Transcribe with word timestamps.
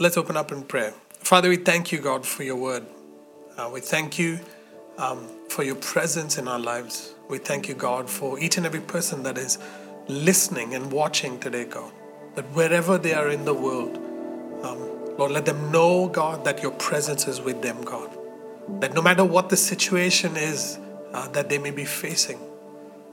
let's 0.00 0.16
open 0.16 0.34
up 0.34 0.50
in 0.50 0.62
prayer. 0.62 0.94
Father, 1.10 1.50
we 1.50 1.56
thank 1.56 1.92
you, 1.92 1.98
God, 1.98 2.26
for 2.26 2.42
your 2.42 2.56
word. 2.56 2.86
Uh, 3.58 3.68
we 3.70 3.80
thank 3.80 4.18
you 4.18 4.40
um, 4.96 5.28
for 5.50 5.62
your 5.62 5.74
presence 5.74 6.38
in 6.38 6.48
our 6.48 6.58
lives. 6.58 7.14
We 7.28 7.36
thank 7.36 7.68
you, 7.68 7.74
God, 7.74 8.08
for 8.08 8.40
each 8.40 8.56
and 8.56 8.64
every 8.64 8.80
person 8.80 9.22
that 9.24 9.36
is 9.36 9.58
listening 10.08 10.74
and 10.74 10.90
watching 10.90 11.38
today, 11.38 11.66
God. 11.66 11.92
That 12.34 12.46
wherever 12.52 12.96
they 12.96 13.12
are 13.12 13.28
in 13.28 13.44
the 13.44 13.52
world, 13.52 13.98
um, 14.62 15.18
Lord, 15.18 15.32
let 15.32 15.44
them 15.44 15.70
know, 15.70 16.08
God, 16.08 16.46
that 16.46 16.62
your 16.62 16.72
presence 16.72 17.28
is 17.28 17.42
with 17.42 17.60
them, 17.60 17.82
God. 17.82 18.08
That 18.80 18.94
no 18.94 19.02
matter 19.02 19.24
what 19.24 19.50
the 19.50 19.56
situation 19.58 20.34
is 20.34 20.78
uh, 21.12 21.28
that 21.28 21.50
they 21.50 21.58
may 21.58 21.72
be 21.72 21.84
facing, 21.84 22.40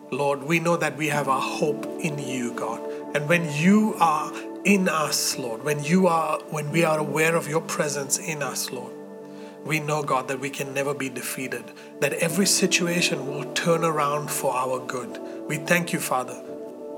Lord, 0.10 0.42
we 0.44 0.62
know 0.62 0.78
that 0.78 0.96
we 0.96 1.08
have 1.08 1.28
our 1.28 1.42
hope 1.42 1.86
in 2.00 2.18
you, 2.18 2.54
God. 2.54 2.80
And 3.14 3.28
when 3.28 3.52
you 3.52 3.94
are 4.00 4.32
in 4.68 4.90
us, 4.90 5.38
Lord, 5.38 5.64
when 5.64 5.82
you 5.82 6.08
are 6.08 6.40
when 6.50 6.72
we 6.72 6.84
are 6.84 7.00
aware 7.00 7.38
of 7.38 7.48
your 7.48 7.62
presence 7.62 8.18
in 8.18 8.44
us, 8.44 8.70
Lord, 8.70 8.92
we 9.64 9.80
know, 9.80 10.04
God, 10.04 10.28
that 10.28 10.42
we 10.42 10.50
can 10.50 10.74
never 10.74 10.94
be 10.94 11.08
defeated, 11.08 11.64
that 12.02 12.12
every 12.16 12.46
situation 12.46 13.28
will 13.28 13.46
turn 13.54 13.86
around 13.86 14.30
for 14.30 14.54
our 14.54 14.86
good. 14.86 15.22
We 15.48 15.56
thank 15.56 15.94
you, 15.94 16.00
Father. 16.00 16.38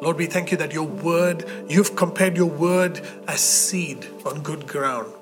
Lord, 0.01 0.17
we 0.17 0.25
thank 0.25 0.49
you 0.49 0.57
that 0.57 0.73
your 0.73 0.87
word, 0.87 1.45
you've 1.67 1.95
compared 1.95 2.35
your 2.35 2.49
word 2.49 3.01
as 3.27 3.39
seed 3.39 4.07
on 4.25 4.41
good 4.41 4.65
ground. 4.67 5.13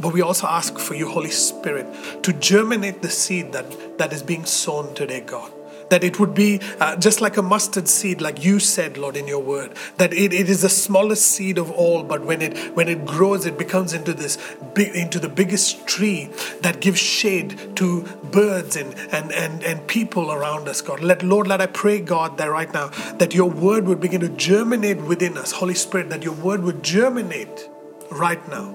But 0.00 0.12
we 0.12 0.22
also 0.22 0.48
ask 0.48 0.80
for 0.80 0.94
you, 0.94 1.08
Holy 1.08 1.30
Spirit, 1.30 1.86
to 2.24 2.32
germinate 2.32 3.00
the 3.00 3.10
seed 3.10 3.52
that, 3.52 3.98
that 3.98 4.12
is 4.12 4.24
being 4.24 4.44
sown 4.44 4.92
today, 4.94 5.20
God 5.20 5.52
that 5.88 6.02
it 6.02 6.18
would 6.18 6.34
be 6.34 6.60
uh, 6.80 6.96
just 6.96 7.20
like 7.20 7.36
a 7.36 7.42
mustard 7.42 7.88
seed 7.88 8.20
like 8.20 8.44
you 8.44 8.58
said 8.58 8.96
lord 8.96 9.16
in 9.16 9.26
your 9.26 9.42
word 9.42 9.72
that 9.96 10.12
it, 10.12 10.32
it 10.32 10.48
is 10.48 10.62
the 10.62 10.68
smallest 10.68 11.26
seed 11.26 11.58
of 11.58 11.70
all 11.70 12.02
but 12.02 12.24
when 12.24 12.42
it 12.42 12.56
when 12.76 12.88
it 12.88 13.04
grows 13.04 13.46
it 13.46 13.58
becomes 13.58 13.92
into 13.92 14.12
this 14.12 14.38
big 14.74 14.94
into 14.94 15.18
the 15.18 15.28
biggest 15.28 15.86
tree 15.86 16.28
that 16.62 16.80
gives 16.80 16.98
shade 16.98 17.76
to 17.76 18.02
birds 18.30 18.76
and 18.76 18.94
and 19.12 19.32
and, 19.32 19.62
and 19.62 19.86
people 19.86 20.32
around 20.32 20.68
us 20.68 20.80
god. 20.80 21.00
Let 21.00 21.22
lord 21.22 21.46
let 21.46 21.60
i 21.60 21.66
pray 21.66 22.00
god 22.00 22.38
that 22.38 22.50
right 22.50 22.72
now 22.72 22.88
that 23.18 23.34
your 23.34 23.50
word 23.50 23.86
would 23.86 24.00
begin 24.00 24.20
to 24.20 24.28
germinate 24.28 24.98
within 24.98 25.36
us 25.38 25.52
holy 25.52 25.74
spirit 25.74 26.10
that 26.10 26.22
your 26.22 26.34
word 26.34 26.62
would 26.62 26.82
germinate 26.82 27.68
right 28.10 28.46
now 28.48 28.74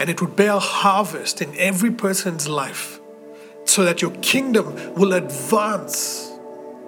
and 0.00 0.08
it 0.08 0.20
would 0.20 0.36
bear 0.36 0.58
harvest 0.58 1.42
in 1.42 1.54
every 1.56 1.90
person's 1.90 2.48
life 2.48 2.97
so 3.68 3.84
that 3.84 4.02
your 4.02 4.10
kingdom 4.22 4.94
will 4.94 5.12
advance 5.12 6.32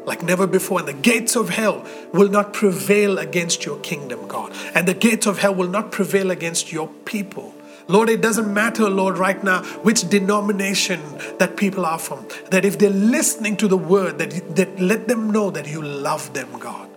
like 0.05 0.23
never 0.23 0.47
before. 0.47 0.81
And 0.81 0.89
the 0.89 0.93
gates 0.93 1.37
of 1.37 1.51
hell 1.51 1.87
will 2.13 2.29
not 2.29 2.53
prevail 2.53 3.19
against 3.19 3.65
your 3.65 3.79
kingdom, 3.81 4.27
God. 4.27 4.53
And 4.75 4.89
the 4.89 4.95
gates 4.95 5.27
of 5.27 5.39
hell 5.39 5.55
will 5.55 5.69
not 5.69 5.93
prevail 5.93 6.31
against 6.31 6.73
your 6.73 6.89
people. 7.05 7.55
Lord, 7.89 8.09
it 8.09 8.21
doesn't 8.21 8.53
matter, 8.53 8.89
Lord, 8.89 9.19
right 9.19 9.43
now 9.43 9.63
which 9.83 10.09
denomination 10.09 11.01
that 11.39 11.57
people 11.57 11.85
are 11.85 11.99
from. 11.99 12.27
That 12.51 12.65
if 12.65 12.79
they're 12.79 12.91
listening 12.91 13.57
to 13.59 13.69
the 13.69 13.77
word, 13.77 14.19
that, 14.19 14.57
that 14.57 14.81
let 14.81 15.09
them 15.09 15.31
know 15.31 15.51
that 15.51 15.67
you 15.67 15.83
love 15.83 16.33
them, 16.33 16.59
God. 16.59 16.89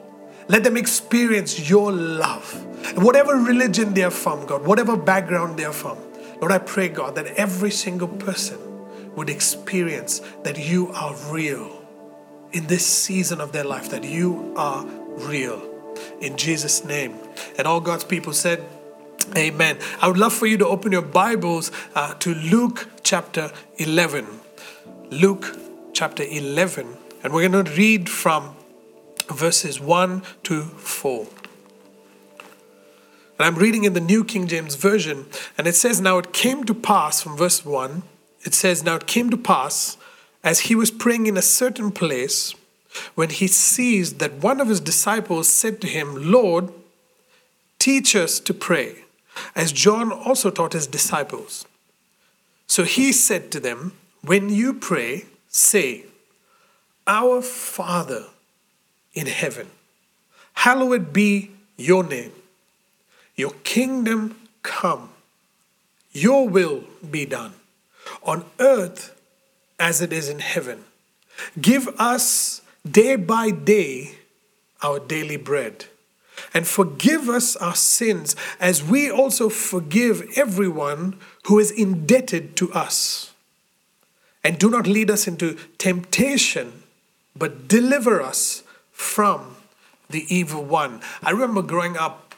Let 0.47 0.63
them 0.63 0.77
experience 0.77 1.69
your 1.69 1.91
love. 1.91 2.65
Whatever 2.97 3.35
religion 3.35 3.93
they're 3.93 4.11
from, 4.11 4.45
God, 4.45 4.65
whatever 4.65 4.95
background 4.95 5.57
they're 5.57 5.73
from, 5.73 5.97
Lord, 6.39 6.51
I 6.51 6.59
pray, 6.59 6.89
God, 6.89 7.15
that 7.15 7.27
every 7.37 7.71
single 7.71 8.09
person 8.09 8.59
would 9.15 9.29
experience 9.29 10.21
that 10.43 10.57
you 10.57 10.91
are 10.93 11.15
real 11.31 11.83
in 12.51 12.67
this 12.67 12.85
season 12.85 13.41
of 13.41 13.51
their 13.51 13.63
life, 13.63 13.89
that 13.89 14.03
you 14.03 14.53
are 14.55 14.85
real. 14.85 15.69
In 16.21 16.37
Jesus' 16.37 16.83
name. 16.83 17.17
And 17.57 17.67
all 17.67 17.79
God's 17.79 18.03
people 18.03 18.33
said, 18.33 18.63
Amen. 19.37 19.77
I 20.01 20.07
would 20.07 20.17
love 20.17 20.33
for 20.33 20.47
you 20.47 20.57
to 20.57 20.67
open 20.67 20.91
your 20.91 21.01
Bibles 21.01 21.71
uh, 21.95 22.13
to 22.15 22.35
Luke 22.35 22.89
chapter 23.03 23.51
11. 23.77 24.27
Luke 25.09 25.57
chapter 25.93 26.23
11. 26.23 26.97
And 27.23 27.33
we're 27.33 27.47
going 27.47 27.65
to 27.65 27.71
read 27.71 28.09
from 28.09 28.55
verses 29.29 29.79
1 29.79 30.23
to 30.43 30.63
4. 30.63 31.27
And 33.39 33.47
I'm 33.47 33.55
reading 33.55 33.85
in 33.85 33.93
the 33.93 33.99
New 33.99 34.23
King 34.23 34.45
James 34.47 34.75
Version, 34.75 35.25
and 35.57 35.65
it 35.65 35.75
says, 35.75 35.99
Now 35.99 36.17
it 36.17 36.33
came 36.33 36.63
to 36.65 36.73
pass 36.73 37.21
from 37.21 37.35
verse 37.35 37.65
1 37.65 38.03
it 38.43 38.53
says, 38.53 38.83
Now 38.83 38.95
it 38.95 39.07
came 39.07 39.29
to 39.29 39.37
pass, 39.37 39.97
as 40.43 40.61
he 40.61 40.75
was 40.75 40.91
praying 40.91 41.25
in 41.25 41.37
a 41.37 41.41
certain 41.41 41.91
place, 41.91 42.53
when 43.15 43.29
he 43.29 43.47
sees 43.47 44.15
that 44.15 44.33
one 44.33 44.61
of 44.61 44.67
his 44.67 44.79
disciples 44.79 45.47
said 45.47 45.81
to 45.81 45.87
him, 45.87 46.31
Lord, 46.31 46.71
teach 47.79 48.15
us 48.15 48.39
to 48.41 48.53
pray, 48.53 49.05
as 49.55 49.71
John 49.71 50.11
also 50.11 50.51
taught 50.51 50.73
his 50.73 50.87
disciples. 50.87 51.65
So 52.67 52.83
he 52.83 53.11
said 53.11 53.51
to 53.51 53.59
them, 53.59 53.93
When 54.21 54.49
you 54.49 54.73
pray, 54.73 55.25
say, 55.47 56.05
Our 57.07 57.41
Father 57.41 58.25
in 59.13 59.27
heaven, 59.27 59.67
hallowed 60.53 61.13
be 61.13 61.51
your 61.77 62.03
name. 62.03 62.31
Your 63.35 63.51
kingdom 63.63 64.35
come, 64.61 65.09
your 66.11 66.47
will 66.47 66.83
be 67.09 67.25
done 67.25 67.53
on 68.23 68.45
earth 68.59 69.19
as 69.79 70.01
it 70.01 70.13
is 70.13 70.29
in 70.29 70.39
heaven. 70.39 70.85
Give 71.59 71.87
us 71.99 72.61
day 72.89 73.15
by 73.15 73.51
day 73.51 74.15
our 74.81 74.99
daily 74.99 75.37
bread. 75.37 75.85
And 76.53 76.67
forgive 76.67 77.29
us 77.29 77.55
our 77.55 77.75
sins 77.75 78.35
as 78.59 78.83
we 78.83 79.09
also 79.09 79.49
forgive 79.49 80.27
everyone 80.35 81.19
who 81.45 81.59
is 81.59 81.71
indebted 81.71 82.55
to 82.57 82.71
us. 82.73 83.33
And 84.43 84.59
do 84.59 84.69
not 84.69 84.87
lead 84.87 85.09
us 85.09 85.27
into 85.27 85.57
temptation, 85.77 86.83
but 87.35 87.67
deliver 87.67 88.21
us 88.21 88.63
from 88.91 89.55
the 90.09 90.25
evil 90.33 90.63
one. 90.63 91.01
I 91.21 91.31
remember 91.31 91.61
growing 91.61 91.97
up, 91.97 92.35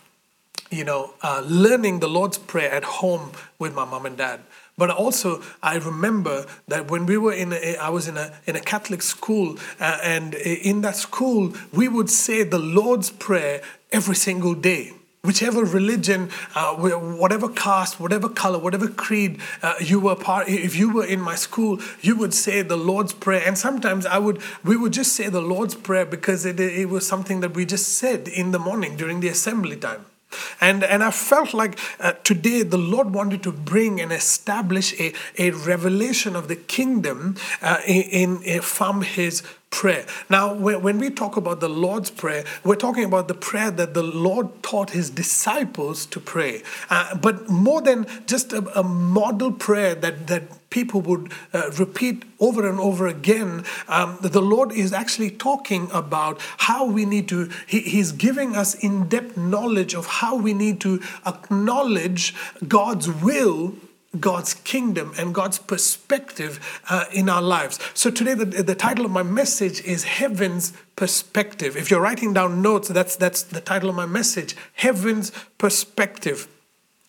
you 0.70 0.84
know, 0.84 1.14
uh, 1.22 1.44
learning 1.46 2.00
the 2.00 2.08
Lord's 2.08 2.38
Prayer 2.38 2.72
at 2.72 2.84
home 2.84 3.32
with 3.58 3.74
my 3.74 3.86
mom 3.86 4.06
and 4.06 4.18
dad. 4.18 4.42
But 4.78 4.90
also, 4.90 5.42
I 5.64 5.78
remember 5.78 6.46
that 6.68 6.92
when 6.92 7.06
we 7.06 7.18
were 7.18 7.32
in, 7.32 7.54
a, 7.54 7.78
I 7.78 7.90
was 7.90 8.08
in 8.10 8.18
a 8.18 8.34
in 8.46 8.58
a 8.58 8.60
Catholic 8.60 9.02
school, 9.02 9.58
uh, 9.80 10.00
and 10.04 10.36
in 10.36 10.82
that 10.82 10.98
school, 10.98 11.54
we 11.72 11.88
would 11.88 12.10
say 12.10 12.44
the 12.44 12.60
Lord's 12.60 13.10
Prayer 13.10 13.62
every 13.92 14.16
single 14.16 14.54
day. 14.54 14.92
Whichever 15.24 15.64
religion, 15.64 16.30
uh, 16.54 16.76
whatever 16.76 17.50
caste, 17.50 18.00
whatever 18.00 18.30
color, 18.30 18.60
whatever 18.60 18.88
creed 18.88 19.40
uh, 19.64 19.74
you 19.80 20.00
were 20.00 20.16
part, 20.16 20.48
if 20.48 20.76
you 20.76 20.94
were 20.94 21.06
in 21.06 21.20
my 21.20 21.34
school, 21.34 21.80
you 22.02 22.16
would 22.18 22.34
say 22.34 22.62
the 22.62 22.78
Lord's 22.78 23.14
Prayer. 23.14 23.42
And 23.44 23.58
sometimes 23.58 24.06
I 24.06 24.20
would, 24.20 24.40
we 24.64 24.78
would 24.78 24.94
just 24.94 25.14
say 25.14 25.30
the 25.30 25.42
Lord's 25.42 25.74
Prayer 25.74 26.06
because 26.06 26.46
it, 26.46 26.60
it 26.60 26.90
was 26.90 27.08
something 27.08 27.40
that 27.40 27.56
we 27.56 27.66
just 27.66 27.94
said 27.98 28.28
in 28.28 28.52
the 28.52 28.60
morning 28.60 28.98
during 28.98 29.20
the 29.22 29.30
assembly 29.30 29.78
time. 29.78 30.06
And, 30.62 30.84
and 30.84 31.04
I 31.04 31.12
felt 31.12 31.54
like 31.54 31.80
uh, 32.00 32.14
today 32.24 32.64
the 32.64 32.78
Lord 32.78 33.14
wanted 33.14 33.44
to 33.44 33.52
bring 33.52 34.02
and 34.02 34.12
establish 34.12 35.00
a, 35.00 35.14
a 35.38 35.52
revelation 35.52 36.36
of 36.36 36.48
the 36.48 36.56
kingdom 36.56 37.36
uh, 37.62 37.78
in, 37.88 38.42
in, 38.44 38.62
from 38.62 39.02
His 39.02 39.44
prayer. 39.76 40.06
Now, 40.30 40.54
when 40.54 41.00
we 41.00 41.10
talk 41.10 41.36
about 41.36 41.60
the 41.60 41.68
Lord's 41.68 42.10
Prayer, 42.10 42.46
we're 42.64 42.78
talking 42.78 43.04
about 43.04 43.28
the 43.28 43.34
prayer 43.34 43.72
that 43.72 43.94
the 43.94 44.04
Lord 44.04 44.64
taught 44.64 44.92
his 44.92 45.10
disciples 45.10 46.06
to 46.08 46.20
pray. 46.22 46.64
Uh, 46.90 47.14
but 47.18 47.50
more 47.50 47.82
than 47.82 48.08
just 48.26 48.54
a, 48.54 48.80
a, 48.80 48.84
model 48.84 49.52
prayer 49.52 49.94
that, 49.94 50.28
that 50.28 50.44
people 50.70 51.02
would 51.02 51.30
uh, 51.54 51.72
repeat 51.78 52.24
over 52.40 52.68
and 52.70 52.80
over 52.80 53.06
again, 53.06 53.66
um, 53.90 54.18
the 54.22 54.42
Lord 54.42 54.72
is 54.72 54.94
actually 54.94 55.32
talking 55.32 55.90
about 55.92 56.40
how 56.58 56.86
we 56.86 57.04
need 57.04 57.28
to, 57.28 57.50
he, 57.68 57.82
He's 57.82 58.14
giving 58.14 58.56
us 58.56 58.76
in 58.76 59.10
depth 59.10 59.36
knowledge 59.36 59.94
of 59.94 60.06
how 60.06 60.38
we 60.38 60.54
need 60.54 60.80
to 60.82 61.02
acknowledge 61.26 62.34
God's 62.66 63.12
will 63.12 63.76
God's 64.20 64.54
kingdom 64.54 65.14
and 65.18 65.34
God's 65.34 65.60
perspective 65.60 66.82
uh, 66.90 67.06
in 67.12 67.30
our 67.30 67.42
lives. 67.42 67.80
So 67.94 68.10
today, 68.10 68.34
the, 68.34 68.46
the 68.46 68.76
title 68.76 69.06
of 69.06 69.12
my 69.12 69.24
message 69.24 69.82
is 69.84 70.04
Heaven's 70.04 70.74
Perspective. 70.96 71.76
If 71.76 71.92
you're 71.92 72.02
writing 72.02 72.34
down 72.34 72.62
notes, 72.62 72.88
that's, 72.88 73.16
that's 73.16 73.44
the 73.44 73.62
title 73.62 73.90
of 73.90 73.96
my 73.96 74.06
message 74.06 74.56
Heaven's 74.74 75.32
Perspective. 75.58 76.48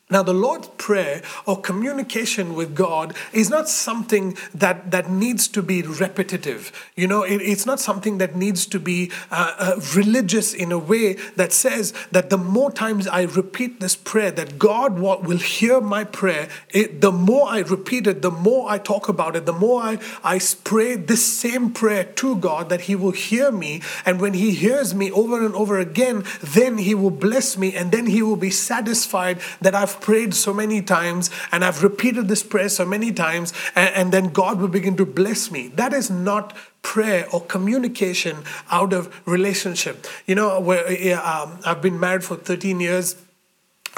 Now, 0.09 0.23
the 0.23 0.33
Lord's 0.33 0.69
Prayer 0.79 1.21
or 1.47 1.61
communication 1.61 2.55
with 2.55 2.77
God 2.77 3.13
is 3.33 3.51
not 3.51 3.69
something 3.69 4.37
that, 4.55 4.93
that 4.93 5.11
needs 5.11 5.49
to 5.49 5.65
be 5.65 5.83
repetitive. 5.83 6.71
You 6.95 7.09
know, 7.09 7.25
it, 7.25 7.43
it's 7.43 7.67
not 7.67 7.81
something 7.81 8.19
that 8.19 8.37
needs 8.37 8.67
to 8.67 8.79
be 8.79 9.11
uh, 9.33 9.55
uh, 9.59 9.81
religious 9.97 10.55
in 10.55 10.71
a 10.71 10.79
way 10.79 11.15
that 11.35 11.53
says 11.53 11.93
that 12.13 12.31
the 12.31 12.39
more 12.39 12.71
times 12.71 13.09
I 13.09 13.23
repeat 13.23 13.81
this 13.81 13.97
prayer, 13.97 14.31
that 14.31 14.61
God 14.61 15.01
will 15.01 15.39
hear 15.39 15.81
my 15.81 16.05
prayer. 16.05 16.49
It, 16.71 17.01
the 17.01 17.11
more 17.11 17.49
I 17.49 17.63
repeat 17.63 18.07
it, 18.07 18.23
the 18.23 18.31
more 18.31 18.71
I 18.71 18.79
talk 18.79 19.09
about 19.09 19.35
it, 19.35 19.45
the 19.45 19.53
more 19.53 19.83
I, 19.83 19.99
I 20.23 20.41
pray 20.63 20.95
this 20.95 21.27
same 21.27 21.73
prayer 21.73 22.05
to 22.05 22.37
God, 22.37 22.69
that 22.69 22.83
He 22.83 22.95
will 22.95 23.11
hear 23.11 23.51
me. 23.51 23.83
And 24.05 24.21
when 24.21 24.35
He 24.35 24.53
hears 24.53 24.95
me 24.95 25.11
over 25.11 25.45
and 25.45 25.57
over 25.57 25.81
again, 25.81 26.23
then 26.41 26.79
He 26.79 26.95
will 26.95 27.11
bless 27.11 27.59
me 27.59 27.75
and 27.75 27.91
then 27.91 28.07
He 28.07 28.23
will 28.23 28.37
be 28.37 28.51
satisfied 28.51 29.41
that 29.61 29.75
I've 29.75 29.96
I've 29.97 30.03
prayed 30.03 30.35
so 30.35 30.53
many 30.53 30.83
times 30.83 31.31
and 31.53 31.65
I've 31.65 31.83
repeated 31.83 32.29
this 32.29 32.43
prayer 32.43 32.69
so 32.69 32.85
many 32.85 33.13
times, 33.13 33.53
and, 33.75 33.95
and 33.95 34.13
then 34.13 34.29
God 34.29 34.61
will 34.61 34.69
begin 34.69 34.97
to 34.99 35.07
bless 35.07 35.51
me. 35.51 35.69
That 35.69 35.93
is 35.93 36.11
not 36.11 36.55
prayer 36.83 37.27
or 37.33 37.41
communication 37.41 38.45
out 38.71 38.93
of 38.93 39.09
relationship. 39.27 40.07
You 40.27 40.35
know, 40.35 40.61
where, 40.61 40.87
um, 41.19 41.59
I've 41.65 41.81
been 41.81 41.99
married 41.99 42.25
for 42.25 42.37
13 42.37 42.81
years. 42.81 43.17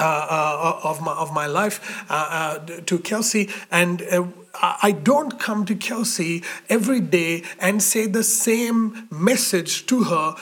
Uh, 0.01 0.25
uh, 0.29 0.79
of 0.87 1.01
my 1.01 1.11
of 1.11 1.33
my 1.33 1.45
life 1.45 2.05
uh, 2.09 2.13
uh 2.13 2.81
to 2.85 2.99
Kelsey, 2.99 3.49
and 3.69 4.01
uh, 4.03 4.23
I 4.53 4.91
don't 4.91 5.37
come 5.37 5.65
to 5.65 5.75
Kelsey 5.75 6.41
every 6.69 7.01
day 7.01 7.43
and 7.59 7.83
say 7.83 8.07
the 8.07 8.23
same 8.23 9.09
message 9.11 9.87
to 9.87 10.05
her 10.05 10.35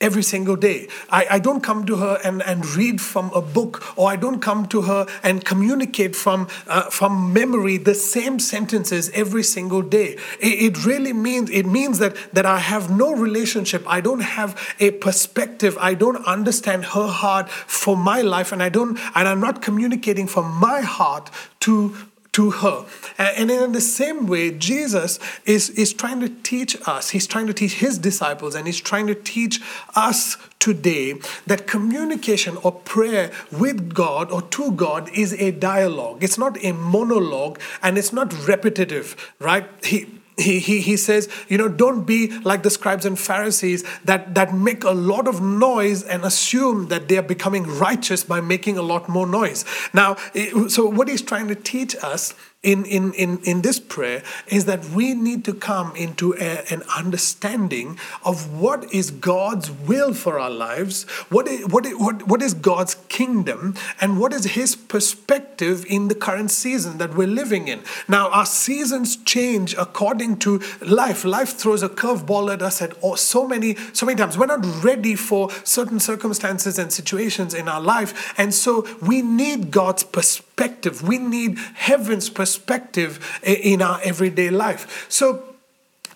every 0.00 0.22
single 0.22 0.56
day. 0.56 0.88
I, 1.10 1.26
I 1.32 1.38
don't 1.38 1.60
come 1.60 1.84
to 1.86 1.96
her 1.96 2.18
and, 2.24 2.42
and 2.42 2.66
read 2.74 3.00
from 3.00 3.30
a 3.34 3.42
book, 3.42 3.98
or 3.98 4.10
I 4.10 4.16
don't 4.16 4.40
come 4.40 4.66
to 4.68 4.82
her 4.82 5.06
and 5.22 5.44
communicate 5.44 6.16
from, 6.16 6.48
uh, 6.66 6.88
from 6.90 7.32
memory 7.32 7.76
the 7.76 7.94
same 7.94 8.38
sentences 8.38 9.10
every 9.10 9.42
single 9.42 9.82
day. 9.82 10.16
It, 10.40 10.74
it 10.76 10.86
really 10.86 11.12
means 11.12 11.50
it 11.50 11.66
means 11.66 11.98
that, 11.98 12.16
that 12.32 12.46
I 12.46 12.58
have 12.58 12.90
no 12.90 13.14
relationship. 13.14 13.84
I 13.86 14.00
don't 14.00 14.20
have 14.20 14.58
a 14.80 14.90
perspective. 14.92 15.76
I 15.78 15.94
don't 15.94 16.24
understand 16.24 16.86
her 16.86 17.08
heart 17.08 17.50
for 17.50 17.96
my 17.96 18.22
life, 18.22 18.52
and 18.52 18.62
I 18.62 18.68
don't 18.68 18.98
and 19.14 19.28
I'm 19.28 19.40
not 19.40 19.60
communicating 19.60 20.26
from 20.26 20.50
my 20.60 20.80
heart 20.80 21.30
to 21.60 21.94
to 22.32 22.50
her. 22.50 22.86
Uh, 23.18 23.32
and 23.36 23.50
in 23.50 23.72
the 23.72 23.80
same 23.80 24.26
way, 24.26 24.50
Jesus 24.50 25.18
is, 25.44 25.70
is 25.70 25.92
trying 25.92 26.20
to 26.20 26.28
teach 26.28 26.76
us, 26.86 27.10
he's 27.10 27.26
trying 27.26 27.46
to 27.46 27.54
teach 27.54 27.74
his 27.74 27.98
disciples, 27.98 28.54
and 28.54 28.66
he's 28.66 28.80
trying 28.80 29.06
to 29.06 29.14
teach 29.14 29.60
us 29.96 30.36
today 30.58 31.14
that 31.46 31.66
communication 31.66 32.56
or 32.62 32.72
prayer 32.72 33.32
with 33.50 33.94
God 33.94 34.30
or 34.30 34.42
to 34.42 34.72
God 34.72 35.08
is 35.12 35.32
a 35.34 35.50
dialogue. 35.50 36.22
It's 36.22 36.38
not 36.38 36.62
a 36.64 36.72
monologue 36.72 37.58
and 37.82 37.98
it's 37.98 38.12
not 38.12 38.32
repetitive, 38.46 39.32
right? 39.40 39.66
He 39.82 40.19
he, 40.40 40.58
he, 40.58 40.80
he 40.80 40.96
says, 40.96 41.28
you 41.48 41.58
know, 41.58 41.68
don't 41.68 42.04
be 42.04 42.28
like 42.40 42.62
the 42.62 42.70
scribes 42.70 43.04
and 43.06 43.18
Pharisees 43.18 43.84
that, 44.04 44.34
that 44.34 44.54
make 44.54 44.84
a 44.84 44.90
lot 44.90 45.28
of 45.28 45.40
noise 45.40 46.02
and 46.02 46.24
assume 46.24 46.88
that 46.88 47.08
they 47.08 47.18
are 47.18 47.22
becoming 47.22 47.64
righteous 47.78 48.24
by 48.24 48.40
making 48.40 48.78
a 48.78 48.82
lot 48.82 49.08
more 49.08 49.26
noise. 49.26 49.64
Now, 49.92 50.16
eh, 50.34 50.68
so 50.68 50.86
what 50.86 51.08
he's 51.08 51.22
trying 51.22 51.48
to 51.48 51.54
teach 51.54 51.94
us 52.02 52.34
in, 52.62 52.84
in, 52.84 53.14
in, 53.14 53.38
in 53.44 53.62
this 53.62 53.80
prayer 53.80 54.22
is 54.46 54.66
that 54.66 54.84
we 54.90 55.14
need 55.14 55.46
to 55.46 55.54
come 55.54 55.96
into 55.96 56.34
a, 56.34 56.70
an 56.70 56.82
understanding 56.94 57.98
of 58.22 58.52
what 58.52 58.92
is 58.92 59.10
God's 59.10 59.70
will 59.70 60.12
for 60.12 60.38
our 60.38 60.50
lives, 60.50 61.04
what 61.30 61.48
is, 61.48 61.66
what, 61.66 61.86
is, 61.86 61.94
what, 61.96 62.28
what 62.28 62.42
is 62.42 62.52
God's 62.52 62.96
kingdom, 63.08 63.74
and 63.98 64.20
what 64.20 64.34
is 64.34 64.44
His 64.44 64.76
perspective 64.76 65.86
in 65.88 66.08
the 66.08 66.14
current 66.14 66.50
season 66.50 66.98
that 66.98 67.14
we're 67.14 67.26
living 67.26 67.66
in. 67.66 67.80
Now, 68.08 68.28
our 68.28 68.46
seasons 68.46 69.16
change 69.16 69.74
according 69.78 70.40
to 70.40 70.60
life. 70.82 71.24
Life 71.24 71.56
throws 71.56 71.82
a 71.82 71.88
curveball 71.88 72.52
at 72.52 72.60
us 72.60 72.82
at 72.82 72.94
so 73.18 73.48
many, 73.48 73.76
so 73.94 74.04
many 74.04 74.18
times. 74.18 74.36
We're 74.36 74.46
not 74.46 74.84
ready 74.84 75.14
for 75.14 75.50
certain 75.64 75.98
circumstances 75.98 76.78
and 76.78 76.92
situations 76.92 77.54
in 77.54 77.68
our 77.68 77.80
life, 77.80 78.34
and 78.36 78.52
so 78.52 78.86
we 79.00 79.22
need 79.22 79.70
God's 79.70 80.04
perspective 80.04 80.49
perspective. 80.60 81.02
We 81.02 81.16
need 81.18 81.58
heaven's 81.74 82.28
perspective 82.28 83.40
in 83.42 83.80
our 83.80 83.98
everyday 84.04 84.50
life. 84.50 85.06
So, 85.08 85.42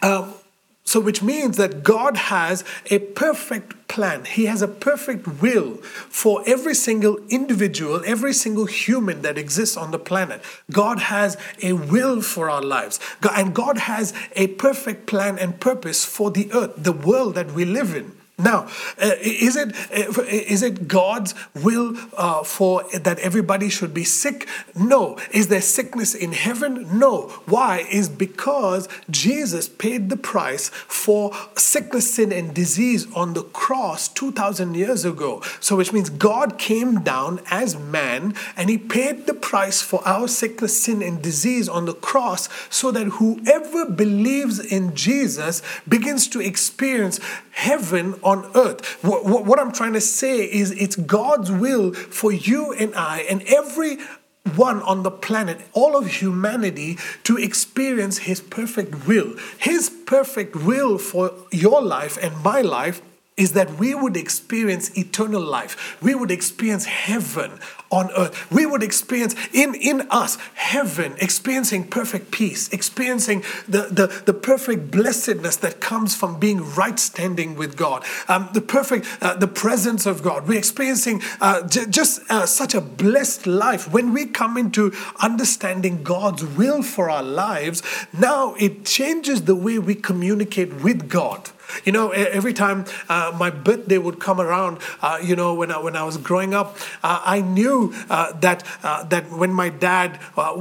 um, 0.02 0.34
so, 0.84 1.00
which 1.00 1.22
means 1.22 1.56
that 1.56 1.82
God 1.82 2.14
has 2.16 2.62
a 2.90 2.98
perfect 2.98 3.88
plan. 3.88 4.26
He 4.26 4.44
has 4.44 4.60
a 4.60 4.68
perfect 4.68 5.40
will 5.40 5.76
for 6.10 6.42
every 6.46 6.74
single 6.74 7.16
individual, 7.30 8.02
every 8.04 8.34
single 8.34 8.66
human 8.66 9.22
that 9.22 9.38
exists 9.38 9.78
on 9.78 9.92
the 9.92 9.98
planet. 9.98 10.42
God 10.70 10.98
has 10.98 11.38
a 11.62 11.72
will 11.72 12.20
for 12.20 12.50
our 12.50 12.60
lives. 12.62 13.00
And 13.22 13.54
God 13.54 13.78
has 13.78 14.12
a 14.36 14.48
perfect 14.48 15.06
plan 15.06 15.38
and 15.38 15.58
purpose 15.58 16.04
for 16.04 16.30
the 16.30 16.52
earth, 16.52 16.74
the 16.76 16.92
world 16.92 17.34
that 17.36 17.52
we 17.52 17.64
live 17.64 17.94
in. 17.94 18.12
Now, 18.36 18.66
uh, 19.00 19.12
is 19.20 19.54
it 19.54 19.72
uh, 19.92 20.22
is 20.22 20.64
it 20.64 20.88
God's 20.88 21.36
will 21.54 21.96
uh, 22.16 22.42
for 22.42 22.82
that 22.92 23.20
everybody 23.20 23.68
should 23.68 23.94
be 23.94 24.02
sick? 24.02 24.48
No. 24.74 25.18
Is 25.30 25.46
there 25.46 25.60
sickness 25.60 26.16
in 26.16 26.32
heaven? 26.32 26.98
No. 26.98 27.28
Why? 27.46 27.86
Is 27.92 28.08
because 28.08 28.88
Jesus 29.08 29.68
paid 29.68 30.10
the 30.10 30.16
price 30.16 30.68
for 30.68 31.30
sickness, 31.56 32.12
sin, 32.12 32.32
and 32.32 32.52
disease 32.52 33.06
on 33.14 33.34
the 33.34 33.44
cross 33.44 34.08
two 34.08 34.32
thousand 34.32 34.74
years 34.74 35.04
ago. 35.04 35.40
So, 35.60 35.76
which 35.76 35.92
means 35.92 36.10
God 36.10 36.58
came 36.58 37.02
down 37.02 37.40
as 37.52 37.78
man 37.78 38.34
and 38.56 38.68
He 38.68 38.78
paid 38.78 39.26
the 39.26 39.34
price 39.34 39.80
for 39.80 40.02
our 40.04 40.26
sickness, 40.26 40.82
sin, 40.82 41.02
and 41.02 41.22
disease 41.22 41.68
on 41.68 41.84
the 41.84 41.94
cross, 41.94 42.48
so 42.68 42.90
that 42.90 43.06
whoever 43.06 43.88
believes 43.88 44.58
in 44.58 44.96
Jesus 44.96 45.62
begins 45.86 46.26
to 46.28 46.40
experience 46.40 47.20
heaven 47.52 48.16
on 48.24 48.50
earth. 48.54 49.04
What, 49.04 49.24
what, 49.24 49.60
I'm 49.60 49.72
trying 49.72 49.92
to 49.92 50.00
say 50.00 50.44
is 50.44 50.70
it's 50.72 50.96
God's 50.96 51.50
will 51.50 51.92
for 51.92 52.32
you 52.32 52.72
and 52.72 52.94
I 52.94 53.20
and 53.30 53.42
every 53.42 53.98
one 54.56 54.82
on 54.82 55.02
the 55.02 55.10
planet, 55.10 55.60
all 55.72 55.96
of 55.96 56.06
humanity, 56.06 56.98
to 57.24 57.36
experience 57.36 58.18
His 58.18 58.40
perfect 58.40 59.06
will. 59.06 59.36
His 59.58 59.90
perfect 59.90 60.56
will 60.56 60.98
for 60.98 61.32
your 61.50 61.82
life 61.82 62.18
and 62.22 62.42
my 62.42 62.60
life 62.60 63.00
is 63.36 63.52
that 63.52 63.78
we 63.78 63.94
would 63.94 64.16
experience 64.16 64.96
eternal 64.96 65.40
life. 65.40 66.00
We 66.00 66.14
would 66.14 66.30
experience 66.30 66.84
heaven 66.84 67.58
on 67.94 68.10
earth. 68.16 68.50
We 68.50 68.66
would 68.66 68.82
experience 68.82 69.34
in, 69.52 69.74
in 69.74 70.06
us 70.10 70.36
heaven, 70.54 71.14
experiencing 71.20 71.86
perfect 71.88 72.30
peace, 72.30 72.68
experiencing 72.72 73.44
the, 73.68 73.82
the, 73.82 74.22
the 74.26 74.34
perfect 74.34 74.90
blessedness 74.90 75.56
that 75.56 75.80
comes 75.80 76.16
from 76.16 76.40
being 76.40 76.74
right 76.74 76.98
standing 76.98 77.54
with 77.54 77.76
God, 77.76 78.04
um, 78.28 78.48
the 78.52 78.60
perfect, 78.60 79.06
uh, 79.20 79.36
the 79.36 79.46
presence 79.46 80.06
of 80.06 80.22
God. 80.22 80.48
We're 80.48 80.58
experiencing 80.58 81.22
uh, 81.40 81.66
j- 81.68 81.86
just 81.88 82.20
uh, 82.30 82.46
such 82.46 82.74
a 82.74 82.80
blessed 82.80 83.46
life. 83.46 83.92
When 83.92 84.12
we 84.12 84.26
come 84.26 84.58
into 84.58 84.92
understanding 85.22 86.02
God's 86.02 86.44
will 86.44 86.82
for 86.82 87.08
our 87.08 87.22
lives, 87.22 87.82
now 88.12 88.54
it 88.58 88.84
changes 88.84 89.42
the 89.42 89.54
way 89.54 89.78
we 89.78 89.94
communicate 89.94 90.82
with 90.82 91.08
God. 91.08 91.50
You 91.84 91.92
know, 91.92 92.10
every 92.10 92.52
time 92.52 92.84
uh, 93.08 93.34
my 93.38 93.50
birthday 93.50 93.98
would 93.98 94.20
come 94.20 94.40
around, 94.40 94.78
uh, 95.00 95.18
you 95.22 95.34
know, 95.34 95.54
when 95.54 95.70
I, 95.72 95.78
when 95.78 95.96
I 95.96 96.04
was 96.04 96.16
growing 96.18 96.54
up, 96.54 96.76
uh, 97.02 97.22
I 97.24 97.40
knew 97.40 97.83
uh, 98.08 98.32
that 98.40 98.62
uh, 98.82 99.04
that 99.04 99.24
when 99.30 99.52
my 99.52 99.68
dad, 99.68 100.20
uh, 100.36 100.52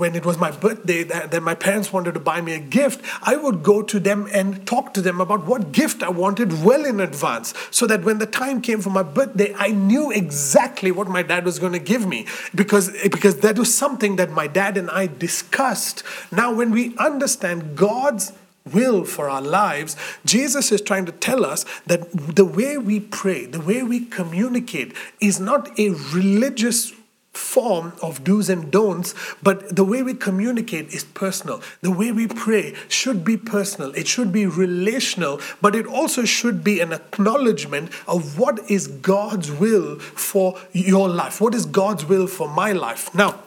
when 0.00 0.14
it 0.14 0.24
was 0.24 0.38
my 0.38 0.50
birthday, 0.50 1.02
that, 1.04 1.30
that, 1.30 1.42
my 1.42 1.54
parents 1.54 1.92
wanted 1.92 2.14
to 2.14 2.20
buy 2.20 2.40
me 2.40 2.52
a 2.54 2.58
gift, 2.58 3.04
I 3.22 3.36
would 3.36 3.62
go 3.62 3.82
to 3.82 4.00
them 4.00 4.28
and 4.32 4.66
talk 4.66 4.94
to 4.94 5.02
them 5.02 5.20
about 5.20 5.46
what 5.46 5.72
gift 5.72 6.02
I 6.02 6.08
wanted 6.08 6.64
well 6.64 6.84
in 6.84 7.00
advance, 7.00 7.54
so 7.70 7.86
that 7.86 8.04
when 8.04 8.18
the 8.18 8.26
time 8.26 8.60
came 8.60 8.80
for 8.80 8.90
my 8.90 9.02
birthday, 9.02 9.54
I 9.56 9.68
knew 9.68 10.10
exactly 10.10 10.90
what 10.92 11.08
my 11.08 11.22
dad 11.22 11.44
was 11.44 11.58
going 11.58 11.72
to 11.72 11.84
give 11.92 12.06
me, 12.06 12.26
because 12.54 12.90
because 13.02 13.40
that 13.40 13.58
was 13.58 13.74
something 13.74 14.16
that 14.16 14.30
my 14.30 14.46
dad 14.46 14.76
and 14.76 14.90
I 14.90 15.06
discussed. 15.06 16.02
Now, 16.30 16.52
when 16.52 16.70
we 16.70 16.96
understand 16.98 17.76
God's 17.76 18.32
will 18.70 19.04
for 19.04 19.28
our 19.28 19.42
lives, 19.42 19.96
Jesus 20.24 20.72
is 20.72 20.80
trying 20.80 21.06
to 21.06 21.12
tell 21.12 21.44
us 21.44 21.64
that 21.86 22.10
the 22.36 22.44
way 22.44 22.78
we 22.78 23.00
pray, 23.00 23.46
the 23.46 23.60
way 23.60 23.82
we 23.82 24.06
communicate, 24.06 24.94
is 25.20 25.40
not 25.40 25.78
a 25.78 25.90
religious 25.90 26.92
form 27.32 27.94
of 28.02 28.22
do's 28.24 28.50
and 28.50 28.70
don'ts, 28.70 29.14
but 29.42 29.74
the 29.74 29.84
way 29.84 30.02
we 30.02 30.12
communicate 30.14 30.92
is 30.92 31.04
personal. 31.04 31.62
The 31.80 31.90
way 31.90 32.12
we 32.12 32.26
pray 32.26 32.74
should 32.88 33.24
be 33.24 33.36
personal, 33.36 33.94
it 33.94 34.06
should 34.06 34.32
be 34.32 34.46
relational, 34.46 35.40
but 35.60 35.74
it 35.74 35.86
also 35.86 36.24
should 36.24 36.62
be 36.62 36.80
an 36.80 36.92
acknowledgement 36.92 37.90
of 38.06 38.38
what 38.38 38.70
is 38.70 38.86
God's 38.86 39.50
will 39.50 39.98
for 39.98 40.58
your 40.72 41.08
life, 41.08 41.40
what 41.40 41.54
is 41.54 41.64
God's 41.64 42.04
will 42.04 42.26
for 42.26 42.48
my 42.48 42.72
life. 42.72 43.14
Now, 43.14 43.40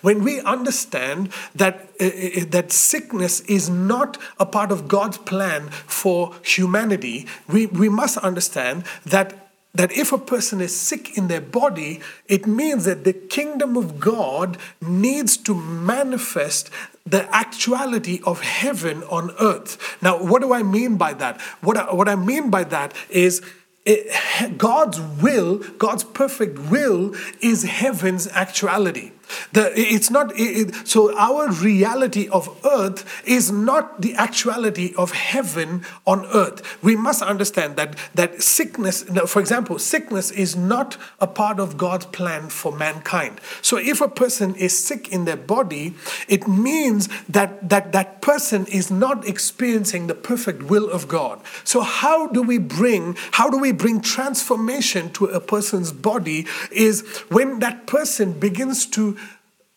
when 0.00 0.22
we 0.22 0.40
understand 0.40 1.32
that, 1.54 1.88
uh, 2.00 2.44
that 2.48 2.72
sickness 2.72 3.40
is 3.42 3.68
not 3.68 4.18
a 4.38 4.46
part 4.46 4.70
of 4.72 4.88
God's 4.88 5.18
plan 5.18 5.68
for 5.70 6.34
humanity, 6.42 7.26
we, 7.48 7.66
we 7.66 7.88
must 7.88 8.18
understand 8.18 8.84
that 9.04 9.40
that 9.74 9.90
if 9.90 10.12
a 10.12 10.18
person 10.18 10.60
is 10.60 10.74
sick 10.74 11.18
in 11.18 11.26
their 11.26 11.40
body, 11.40 12.00
it 12.28 12.46
means 12.46 12.84
that 12.84 13.02
the 13.02 13.12
kingdom 13.12 13.76
of 13.76 13.98
God 13.98 14.56
needs 14.80 15.36
to 15.38 15.54
manifest 15.54 16.70
the 17.04 17.28
actuality 17.34 18.20
of 18.24 18.40
heaven 18.40 19.02
on 19.04 19.32
earth. 19.40 20.00
Now, 20.00 20.22
what 20.22 20.42
do 20.42 20.52
I 20.52 20.62
mean 20.62 20.96
by 20.96 21.12
that? 21.14 21.40
What 21.60 21.76
I, 21.76 21.92
what 21.92 22.08
I 22.08 22.14
mean 22.14 22.50
by 22.50 22.64
that 22.64 22.94
is 23.10 23.42
it, 23.84 24.56
God's 24.56 25.00
will, 25.00 25.58
God's 25.76 26.04
perfect 26.04 26.58
will, 26.58 27.14
is 27.40 27.64
heaven's 27.64 28.28
actuality. 28.28 29.12
The, 29.52 29.72
it's 29.76 30.10
not 30.10 30.32
it, 30.36 30.86
so 30.86 31.16
our 31.16 31.50
reality 31.50 32.28
of 32.28 32.48
earth 32.64 33.22
is 33.26 33.50
not 33.50 34.00
the 34.00 34.14
actuality 34.14 34.94
of 34.96 35.12
heaven 35.12 35.84
on 36.06 36.26
earth. 36.26 36.82
We 36.82 36.96
must 36.96 37.22
understand 37.22 37.76
that 37.76 37.96
that 38.14 38.42
sickness, 38.42 39.02
for 39.02 39.40
example, 39.40 39.78
sickness 39.78 40.30
is 40.30 40.56
not 40.56 40.96
a 41.20 41.26
part 41.26 41.58
of 41.60 41.76
God's 41.76 42.06
plan 42.06 42.48
for 42.48 42.72
mankind. 42.72 43.40
So 43.62 43.76
if 43.76 44.00
a 44.00 44.08
person 44.08 44.54
is 44.54 44.76
sick 44.78 45.12
in 45.12 45.24
their 45.24 45.36
body, 45.36 45.94
it 46.28 46.48
means 46.48 47.08
that 47.28 47.68
that, 47.68 47.92
that 47.92 48.20
person 48.20 48.66
is 48.66 48.90
not 48.90 49.26
experiencing 49.26 50.06
the 50.06 50.14
perfect 50.14 50.64
will 50.64 50.90
of 50.90 51.08
God. 51.08 51.40
So 51.64 51.80
how 51.80 52.28
do 52.28 52.42
we 52.42 52.58
bring 52.58 53.16
how 53.32 53.50
do 53.50 53.58
we 53.58 53.72
bring 53.72 54.00
transformation 54.00 55.10
to 55.12 55.26
a 55.26 55.40
person's 55.40 55.92
body 55.92 56.46
is 56.70 57.02
when 57.28 57.58
that 57.60 57.86
person 57.86 58.38
begins 58.38 58.86
to 58.86 59.16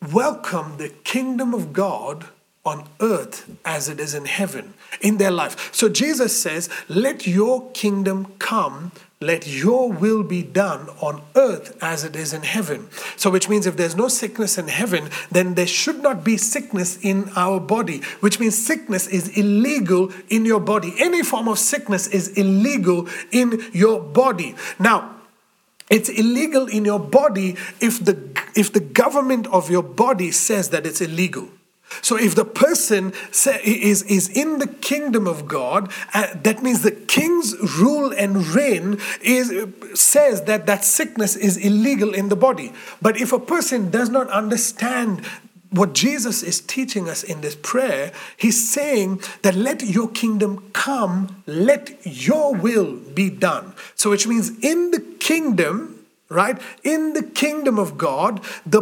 welcome 0.02 0.78
the 0.78 0.90
kingdom 0.90 1.54
of 1.54 1.74
God 1.74 2.26
on 2.66 2.88
earth 3.00 3.50
as 3.64 3.88
it 3.88 4.00
is 4.00 4.14
in 4.14 4.26
heaven 4.26 4.74
in 5.00 5.18
their 5.18 5.32
life. 5.32 5.74
So 5.74 5.88
Jesus 5.88 6.40
says, 6.40 6.70
Let 6.90 7.26
your 7.26 7.72
kingdom 7.72 8.34
come, 8.40 8.92
let 9.22 9.48
your 9.48 9.92
will 9.92 10.22
be 10.22 10.44
done 10.44 10.90
on 11.02 11.22
earth 11.36 11.76
as 11.82 12.04
it 12.04 12.16
is 12.16 12.34
in 12.34 12.44
heaven. 12.44 12.90
So, 13.16 13.32
which 13.32 13.50
means 13.50 13.66
if 13.66 13.78
there's 13.78 13.96
no 13.96 14.10
sickness 14.10 14.58
in 14.58 14.68
heaven, 14.68 15.10
then 15.32 15.56
there 15.56 15.66
should 15.66 16.04
not 16.04 16.24
be 16.24 16.38
sickness 16.38 17.00
in 17.02 17.30
our 17.36 17.60
body, 17.60 18.02
which 18.20 18.40
means 18.40 18.58
sickness 18.58 19.08
is 19.08 19.36
illegal 19.38 20.12
in 20.30 20.46
your 20.46 20.60
body. 20.60 20.94
Any 21.00 21.24
form 21.24 21.48
of 21.48 21.58
sickness 21.58 22.06
is 22.08 22.28
illegal 22.38 23.08
in 23.32 23.64
your 23.74 24.00
body. 24.00 24.56
Now, 24.78 25.17
it's 25.90 26.10
illegal 26.10 26.68
in 26.68 26.86
your 26.86 27.00
body 27.00 27.56
if 27.80 28.04
the, 28.04 28.18
if 28.56 28.74
the 28.74 28.80
government 28.80 29.48
of 29.48 29.70
your 29.70 29.84
body 29.84 30.32
says 30.32 30.70
that 30.70 30.86
it's 30.86 31.02
illegal. 31.02 31.50
So 32.02 32.18
if 32.18 32.36
the 32.36 32.46
person 32.46 33.14
is, 33.64 34.04
is 34.04 34.30
in 34.30 34.60
the 34.60 34.68
kingdom 34.68 35.26
of 35.26 35.48
God, 35.48 35.90
uh, 36.14 36.28
that 36.44 36.62
means 36.62 36.82
the 36.82 36.92
king's 36.92 37.56
rule 37.80 38.12
and 38.12 38.46
reign 38.48 39.00
is, 39.22 39.68
says 39.94 40.44
that 40.44 40.66
that 40.66 40.84
sickness 40.84 41.36
is 41.36 41.56
illegal 41.58 42.14
in 42.14 42.28
the 42.28 42.36
body. 42.36 42.74
But 43.02 43.20
if 43.20 43.32
a 43.32 43.40
person 43.40 43.90
does 43.90 44.10
not 44.10 44.30
understand 44.30 45.26
what 45.70 45.94
Jesus 45.94 46.44
is 46.44 46.62
teaching 46.62 47.10
us 47.10 47.24
in 47.24 47.42
this 47.42 47.56
prayer, 47.56 48.12
he's 48.36 48.72
saying 48.72 49.22
that 49.42 49.56
let 49.56 49.84
your 49.84 50.10
kingdom 50.10 50.70
come, 50.74 51.44
let 51.46 51.98
your 52.06 52.54
will 52.56 52.96
be 52.96 53.30
done. 53.30 53.74
So, 53.96 54.10
which 54.10 54.28
means 54.28 54.52
in 54.60 54.92
the 54.92 55.02
kingdom, 55.20 56.06
right 56.30 56.62
in 56.84 57.14
the 57.14 57.24
kingdom 57.24 57.80
of 57.80 57.98
god 57.98 58.44
the, 58.66 58.82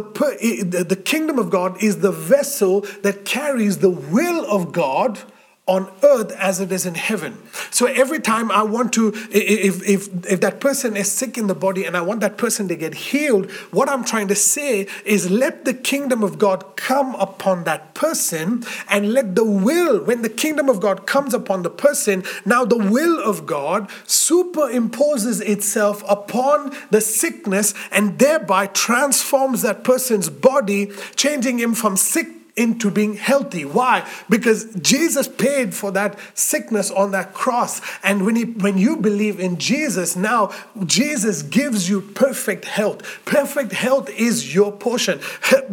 the 0.88 0.96
kingdom 0.96 1.38
of 1.38 1.48
god 1.48 1.80
is 1.80 2.00
the 2.00 2.10
vessel 2.10 2.80
that 3.02 3.24
carries 3.24 3.78
the 3.78 3.88
will 3.88 4.44
of 4.50 4.72
god 4.72 5.20
on 5.66 5.90
earth 6.04 6.30
as 6.38 6.60
it 6.60 6.70
is 6.70 6.86
in 6.86 6.94
heaven. 6.94 7.36
So 7.72 7.86
every 7.86 8.20
time 8.20 8.52
I 8.52 8.62
want 8.62 8.92
to, 8.92 9.08
if, 9.32 9.82
if, 9.82 10.24
if 10.24 10.40
that 10.40 10.60
person 10.60 10.96
is 10.96 11.10
sick 11.10 11.36
in 11.36 11.48
the 11.48 11.56
body 11.56 11.84
and 11.84 11.96
I 11.96 12.02
want 12.02 12.20
that 12.20 12.38
person 12.38 12.68
to 12.68 12.76
get 12.76 12.94
healed, 12.94 13.50
what 13.72 13.88
I'm 13.88 14.04
trying 14.04 14.28
to 14.28 14.36
say 14.36 14.86
is 15.04 15.28
let 15.28 15.64
the 15.64 15.74
kingdom 15.74 16.22
of 16.22 16.38
God 16.38 16.76
come 16.76 17.16
upon 17.16 17.64
that 17.64 17.94
person 17.94 18.64
and 18.88 19.12
let 19.12 19.34
the 19.34 19.44
will, 19.44 20.04
when 20.04 20.22
the 20.22 20.28
kingdom 20.28 20.68
of 20.68 20.80
God 20.80 21.04
comes 21.04 21.34
upon 21.34 21.62
the 21.62 21.70
person, 21.70 22.22
now 22.44 22.64
the 22.64 22.78
will 22.78 23.20
of 23.20 23.44
God 23.44 23.88
superimposes 24.06 25.40
itself 25.40 26.04
upon 26.08 26.76
the 26.90 27.00
sickness 27.00 27.74
and 27.90 28.20
thereby 28.20 28.68
transforms 28.68 29.62
that 29.62 29.82
person's 29.82 30.30
body, 30.30 30.92
changing 31.16 31.58
him 31.58 31.74
from 31.74 31.96
sick 31.96 32.35
into 32.56 32.90
being 32.90 33.14
healthy. 33.14 33.64
Why? 33.64 34.08
Because 34.30 34.64
Jesus 34.76 35.28
paid 35.28 35.74
for 35.74 35.90
that 35.92 36.18
sickness 36.34 36.90
on 36.90 37.10
that 37.10 37.34
cross. 37.34 37.82
And 38.02 38.24
when, 38.24 38.36
he, 38.36 38.44
when 38.44 38.78
you 38.78 38.96
believe 38.96 39.38
in 39.38 39.58
Jesus, 39.58 40.16
now 40.16 40.52
Jesus 40.84 41.42
gives 41.42 41.88
you 41.88 42.00
perfect 42.00 42.64
health. 42.64 43.02
Perfect 43.26 43.72
health 43.72 44.08
is 44.10 44.54
your 44.54 44.72
portion. 44.72 45.20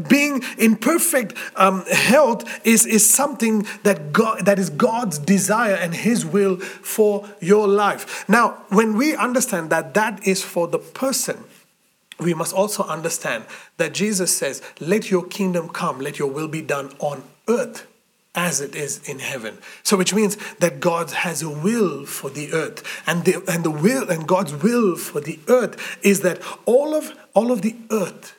Being 0.10 0.44
in 0.58 0.76
perfect 0.76 1.36
um, 1.56 1.86
health 1.86 2.44
is, 2.66 2.86
is 2.86 3.10
something 3.10 3.66
that, 3.84 4.12
God, 4.12 4.46
that 4.46 4.60
is 4.60 4.70
God's 4.70 5.18
desire 5.18 5.76
and 5.76 5.94
His 5.94 6.26
will 6.26 6.58
for 6.58 7.30
your 7.40 7.68
life. 7.68 8.28
Now, 8.28 8.64
when 8.70 8.98
we 8.98 9.16
understand 9.16 9.70
that 9.70 9.94
that 9.94 10.28
is 10.28 10.44
for 10.44 10.68
the 10.68 10.80
person, 10.80 11.46
we 12.24 12.34
must 12.34 12.54
also 12.54 12.84
understand 12.84 13.46
that 13.78 13.94
Jesus 13.94 14.36
says, 14.36 14.62
Let 14.80 15.12
your 15.12 15.26
kingdom 15.26 15.70
come, 15.70 16.00
let 16.00 16.20
your 16.20 16.30
will 16.30 16.48
be 16.48 16.62
done 16.62 16.96
on 17.00 17.24
earth 17.48 17.88
as 18.36 18.62
it 18.62 18.76
is 18.76 19.08
in 19.08 19.20
heaven. 19.20 19.58
So 19.84 19.96
which 19.96 20.14
means 20.14 20.38
that 20.56 20.80
God 20.80 21.12
has 21.12 21.42
a 21.42 21.50
will 21.50 22.06
for 22.06 22.30
the 22.30 22.52
earth. 22.52 22.84
And 23.06 23.26
the 23.26 23.44
and 23.48 23.64
the 23.64 23.72
will 23.72 24.10
and 24.10 24.28
God's 24.28 24.54
will 24.54 24.96
for 24.96 25.20
the 25.20 25.40
earth 25.48 25.98
is 26.04 26.22
that 26.22 26.42
all 26.66 26.96
of 26.96 27.16
all 27.34 27.52
of 27.52 27.62
the 27.62 27.76
earth 27.92 28.36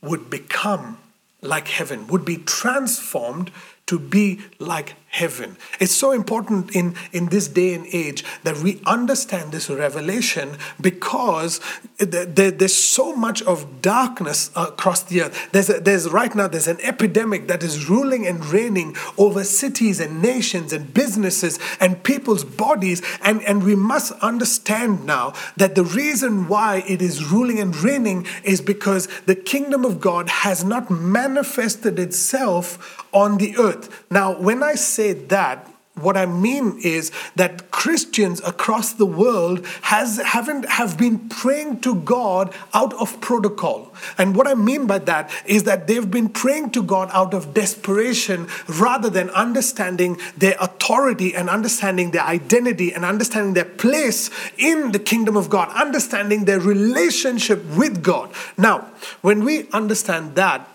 would 0.00 0.30
become 0.30 0.98
like 1.42 1.68
heaven, 1.68 2.06
would 2.08 2.24
be 2.24 2.38
transformed 2.38 3.50
to 3.86 3.98
be 3.98 4.40
like 4.58 4.94
heaven. 5.16 5.56
It's 5.80 5.94
so 5.94 6.12
important 6.12 6.76
in, 6.76 6.94
in 7.10 7.26
this 7.26 7.48
day 7.48 7.72
and 7.72 7.86
age 7.90 8.22
that 8.44 8.58
we 8.58 8.82
understand 8.84 9.50
this 9.50 9.70
revelation 9.70 10.58
because 10.78 11.58
there, 11.98 12.50
there's 12.50 12.76
so 12.76 13.16
much 13.16 13.40
of 13.42 13.80
darkness 13.80 14.50
across 14.54 15.02
the 15.04 15.22
earth. 15.22 15.48
There's, 15.52 15.70
a, 15.70 15.80
there's 15.80 16.06
right 16.10 16.34
now 16.34 16.48
there's 16.48 16.68
an 16.68 16.80
epidemic 16.82 17.48
that 17.48 17.62
is 17.62 17.88
ruling 17.88 18.26
and 18.26 18.44
reigning 18.44 18.94
over 19.16 19.42
cities 19.42 20.00
and 20.00 20.20
nations 20.20 20.74
and 20.74 20.92
businesses 20.92 21.58
and 21.80 22.02
people's 22.02 22.44
bodies. 22.44 23.00
And, 23.22 23.42
and 23.44 23.64
we 23.64 23.74
must 23.74 24.12
understand 24.20 25.06
now 25.06 25.32
that 25.56 25.74
the 25.74 25.84
reason 25.84 26.46
why 26.46 26.84
it 26.86 27.00
is 27.00 27.24
ruling 27.24 27.58
and 27.58 27.74
reigning 27.74 28.26
is 28.44 28.60
because 28.60 29.08
the 29.24 29.34
kingdom 29.34 29.86
of 29.86 29.98
God 29.98 30.28
has 30.28 30.62
not 30.62 30.90
manifested 30.90 31.98
itself 31.98 33.02
on 33.14 33.38
the 33.38 33.56
earth. 33.56 34.04
Now, 34.10 34.38
when 34.38 34.62
I 34.62 34.74
say 34.74 35.05
that, 35.12 35.68
what 36.00 36.18
I 36.18 36.26
mean 36.26 36.78
is 36.84 37.10
that 37.36 37.70
Christians 37.70 38.42
across 38.42 38.92
the 38.92 39.06
world 39.06 39.64
has 39.80 40.18
haven't 40.18 40.68
have 40.68 40.98
been 40.98 41.26
praying 41.30 41.80
to 41.80 41.94
God 41.94 42.54
out 42.74 42.92
of 42.94 43.18
protocol. 43.22 43.94
And 44.18 44.36
what 44.36 44.46
I 44.46 44.52
mean 44.52 44.86
by 44.86 44.98
that 44.98 45.30
is 45.46 45.64
that 45.64 45.86
they've 45.86 46.10
been 46.10 46.28
praying 46.28 46.72
to 46.72 46.82
God 46.82 47.08
out 47.14 47.32
of 47.32 47.54
desperation 47.54 48.46
rather 48.68 49.08
than 49.08 49.30
understanding 49.30 50.18
their 50.36 50.56
authority 50.60 51.34
and 51.34 51.48
understanding 51.48 52.10
their 52.10 52.24
identity 52.24 52.92
and 52.92 53.02
understanding 53.02 53.54
their 53.54 53.64
place 53.64 54.28
in 54.58 54.92
the 54.92 54.98
kingdom 54.98 55.34
of 55.34 55.48
God, 55.48 55.70
understanding 55.70 56.44
their 56.44 56.60
relationship 56.60 57.64
with 57.74 58.02
God. 58.02 58.30
Now, 58.58 58.88
when 59.22 59.44
we 59.44 59.70
understand 59.70 60.34
that, 60.34 60.68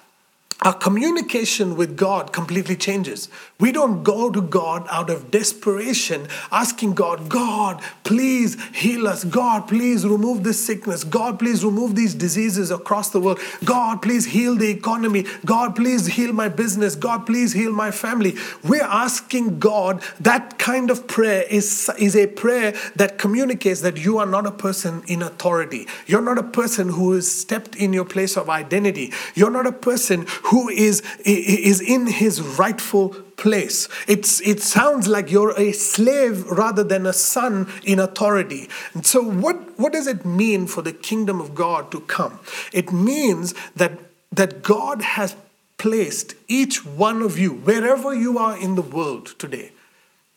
our 0.63 0.73
communication 0.73 1.75
with 1.75 1.97
God 1.97 2.31
completely 2.31 2.75
changes. 2.75 3.29
We 3.59 3.71
don't 3.71 4.03
go 4.03 4.29
to 4.29 4.41
God 4.41 4.85
out 4.91 5.09
of 5.09 5.31
desperation, 5.31 6.27
asking 6.51 6.93
God, 6.93 7.29
God, 7.29 7.81
please 8.03 8.63
heal 8.65 9.07
us. 9.07 9.23
God, 9.23 9.67
please 9.67 10.05
remove 10.05 10.43
this 10.43 10.63
sickness. 10.63 11.03
God, 11.03 11.39
please 11.39 11.65
remove 11.65 11.95
these 11.95 12.13
diseases 12.13 12.69
across 12.69 13.09
the 13.09 13.19
world. 13.19 13.39
God, 13.63 14.03
please 14.03 14.25
heal 14.25 14.55
the 14.55 14.69
economy. 14.69 15.25
God, 15.45 15.75
please 15.75 16.05
heal 16.05 16.31
my 16.31 16.47
business. 16.47 16.95
God, 16.95 17.25
please 17.25 17.53
heal 17.53 17.71
my 17.71 17.89
family. 17.89 18.35
We're 18.63 18.83
asking 18.83 19.57
God, 19.57 20.03
that 20.19 20.59
kind 20.59 20.91
of 20.91 21.07
prayer 21.07 21.43
is, 21.49 21.89
is 21.97 22.15
a 22.15 22.27
prayer 22.27 22.73
that 22.95 23.17
communicates 23.17 23.81
that 23.81 23.97
you 23.97 24.19
are 24.19 24.27
not 24.27 24.45
a 24.45 24.51
person 24.51 25.01
in 25.07 25.23
authority. 25.23 25.87
You're 26.05 26.21
not 26.21 26.37
a 26.37 26.43
person 26.43 26.89
who 26.89 27.13
has 27.13 27.31
stepped 27.31 27.75
in 27.75 27.93
your 27.93 28.05
place 28.05 28.37
of 28.37 28.47
identity. 28.47 29.11
You're 29.33 29.49
not 29.49 29.65
a 29.65 29.71
person 29.71 30.27
who 30.43 30.50
is, 30.69 31.01
is 31.25 31.81
in 31.81 32.07
his 32.07 32.41
rightful 32.41 33.09
place. 33.37 33.87
It's, 34.07 34.39
it 34.41 34.61
sounds 34.61 35.07
like 35.07 35.31
you're 35.31 35.59
a 35.59 35.71
slave 35.71 36.45
rather 36.45 36.83
than 36.83 37.05
a 37.05 37.13
son 37.13 37.67
in 37.83 37.99
authority. 37.99 38.69
And 38.93 39.05
so, 39.05 39.21
what, 39.23 39.79
what 39.79 39.93
does 39.93 40.07
it 40.07 40.25
mean 40.25 40.67
for 40.67 40.81
the 40.81 40.93
kingdom 40.93 41.41
of 41.41 41.55
God 41.55 41.91
to 41.91 42.01
come? 42.01 42.39
It 42.71 42.91
means 42.91 43.53
that, 43.75 43.93
that 44.31 44.61
God 44.61 45.01
has 45.01 45.35
placed 45.77 46.35
each 46.47 46.85
one 46.85 47.23
of 47.23 47.39
you, 47.39 47.53
wherever 47.53 48.13
you 48.13 48.37
are 48.37 48.55
in 48.55 48.75
the 48.75 48.83
world 48.83 49.33
today, 49.39 49.71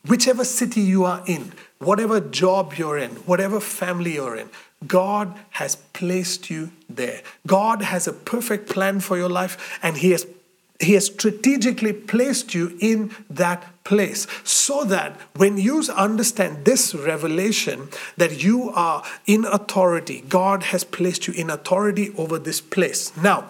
whichever 0.06 0.42
city 0.44 0.80
you 0.80 1.04
are 1.04 1.22
in, 1.26 1.52
whatever 1.78 2.18
job 2.20 2.74
you're 2.78 2.96
in, 2.96 3.10
whatever 3.26 3.60
family 3.60 4.14
you're 4.14 4.36
in, 4.36 4.48
God 4.86 5.34
has 5.50 5.76
placed 5.76 6.50
you 6.50 6.70
there. 6.88 7.22
God 7.46 7.82
has 7.82 8.06
a 8.06 8.12
perfect 8.12 8.68
plan 8.68 9.00
for 9.00 9.16
your 9.16 9.28
life, 9.28 9.78
and 9.82 9.96
He 9.96 10.10
has 10.10 10.26
he 10.80 10.94
has 10.94 11.06
strategically 11.06 11.92
placed 11.92 12.54
you 12.54 12.76
in 12.80 13.14
that 13.30 13.84
place 13.84 14.26
so 14.42 14.84
that 14.84 15.18
when 15.36 15.56
you 15.56 15.84
understand 15.94 16.64
this 16.64 16.94
revelation 16.94 17.88
that 18.16 18.42
you 18.42 18.70
are 18.70 19.04
in 19.26 19.44
authority, 19.44 20.24
God 20.28 20.64
has 20.64 20.82
placed 20.82 21.28
you 21.28 21.34
in 21.34 21.48
authority 21.48 22.12
over 22.16 22.38
this 22.38 22.60
place. 22.60 23.16
Now, 23.16 23.48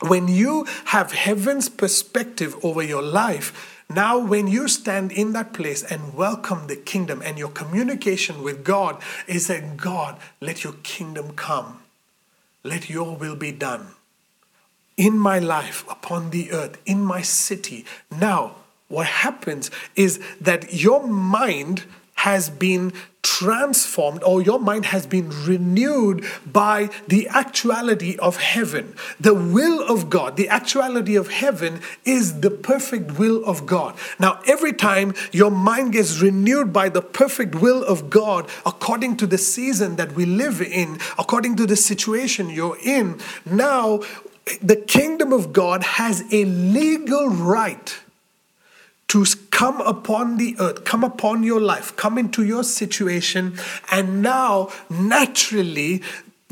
when 0.00 0.28
you 0.28 0.66
have 0.86 1.12
heaven's 1.12 1.68
perspective 1.68 2.54
over 2.64 2.82
your 2.82 3.02
life, 3.02 3.73
now 3.94 4.18
when 4.18 4.46
you 4.46 4.68
stand 4.68 5.12
in 5.12 5.32
that 5.32 5.52
place 5.52 5.82
and 5.82 6.14
welcome 6.14 6.66
the 6.66 6.76
kingdom, 6.76 7.22
and 7.22 7.38
your 7.38 7.48
communication 7.48 8.42
with 8.42 8.64
God 8.64 9.00
is 9.26 9.46
that 9.46 9.76
God, 9.76 10.18
let 10.40 10.64
your 10.64 10.74
kingdom 10.82 11.32
come, 11.32 11.80
let 12.62 12.90
your 12.90 13.16
will 13.16 13.36
be 13.36 13.52
done 13.52 13.88
in 14.96 15.18
my 15.18 15.38
life, 15.38 15.84
upon 15.90 16.30
the 16.30 16.52
earth, 16.52 16.80
in 16.86 17.04
my 17.04 17.20
city. 17.20 17.84
Now, 18.10 18.56
what 18.88 19.06
happens 19.06 19.70
is 19.96 20.20
that 20.40 20.72
your 20.72 21.06
mind 21.06 21.84
has 22.14 22.48
been 22.50 22.92
transformed 23.22 24.22
or 24.22 24.42
your 24.42 24.60
mind 24.60 24.84
has 24.86 25.06
been 25.06 25.30
renewed 25.44 26.24
by 26.46 26.90
the 27.08 27.26
actuality 27.28 28.16
of 28.18 28.36
heaven. 28.36 28.94
The 29.18 29.34
will 29.34 29.82
of 29.88 30.10
God, 30.10 30.36
the 30.36 30.48
actuality 30.48 31.16
of 31.16 31.28
heaven 31.28 31.80
is 32.04 32.40
the 32.40 32.50
perfect 32.50 33.18
will 33.18 33.44
of 33.44 33.66
God. 33.66 33.96
Now, 34.20 34.40
every 34.46 34.72
time 34.72 35.14
your 35.32 35.50
mind 35.50 35.94
gets 35.94 36.20
renewed 36.20 36.72
by 36.72 36.90
the 36.90 37.02
perfect 37.02 37.54
will 37.56 37.82
of 37.82 38.10
God, 38.10 38.48
according 38.66 39.16
to 39.18 39.26
the 39.26 39.38
season 39.38 39.96
that 39.96 40.12
we 40.12 40.26
live 40.26 40.60
in, 40.60 40.98
according 41.18 41.56
to 41.56 41.66
the 41.66 41.76
situation 41.76 42.50
you're 42.50 42.78
in, 42.82 43.18
now 43.46 44.00
the 44.60 44.76
kingdom 44.76 45.32
of 45.32 45.52
God 45.52 45.82
has 45.82 46.22
a 46.30 46.44
legal 46.44 47.28
right 47.28 47.98
to 49.08 49.24
come 49.50 49.80
upon 49.80 50.38
the 50.38 50.56
earth, 50.58 50.84
come 50.84 51.04
upon 51.04 51.42
your 51.42 51.60
life, 51.60 51.94
come 51.96 52.18
into 52.18 52.44
your 52.44 52.64
situation, 52.64 53.58
and 53.90 54.22
now 54.22 54.70
naturally 54.88 56.02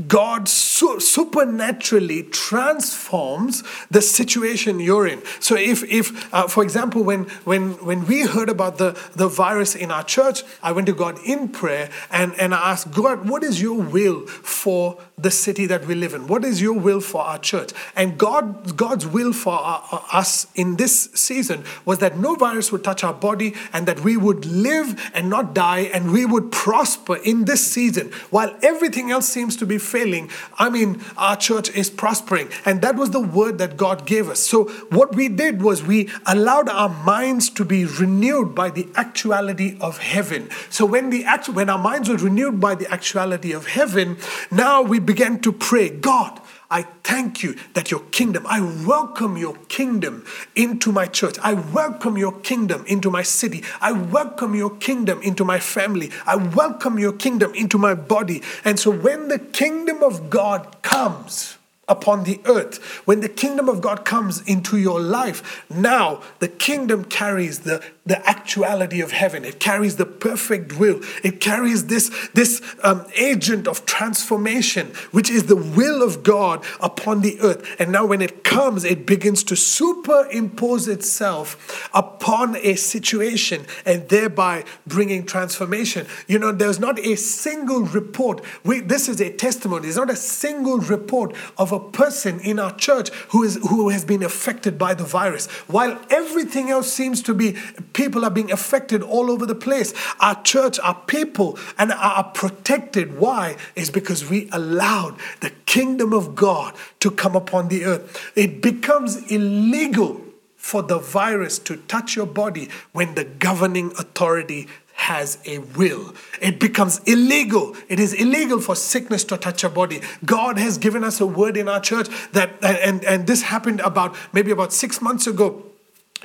God 0.09 0.49
su- 0.49 1.01
supernaturally 1.01 2.23
transforms 2.25 3.63
the 3.91 4.01
situation 4.01 4.81
you're 4.81 5.07
in. 5.07 5.23
So, 5.39 5.55
if, 5.55 5.85
if 5.85 6.33
uh, 6.33 6.49
for 6.49 6.63
example, 6.63 7.03
when, 7.05 7.25
when, 7.45 7.73
when 7.85 8.07
we 8.07 8.23
heard 8.23 8.49
about 8.49 8.79
the, 8.79 8.99
the 9.15 9.29
virus 9.29 9.75
in 9.75 9.91
our 9.91 10.03
church, 10.03 10.43
I 10.63 10.73
went 10.73 10.87
to 10.87 10.95
God 10.95 11.19
in 11.25 11.49
prayer 11.49 11.91
and, 12.11 12.35
and 12.37 12.55
I 12.55 12.73
asked, 12.73 12.91
God, 12.91 13.29
what 13.29 13.43
is 13.43 13.61
your 13.61 13.81
will 13.81 14.27
for 14.27 14.99
the 15.23 15.31
city 15.31 15.67
that 15.67 15.87
we 15.87 15.95
live 15.95 16.15
in? 16.15 16.27
What 16.27 16.45
is 16.45 16.61
your 16.61 16.75
will 16.75 17.01
for 17.01 17.23
our 17.23 17.39
church? 17.39 17.73
And 17.97 18.19
God, 18.19 18.77
God's 18.77 19.07
will 19.07 19.33
for 19.33 19.55
our, 19.55 20.05
us 20.13 20.47
in 20.55 20.77
this 20.77 21.11
season 21.15 21.65
was 21.85 21.99
that 21.99 22.19
no 22.19 22.35
virus 22.35 22.73
would 22.73 22.85
touch 22.85 23.05
our 23.05 23.15
body 23.15 23.55
and 23.73 23.87
that 23.87 24.01
we 24.01 24.17
would 24.17 24.45
live 24.45 25.11
and 25.15 25.31
not 25.31 25.55
die 25.55 25.91
and 25.95 26.13
we 26.13 26.27
would 26.27 26.51
prosper 26.51 27.17
in 27.17 27.45
this 27.45 27.67
season 27.67 28.11
while 28.31 28.57
everything 28.63 29.11
else 29.11 29.29
seems 29.29 29.57
to 29.57 29.67
be 29.67 29.79
failing. 29.79 30.31
I 30.59 30.71
mean, 30.71 31.01
our 31.17 31.37
church 31.37 31.71
is 31.71 31.91
prospering. 31.91 32.49
And 32.65 32.83
that 32.83 32.97
was 32.97 33.11
the 33.11 33.21
word 33.21 33.59
that 33.59 33.77
God 33.77 34.07
gave 34.07 34.29
us. 34.29 34.41
So, 34.41 34.65
what 34.91 35.15
we 35.15 35.29
did 35.29 35.63
was 35.63 35.83
we 35.83 36.11
allowed 36.27 36.69
our 36.69 36.89
minds 36.89 37.49
to 37.51 37.65
be 37.65 37.85
renewed 37.85 38.55
by 38.55 38.71
the 38.71 38.89
actuality 38.97 39.77
of 39.81 39.99
heaven. 39.99 40.49
So, 40.71 40.85
when, 40.85 41.11
the 41.11 41.25
act- 41.25 41.49
when 41.49 41.69
our 41.71 41.79
minds 41.79 42.09
were 42.09 42.17
renewed 42.17 42.61
by 42.61 42.75
the 42.75 42.91
actuality 42.91 43.53
of 43.53 43.67
heaven, 43.67 44.17
now 44.51 44.83
we 44.83 44.99
began 44.99 45.12
to 45.17 45.53
pray, 45.53 45.89
God, 45.89 46.41
I 46.71 46.83
thank 47.05 47.43
you 47.43 47.55
that 47.75 47.91
your 47.91 48.01
kingdom, 48.11 48.47
I 48.49 48.61
welcome 48.61 49.37
your 49.37 49.57
kingdom 49.69 50.25
into 50.57 50.91
my 50.91 51.07
church. 51.07 51.37
I 51.43 51.53
welcome 51.53 52.17
your 52.17 52.33
kingdom 52.41 52.85
into 52.87 53.11
my 53.11 53.23
city. 53.23 53.63
I 53.81 53.93
welcome 53.93 54.55
your 54.55 54.75
kingdom 54.77 55.21
into 55.21 55.45
my 55.45 55.61
family. 55.61 56.11
I 56.27 56.37
welcome 56.37 56.99
your 56.99 57.13
kingdom 57.13 57.55
into 57.55 57.77
my 57.77 57.95
body. 57.95 58.43
And 58.65 58.79
so 58.79 58.91
when 58.91 59.29
the 59.29 59.39
kingdom 59.39 60.03
of 60.03 60.31
God 60.31 60.81
comes, 60.83 61.59
upon 61.89 62.25
the 62.25 62.41
earth. 62.47 62.79
When 63.07 63.21
the 63.21 63.29
kingdom 63.29 63.69
of 63.69 63.81
God 63.81 64.05
comes 64.05 64.41
into 64.49 64.79
your 64.79 65.01
life, 65.01 65.65
now 65.69 66.23
the 66.39 66.49
kingdom 66.49 67.05
carries 67.05 67.61
the, 67.61 67.83
the 68.05 68.29
actuality 68.29 69.01
of 69.01 69.13
heaven. 69.13 69.45
It 69.45 69.61
carries 69.61 69.97
the 69.97 70.07
perfect 70.07 70.77
will. 70.79 71.01
It 71.23 71.41
carries 71.41 71.87
this, 71.87 72.11
this 72.35 72.61
um, 72.83 73.07
agent 73.17 73.69
of 73.69 73.87
transformation, 73.87 74.89
which 75.13 75.31
is 75.31 75.45
the 75.45 75.57
will 75.57 76.03
of 76.03 76.25
God 76.25 76.65
upon 76.81 77.21
the 77.21 77.39
earth. 77.41 77.77
And 77.79 77.93
now, 77.93 78.05
when 78.05 78.21
it 78.21 78.43
comes, 78.43 78.85
it 78.85 79.07
begins 79.07 79.45
to 79.45 79.57
superimpose 79.57 80.89
itself 80.89 81.89
upon 81.95 82.57
a 82.57 82.75
situation 82.75 83.67
and 83.87 84.09
thereby 84.09 84.65
bringing 84.85 85.25
transformation. 85.25 86.07
You 86.27 86.41
know, 86.41 86.51
there's 86.51 86.81
not 86.81 86.99
a 86.99 87.17
single 87.17 87.83
report. 87.83 88.43
We, 88.65 88.81
this 88.81 89.09
is 89.09 89.21
a 89.21 89.33
testimony. 89.33 89.83
There's 89.83 89.97
not 89.97 90.11
a 90.11 90.17
single 90.17 90.79
report 90.79 91.37
of 91.57 91.71
a 91.71 91.79
person 91.79 92.41
in 92.41 92.59
our 92.59 92.75
church 92.75 93.11
who, 93.31 93.45
is, 93.45 93.61
who 93.69 93.91
has 93.91 94.05
been 94.05 94.25
affected 94.25 94.77
by 94.77 94.95
the 94.95 95.05
virus. 95.05 95.47
While 95.69 96.01
everything 96.11 96.71
else 96.71 96.93
seems 96.93 97.23
to 97.23 97.35
be, 97.35 97.57
people 97.93 98.25
are 98.25 98.31
being 98.31 98.51
affected 98.51 99.03
all 99.03 99.31
over 99.31 99.47
the 99.47 99.55
place. 99.55 99.95
Our 100.21 100.43
church, 100.43 100.79
our 100.81 100.95
people, 101.07 101.59
and 101.79 101.93
are 101.93 102.25
protected. 102.25 103.19
Why? 103.19 103.57
Is 103.77 103.91
because 103.91 104.29
we 104.29 104.49
allowed 104.53 105.19
the 105.41 105.51
kingdom 105.67 106.13
of 106.13 106.35
God 106.35 106.75
to 107.01 107.11
come 107.11 107.37
upon 107.37 107.69
the 107.69 107.85
earth. 107.85 108.33
It 108.37 108.63
becomes 108.63 109.31
illegal 109.31 110.21
for 110.57 110.83
the 110.83 110.99
virus 110.99 111.59
to 111.59 111.77
touch 111.77 112.15
your 112.15 112.27
body 112.27 112.69
when 112.93 113.17
the 113.17 113.25
governing 113.25 113.91
authority 113.99 114.69
has 114.95 115.39
a 115.45 115.59
will. 115.59 116.15
It 116.41 116.61
becomes 116.61 117.01
illegal. 117.01 117.75
It 117.89 117.99
is 117.99 118.13
illegal 118.13 118.61
for 118.61 118.77
sickness 118.77 119.25
to 119.25 119.37
touch 119.37 119.65
your 119.65 119.73
body. 119.73 120.01
God 120.25 120.59
has 120.59 120.79
given 120.79 121.03
us 121.03 121.21
a 121.21 121.27
word 121.27 121.57
in 121.57 121.69
our 121.69 121.81
church 121.81 122.09
that, 122.33 122.51
and, 122.63 123.05
and 123.05 123.27
this 123.27 123.43
happened 123.43 123.81
about 123.81 124.15
maybe 124.33 124.53
about 124.53 124.73
six 124.73 125.03
months 125.03 125.27
ago 125.27 125.65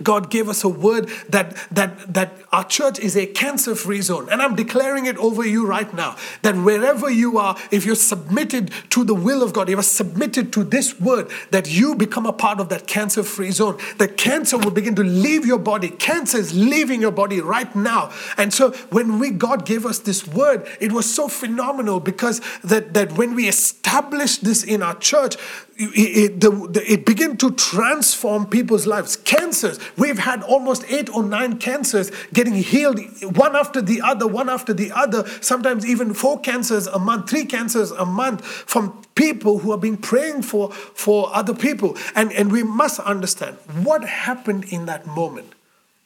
God 0.04 0.30
gave 0.30 0.50
us 0.50 0.64
a 0.64 0.70
word 0.70 1.10
that, 1.30 1.56
that, 1.72 2.14
that 2.14 2.34
our 2.52 2.64
church 2.64 3.00
is 3.00 3.16
a 3.16 3.26
cancer 3.26 3.76
free 3.76 4.02
zone. 4.02 4.28
And 4.32 4.42
I'm 4.42 4.56
declaring 4.56 5.06
it 5.06 5.18
over 5.18 5.46
you 5.46 5.66
right 5.66 5.92
now 5.94 6.16
that 6.42 6.56
wherever 6.56 7.10
you 7.10 7.38
are, 7.38 7.58
if 7.72 7.86
you're 7.86 7.96
submitted 7.96 8.72
to 8.92 9.04
the 9.04 9.16
will 9.16 9.44
of 9.44 9.54
God, 9.54 9.70
if 9.70 9.74
you're 9.74 9.84
submitted 9.84 10.54
to 10.54 10.64
this 10.64 11.00
word, 11.00 11.30
that 11.52 11.70
you 11.70 11.96
become 11.96 12.26
a 12.26 12.34
part 12.34 12.60
of 12.60 12.70
that 12.70 12.88
cancer 12.88 13.24
free 13.24 13.52
zone. 13.52 13.78
That 13.98 14.18
cancer 14.18 14.58
will 14.58 14.72
begin 14.72 14.96
to 14.96 15.04
leave 15.04 15.46
your 15.46 15.60
body. 15.60 15.90
Cancer 15.90 16.38
is 16.38 16.56
leaving 16.56 17.02
your 17.02 17.12
body 17.12 17.42
right 17.42 17.74
now. 17.76 18.12
And 18.38 18.54
so 18.54 18.72
when 18.90 19.20
we 19.20 19.32
God 19.32 19.66
gave 19.66 19.86
us 19.86 20.00
this 20.00 20.28
word, 20.28 20.68
it 20.80 20.92
was 20.92 21.12
so 21.14 21.28
phenomenal 21.28 22.00
because 22.00 22.42
that, 22.64 22.94
that 22.94 23.14
when 23.14 23.36
we 23.36 23.48
established 23.48 24.44
this 24.44 24.64
in 24.64 24.82
our 24.82 24.96
church, 24.96 25.36
it, 25.80 26.40
the, 26.42 26.50
the, 26.50 26.92
it 26.92 27.06
began 27.06 27.38
to 27.38 27.52
transform 27.52 28.48
people's 28.48 28.88
lives. 28.88 29.16
Cancers, 29.16 29.80
we've 29.96 30.20
had 30.20 30.44
almost 30.44 30.84
eight 30.90 31.10
or 31.10 31.24
nine 31.24 31.58
cancers 31.58 32.12
getting 32.34 32.56
healed 32.56 33.00
one 33.36 33.56
after 33.56 33.82
the 33.82 34.02
other, 34.02 34.28
one 34.28 34.50
after 34.50 34.74
the 34.74 34.92
other, 34.92 35.28
sometimes 35.42 35.86
even 35.86 36.14
four 36.14 36.40
cancers 36.40 36.88
a 36.88 37.00
month, 37.00 37.30
three 37.30 37.46
cancers 37.46 37.92
a 37.92 38.06
month 38.06 38.44
from 38.44 39.02
people 39.16 39.60
who 39.60 39.72
have 39.72 39.82
been 39.82 39.98
praying 39.98 40.42
for, 40.42 40.72
for 40.72 41.34
other 41.34 41.54
people. 41.54 41.98
And, 42.16 42.32
and 42.34 42.52
we 42.52 42.64
must 42.64 43.00
understand 43.00 43.58
what 43.84 44.04
happened 44.04 44.66
in 44.66 44.86
that 44.88 45.08
moment. 45.08 45.54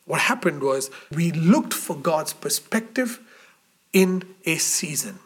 What 0.06 0.22
happened 0.22 0.62
was 0.62 0.89
we 1.12 1.32
looked 1.32 1.74
for 1.74 1.96
God's 1.96 2.34
perspective 2.34 3.20
in 3.94 4.24
a 4.46 4.58
season. 4.58 5.20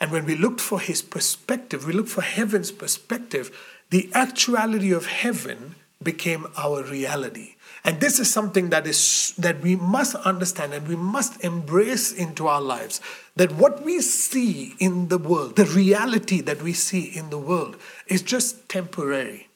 And 0.00 0.12
when 0.12 0.26
we 0.26 0.36
looked 0.36 0.60
for 0.60 0.80
his 0.80 1.02
perspective, 1.02 1.86
we 1.86 1.92
looked 1.92 2.08
for 2.08 2.22
heaven's 2.22 2.70
perspective, 2.70 3.50
the 3.90 4.10
actuality 4.14 4.92
of 4.92 5.06
heaven 5.06 5.74
became 6.02 6.46
our 6.56 6.84
reality. 6.84 7.54
And 7.84 8.00
this 8.00 8.18
is 8.18 8.30
something 8.30 8.70
that 8.70 8.86
is 8.86 9.34
that 9.38 9.60
we 9.60 9.76
must 9.76 10.14
understand 10.16 10.74
and 10.74 10.86
we 10.86 10.96
must 10.96 11.42
embrace 11.44 12.12
into 12.12 12.46
our 12.46 12.60
lives. 12.60 13.00
That 13.36 13.52
what 13.52 13.84
we 13.84 14.00
see 14.00 14.74
in 14.78 15.08
the 15.08 15.18
world, 15.18 15.56
the 15.56 15.64
reality 15.64 16.40
that 16.42 16.62
we 16.62 16.72
see 16.72 17.04
in 17.04 17.30
the 17.30 17.38
world, 17.38 17.76
is 18.08 18.22
just 18.22 18.68
temporary. 18.68 19.48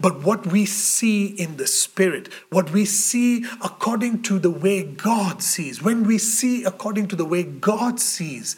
But 0.00 0.22
what 0.22 0.46
we 0.46 0.64
see 0.64 1.26
in 1.26 1.56
the 1.56 1.66
spirit, 1.66 2.32
what 2.50 2.72
we 2.72 2.84
see 2.84 3.44
according 3.62 4.22
to 4.22 4.38
the 4.38 4.50
way 4.50 4.82
God 4.82 5.42
sees, 5.42 5.82
when 5.82 6.04
we 6.04 6.18
see 6.18 6.64
according 6.64 7.08
to 7.08 7.16
the 7.16 7.24
way 7.24 7.42
God 7.44 8.00
sees, 8.00 8.56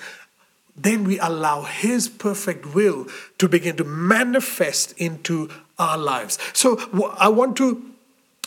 then 0.76 1.04
we 1.04 1.18
allow 1.18 1.62
His 1.62 2.08
perfect 2.08 2.74
will 2.74 3.06
to 3.38 3.48
begin 3.48 3.76
to 3.76 3.84
manifest 3.84 4.92
into 4.96 5.50
our 5.78 5.98
lives. 5.98 6.38
So 6.52 6.78
I 7.18 7.28
want 7.28 7.56
to, 7.58 7.89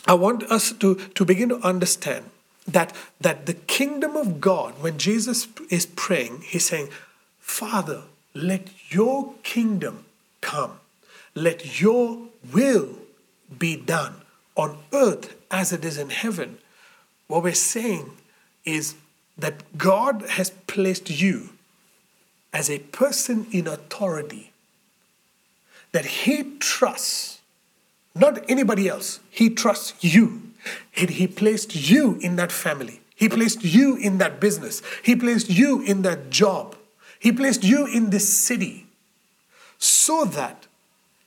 I 0.06 0.14
want 0.14 0.42
us 0.44 0.72
to, 0.72 0.94
to 0.96 1.24
begin 1.24 1.48
to 1.48 1.58
understand 1.60 2.26
that, 2.66 2.94
that 3.20 3.46
the 3.46 3.54
kingdom 3.54 4.16
of 4.16 4.40
God, 4.40 4.74
when 4.80 4.98
Jesus 4.98 5.48
is 5.70 5.86
praying, 5.86 6.42
He's 6.42 6.66
saying, 6.66 6.88
Father, 7.40 8.02
let 8.34 8.68
your 8.90 9.34
kingdom 9.42 10.04
come. 10.40 10.80
Let 11.34 11.80
your 11.80 12.28
will 12.52 12.98
be 13.58 13.76
done 13.76 14.14
on 14.56 14.78
earth 14.92 15.34
as 15.50 15.72
it 15.72 15.84
is 15.84 15.98
in 15.98 16.10
heaven. 16.10 16.58
What 17.26 17.42
we're 17.42 17.54
saying 17.54 18.10
is 18.64 18.94
that 19.36 19.76
God 19.76 20.22
has 20.30 20.50
placed 20.50 21.10
you 21.10 21.50
as 22.52 22.70
a 22.70 22.78
person 22.78 23.46
in 23.50 23.66
authority 23.66 24.52
that 25.92 26.04
he 26.04 26.56
trusts 26.58 27.33
not 28.14 28.48
anybody 28.48 28.88
else. 28.88 29.20
He 29.30 29.50
trusts 29.50 30.02
you. 30.02 30.42
And 30.96 31.10
he 31.10 31.26
placed 31.26 31.90
you 31.90 32.18
in 32.20 32.36
that 32.36 32.52
family. 32.52 33.00
He 33.14 33.28
placed 33.28 33.64
you 33.64 33.96
in 33.96 34.18
that 34.18 34.40
business. 34.40 34.82
He 35.02 35.14
placed 35.14 35.50
you 35.50 35.82
in 35.82 36.02
that 36.02 36.30
job. 36.30 36.76
He 37.18 37.32
placed 37.32 37.64
you 37.64 37.86
in 37.86 38.10
this 38.10 38.28
city 38.32 38.86
so 39.78 40.24
that 40.24 40.66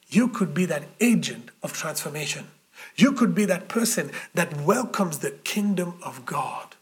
you 0.10 0.28
could 0.28 0.54
be 0.54 0.66
that 0.66 0.84
agent 1.00 1.50
of 1.62 1.74
transformation. 1.74 2.48
You 2.96 3.12
could 3.12 3.36
be 3.36 3.46
that 3.46 3.68
person 3.68 4.12
that 4.34 4.62
welcomes 4.62 5.20
the 5.20 5.32
kingdom 5.32 5.96
of 6.04 6.26
God 6.26 6.76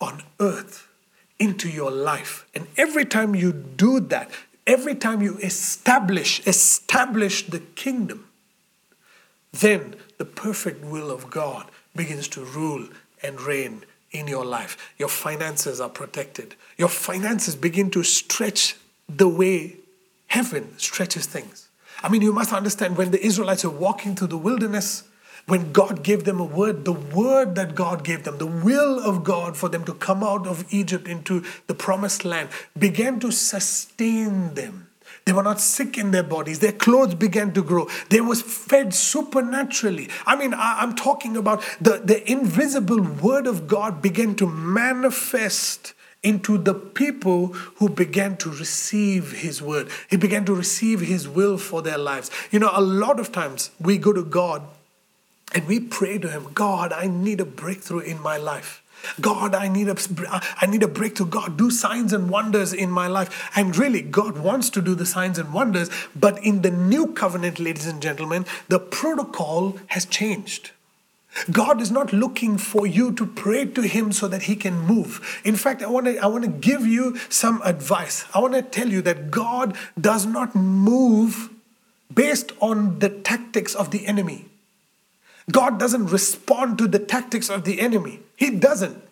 on 0.00 0.22
earth 0.40 0.88
into 1.38 1.68
your 1.68 1.90
life. 1.90 2.46
And 2.54 2.66
every 2.76 3.04
time 3.04 3.34
you 3.34 3.52
do 3.52 4.00
that, 4.00 4.30
every 4.66 4.94
time 4.94 5.22
you 5.22 5.38
establish 5.38 6.46
establish 6.46 7.46
the 7.46 7.60
kingdom, 7.60 8.26
then 9.52 9.96
the 10.18 10.24
perfect 10.24 10.84
will 10.84 11.10
of 11.10 11.30
God 11.30 11.70
begins 11.94 12.28
to 12.28 12.44
rule 12.44 12.88
and 13.22 13.40
reign 13.40 13.84
in 14.10 14.26
your 14.26 14.44
life. 14.44 14.92
Your 14.98 15.08
finances 15.08 15.80
are 15.80 15.88
protected. 15.88 16.54
Your 16.76 16.88
finances 16.88 17.56
begin 17.56 17.90
to 17.90 18.02
stretch 18.02 18.76
the 19.08 19.28
way 19.28 19.76
heaven 20.26 20.78
stretches 20.78 21.26
things. 21.26 21.68
I 22.02 22.08
mean, 22.08 22.22
you 22.22 22.32
must 22.32 22.52
understand 22.52 22.96
when 22.96 23.10
the 23.10 23.24
Israelites 23.24 23.64
were 23.64 23.70
walking 23.70 24.14
through 24.14 24.28
the 24.28 24.38
wilderness, 24.38 25.04
when 25.46 25.72
God 25.72 26.02
gave 26.02 26.24
them 26.24 26.38
a 26.38 26.44
word, 26.44 26.84
the 26.84 26.92
word 26.92 27.56
that 27.56 27.74
God 27.74 28.04
gave 28.04 28.24
them, 28.24 28.38
the 28.38 28.46
will 28.46 29.00
of 29.00 29.24
God 29.24 29.56
for 29.56 29.68
them 29.68 29.84
to 29.84 29.94
come 29.94 30.22
out 30.22 30.46
of 30.46 30.64
Egypt 30.72 31.08
into 31.08 31.44
the 31.66 31.74
promised 31.74 32.24
land, 32.24 32.50
began 32.78 33.18
to 33.20 33.32
sustain 33.32 34.54
them. 34.54 34.89
They 35.24 35.32
were 35.32 35.42
not 35.42 35.60
sick 35.60 35.98
in 35.98 36.10
their 36.10 36.22
bodies. 36.22 36.58
Their 36.58 36.72
clothes 36.72 37.14
began 37.14 37.52
to 37.52 37.62
grow. 37.62 37.88
They 38.08 38.20
was 38.20 38.42
fed 38.42 38.94
supernaturally. 38.94 40.08
I 40.26 40.36
mean, 40.36 40.54
I, 40.54 40.82
am 40.82 40.94
talking 40.94 41.36
about 41.36 41.62
the, 41.80 42.00
the 42.04 42.28
invisible 42.30 43.02
word 43.02 43.46
of 43.46 43.68
God 43.68 44.02
began 44.02 44.34
to 44.36 44.46
manifest 44.46 45.94
into 46.22 46.58
the 46.58 46.74
people 46.74 47.48
who 47.76 47.88
began 47.88 48.36
to 48.38 48.50
receive 48.50 49.32
his 49.32 49.62
word. 49.62 49.88
He 50.08 50.16
began 50.16 50.44
to 50.46 50.54
receive 50.54 51.00
his 51.00 51.28
will 51.28 51.56
for 51.56 51.80
their 51.80 51.98
lives. 51.98 52.30
You 52.50 52.58
know, 52.58 52.70
a 52.72 52.82
lot 52.82 53.18
of 53.18 53.32
times 53.32 53.70
we 53.80 53.96
go 53.96 54.12
to 54.12 54.24
God 54.24 54.62
and 55.54 55.66
we 55.66 55.80
pray 55.80 56.18
to 56.18 56.28
him, 56.28 56.48
God, 56.54 56.92
I 56.92 57.06
need 57.06 57.40
a 57.40 57.44
breakthrough 57.44 58.00
in 58.00 58.20
my 58.20 58.36
life. 58.36 58.82
God, 59.20 59.54
I 59.54 59.68
need 59.68 59.88
a 59.88 59.96
I 60.60 60.66
need 60.66 60.82
a 60.82 60.88
breakthrough. 60.88 61.26
God, 61.26 61.56
do 61.56 61.70
signs 61.70 62.12
and 62.12 62.30
wonders 62.30 62.72
in 62.72 62.90
my 62.90 63.06
life. 63.06 63.50
And 63.54 63.76
really, 63.76 64.02
God 64.02 64.38
wants 64.38 64.70
to 64.70 64.82
do 64.82 64.94
the 64.94 65.06
signs 65.06 65.38
and 65.38 65.52
wonders, 65.52 65.90
but 66.14 66.42
in 66.44 66.62
the 66.62 66.70
new 66.70 67.08
covenant, 67.08 67.58
ladies 67.58 67.86
and 67.86 68.02
gentlemen, 68.02 68.46
the 68.68 68.78
protocol 68.78 69.78
has 69.88 70.04
changed. 70.04 70.70
God 71.50 71.80
is 71.80 71.90
not 71.90 72.12
looking 72.12 72.58
for 72.58 72.86
you 72.86 73.12
to 73.12 73.24
pray 73.24 73.64
to 73.64 73.82
Him 73.82 74.12
so 74.12 74.26
that 74.28 74.42
He 74.42 74.56
can 74.56 74.78
move. 74.78 75.40
In 75.44 75.56
fact, 75.56 75.82
I 75.82 75.86
want 75.86 76.06
to 76.06 76.18
I 76.18 76.26
want 76.26 76.44
to 76.44 76.50
give 76.50 76.86
you 76.86 77.16
some 77.28 77.62
advice. 77.62 78.24
I 78.34 78.40
want 78.40 78.54
to 78.54 78.62
tell 78.62 78.88
you 78.88 79.00
that 79.02 79.30
God 79.30 79.76
does 80.00 80.26
not 80.26 80.54
move 80.54 81.50
based 82.12 82.52
on 82.60 82.98
the 82.98 83.08
tactics 83.08 83.74
of 83.74 83.90
the 83.90 84.06
enemy. 84.06 84.49
God 85.50 85.78
doesn't 85.78 86.06
respond 86.06 86.78
to 86.78 86.88
the 86.88 86.98
tactics 86.98 87.48
of 87.48 87.64
the 87.64 87.80
enemy. 87.80 88.20
He 88.36 88.50
doesn't. 88.50 89.02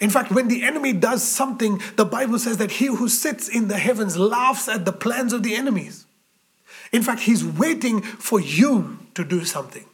In 0.00 0.10
fact, 0.10 0.30
when 0.30 0.48
the 0.48 0.62
enemy 0.62 0.92
does 0.92 1.22
something, 1.22 1.80
the 1.96 2.04
Bible 2.04 2.38
says 2.38 2.56
that 2.58 2.72
he 2.72 2.86
who 2.86 3.08
sits 3.08 3.48
in 3.48 3.68
the 3.68 3.78
heavens 3.78 4.16
laughs 4.16 4.68
at 4.68 4.84
the 4.84 4.92
plans 4.92 5.32
of 5.32 5.42
the 5.42 5.54
enemies. 5.54 6.06
In 6.92 7.02
fact, 7.02 7.22
he's 7.22 7.44
waiting 7.44 8.00
for 8.02 8.40
you 8.40 8.98
to 9.14 9.24
do 9.24 9.44
something 9.44 9.84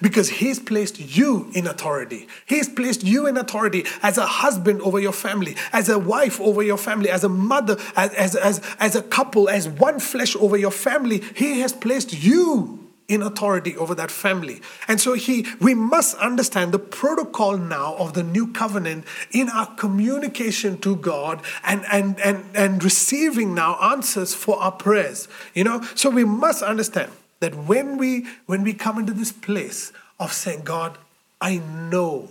because 0.00 0.28
he's 0.30 0.58
placed 0.58 0.98
you 0.98 1.50
in 1.54 1.66
authority. 1.66 2.26
He's 2.46 2.68
placed 2.68 3.04
you 3.04 3.26
in 3.26 3.36
authority 3.36 3.84
as 4.02 4.16
a 4.16 4.26
husband 4.26 4.80
over 4.80 4.98
your 4.98 5.12
family, 5.12 5.56
as 5.72 5.88
a 5.88 5.98
wife 5.98 6.40
over 6.40 6.62
your 6.62 6.78
family, 6.78 7.10
as 7.10 7.24
a 7.24 7.28
mother, 7.28 7.76
as, 7.96 8.14
as, 8.14 8.36
as, 8.36 8.60
as 8.80 8.96
a 8.96 9.02
couple, 9.02 9.48
as 9.48 9.68
one 9.68 10.00
flesh 10.00 10.34
over 10.36 10.56
your 10.56 10.70
family. 10.70 11.22
He 11.34 11.60
has 11.60 11.72
placed 11.72 12.14
you 12.14 12.83
in 13.06 13.22
authority 13.22 13.76
over 13.76 13.94
that 13.94 14.10
family. 14.10 14.60
And 14.88 15.00
so 15.00 15.12
he 15.12 15.46
we 15.60 15.74
must 15.74 16.16
understand 16.16 16.72
the 16.72 16.78
protocol 16.78 17.58
now 17.58 17.94
of 17.96 18.14
the 18.14 18.22
new 18.22 18.52
covenant 18.52 19.04
in 19.30 19.48
our 19.48 19.66
communication 19.74 20.78
to 20.78 20.96
God 20.96 21.42
and 21.62 21.84
and 21.90 22.18
and, 22.20 22.44
and 22.54 22.82
receiving 22.82 23.54
now 23.54 23.78
answers 23.80 24.34
for 24.34 24.58
our 24.60 24.72
prayers. 24.72 25.28
You 25.54 25.64
know, 25.64 25.82
so 25.94 26.10
we 26.10 26.24
must 26.24 26.62
understand 26.62 27.12
that 27.40 27.54
when 27.54 27.98
we 27.98 28.26
when 28.46 28.62
we 28.62 28.72
come 28.72 28.98
into 28.98 29.12
this 29.12 29.32
place 29.32 29.92
of 30.18 30.32
saying, 30.32 30.62
God, 30.62 30.96
I 31.40 31.58
know 31.58 32.30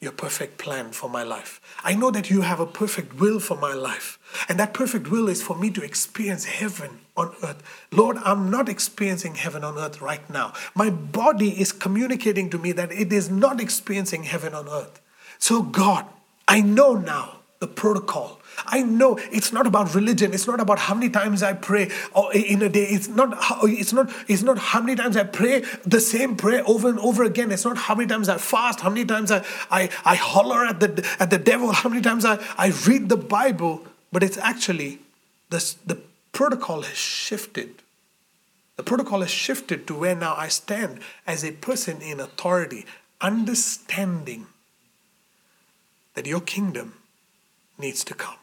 your 0.00 0.12
perfect 0.12 0.58
plan 0.58 0.92
for 0.92 1.08
my 1.08 1.22
life. 1.22 1.60
I 1.82 1.94
know 1.94 2.10
that 2.10 2.30
you 2.30 2.42
have 2.42 2.60
a 2.60 2.66
perfect 2.66 3.18
will 3.18 3.40
for 3.40 3.56
my 3.56 3.72
life. 3.72 4.18
And 4.48 4.58
that 4.58 4.74
perfect 4.74 5.10
will 5.10 5.28
is 5.28 5.42
for 5.42 5.56
me 5.56 5.70
to 5.70 5.82
experience 5.82 6.44
heaven 6.44 7.00
on 7.16 7.34
earth. 7.42 7.62
Lord, 7.90 8.18
I'm 8.18 8.50
not 8.50 8.68
experiencing 8.68 9.34
heaven 9.34 9.64
on 9.64 9.78
earth 9.78 10.00
right 10.00 10.28
now. 10.30 10.52
My 10.74 10.90
body 10.90 11.60
is 11.60 11.72
communicating 11.72 12.50
to 12.50 12.58
me 12.58 12.72
that 12.72 12.92
it 12.92 13.12
is 13.12 13.30
not 13.30 13.60
experiencing 13.60 14.24
heaven 14.24 14.54
on 14.54 14.68
earth. 14.68 15.00
So, 15.38 15.62
God, 15.62 16.06
I 16.48 16.60
know 16.60 16.94
now 16.94 17.36
the 17.58 17.66
protocol. 17.66 18.40
I 18.66 18.82
know 18.82 19.18
it's 19.32 19.52
not 19.52 19.66
about 19.66 19.94
religion. 19.94 20.32
It's 20.32 20.46
not 20.46 20.60
about 20.60 20.78
how 20.78 20.94
many 20.94 21.10
times 21.10 21.42
I 21.42 21.52
pray 21.52 21.90
oh, 22.14 22.30
in 22.30 22.62
a 22.62 22.68
day. 22.68 22.84
It's 22.84 23.08
not. 23.08 23.36
Oh, 23.50 23.66
it's 23.66 23.92
not. 23.92 24.10
It's 24.28 24.42
not 24.42 24.58
how 24.58 24.80
many 24.80 24.96
times 24.96 25.16
I 25.16 25.24
pray 25.24 25.64
the 25.84 26.00
same 26.00 26.36
prayer 26.36 26.62
over 26.66 26.88
and 26.88 26.98
over 27.00 27.24
again. 27.24 27.50
It's 27.52 27.64
not 27.64 27.76
how 27.76 27.94
many 27.94 28.08
times 28.08 28.28
I 28.28 28.38
fast. 28.38 28.80
How 28.80 28.88
many 28.88 29.04
times 29.04 29.30
I 29.30 29.44
I, 29.70 29.90
I 30.04 30.14
holler 30.14 30.64
at 30.64 30.80
the 30.80 31.06
at 31.18 31.30
the 31.30 31.38
devil. 31.38 31.72
How 31.72 31.88
many 31.88 32.02
times 32.02 32.24
I 32.24 32.38
I 32.56 32.72
read 32.86 33.08
the 33.08 33.16
Bible. 33.16 33.84
But 34.16 34.22
it's 34.22 34.38
actually 34.38 35.00
the 35.50 35.74
the 35.84 35.98
protocol 36.32 36.80
has 36.80 36.96
shifted. 36.96 37.82
The 38.76 38.82
protocol 38.82 39.20
has 39.20 39.30
shifted 39.30 39.86
to 39.86 39.94
where 39.94 40.14
now 40.14 40.34
I 40.34 40.48
stand 40.48 41.00
as 41.26 41.44
a 41.44 41.52
person 41.52 42.00
in 42.00 42.18
authority, 42.18 42.86
understanding 43.20 44.46
that 46.14 46.24
your 46.24 46.40
kingdom 46.40 46.94
needs 47.76 48.04
to 48.04 48.14
come. 48.14 48.38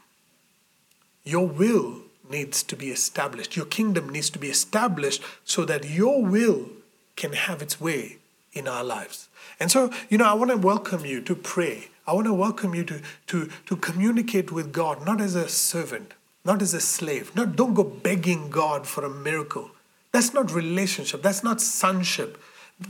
Your 1.23 1.47
will 1.47 2.03
needs 2.29 2.61
to 2.61 2.75
be 2.75 2.91
established. 2.91 3.55
Your 3.55 3.65
kingdom 3.65 4.09
needs 4.09 4.29
to 4.29 4.37
be 4.37 4.51
established 4.51 5.23
so 5.43 5.65
that 5.65 5.89
your 5.89 6.23
will 6.23 6.69
can 7.15 7.33
have 7.33 7.63
its 7.63 7.81
way 7.81 8.17
in 8.53 8.67
our 8.67 8.83
lives. 8.83 9.27
And 9.59 9.71
so, 9.71 9.91
you 10.07 10.19
know, 10.19 10.25
I 10.25 10.35
want 10.35 10.51
to 10.51 10.57
welcome 10.57 11.03
you 11.03 11.19
to 11.21 11.33
pray. 11.33 11.87
I 12.05 12.13
want 12.13 12.27
to 12.27 12.33
welcome 12.33 12.75
you 12.75 12.83
to, 12.85 13.01
to, 13.27 13.49
to 13.67 13.75
communicate 13.77 14.51
with 14.51 14.73
God, 14.73 15.05
not 15.05 15.21
as 15.21 15.35
a 15.35 15.47
servant, 15.47 16.13
not 16.43 16.61
as 16.61 16.73
a 16.73 16.81
slave. 16.81 17.35
Not, 17.35 17.55
don't 17.55 17.73
go 17.73 17.83
begging 17.83 18.49
God 18.49 18.85
for 18.85 19.05
a 19.05 19.09
miracle. 19.09 19.71
That's 20.11 20.33
not 20.33 20.51
relationship. 20.51 21.21
That's 21.21 21.43
not 21.43 21.61
sonship. 21.61 22.41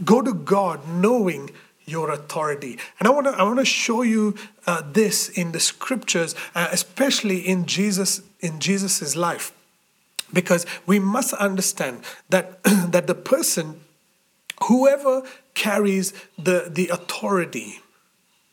Go 0.03 0.21
to 0.21 0.33
God 0.33 0.87
knowing 0.87 1.51
your 1.85 2.11
authority. 2.11 2.79
And 2.99 3.07
I 3.07 3.11
want 3.11 3.27
to 3.27 3.33
I 3.33 3.43
want 3.43 3.59
to 3.59 3.65
show 3.65 4.01
you 4.01 4.35
uh, 4.65 4.81
this 4.85 5.29
in 5.29 5.51
the 5.51 5.59
scriptures, 5.59 6.35
uh, 6.55 6.69
especially 6.71 7.39
in 7.39 7.65
Jesus 7.65 8.21
in 8.39 8.59
Jesus's 8.59 9.15
life, 9.15 9.51
because 10.31 10.65
we 10.85 10.99
must 10.99 11.33
understand 11.33 12.03
that 12.29 12.63
that 12.63 13.07
the 13.07 13.15
person, 13.15 13.81
whoever 14.63 15.23
carries 15.53 16.13
the 16.37 16.69
the 16.71 16.87
authority, 16.87 17.81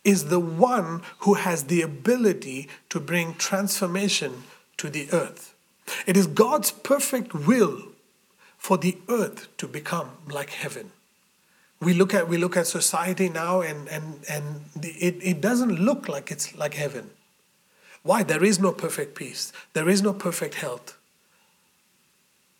is 0.04 0.26
the 0.26 0.40
one 0.40 1.02
who 1.20 1.34
has 1.34 1.64
the 1.64 1.82
ability 1.82 2.68
to 2.88 3.00
bring 3.00 3.34
transformation 3.34 4.44
to 4.76 4.88
the 4.88 5.08
earth. 5.12 5.54
It 6.06 6.16
is 6.16 6.26
God's 6.26 6.70
perfect 6.70 7.34
will 7.34 7.82
for 8.56 8.78
the 8.78 8.96
earth 9.08 9.48
to 9.58 9.66
become 9.66 10.10
like 10.28 10.50
heaven. 10.50 10.92
We 11.80 11.94
look 11.94 12.14
at 12.14 12.28
we 12.28 12.36
look 12.36 12.56
at 12.56 12.66
society 12.66 13.28
now 13.28 13.62
and 13.62 13.88
and 13.88 14.24
and 14.28 14.64
the, 14.76 14.90
it, 14.90 15.16
it 15.22 15.40
doesn't 15.40 15.80
look 15.80 16.08
like 16.08 16.30
it's 16.30 16.54
like 16.54 16.74
heaven. 16.74 17.10
Why? 18.02 18.22
There 18.22 18.44
is 18.44 18.58
no 18.58 18.72
perfect 18.72 19.14
peace. 19.14 19.52
There 19.72 19.88
is 19.88 20.02
no 20.02 20.12
perfect 20.12 20.54
health. 20.54 20.96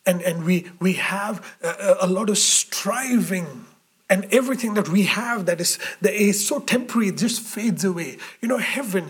And 0.05 0.21
and 0.21 0.43
we 0.43 0.71
we 0.79 0.93
have 0.93 1.45
a, 1.61 1.97
a 2.01 2.07
lot 2.07 2.29
of 2.29 2.37
striving 2.37 3.65
and 4.11 4.25
everything 4.31 4.75
that 4.75 4.89
we 4.89 5.03
have 5.03 5.47
that 5.47 5.59
is 5.59 5.79
that 6.01 6.13
is 6.13 6.45
so 6.45 6.59
temporary 6.59 7.07
it 7.07 7.17
just 7.17 7.41
fades 7.41 7.83
away 7.83 8.17
you 8.41 8.47
know 8.47 8.59
heaven 8.59 9.09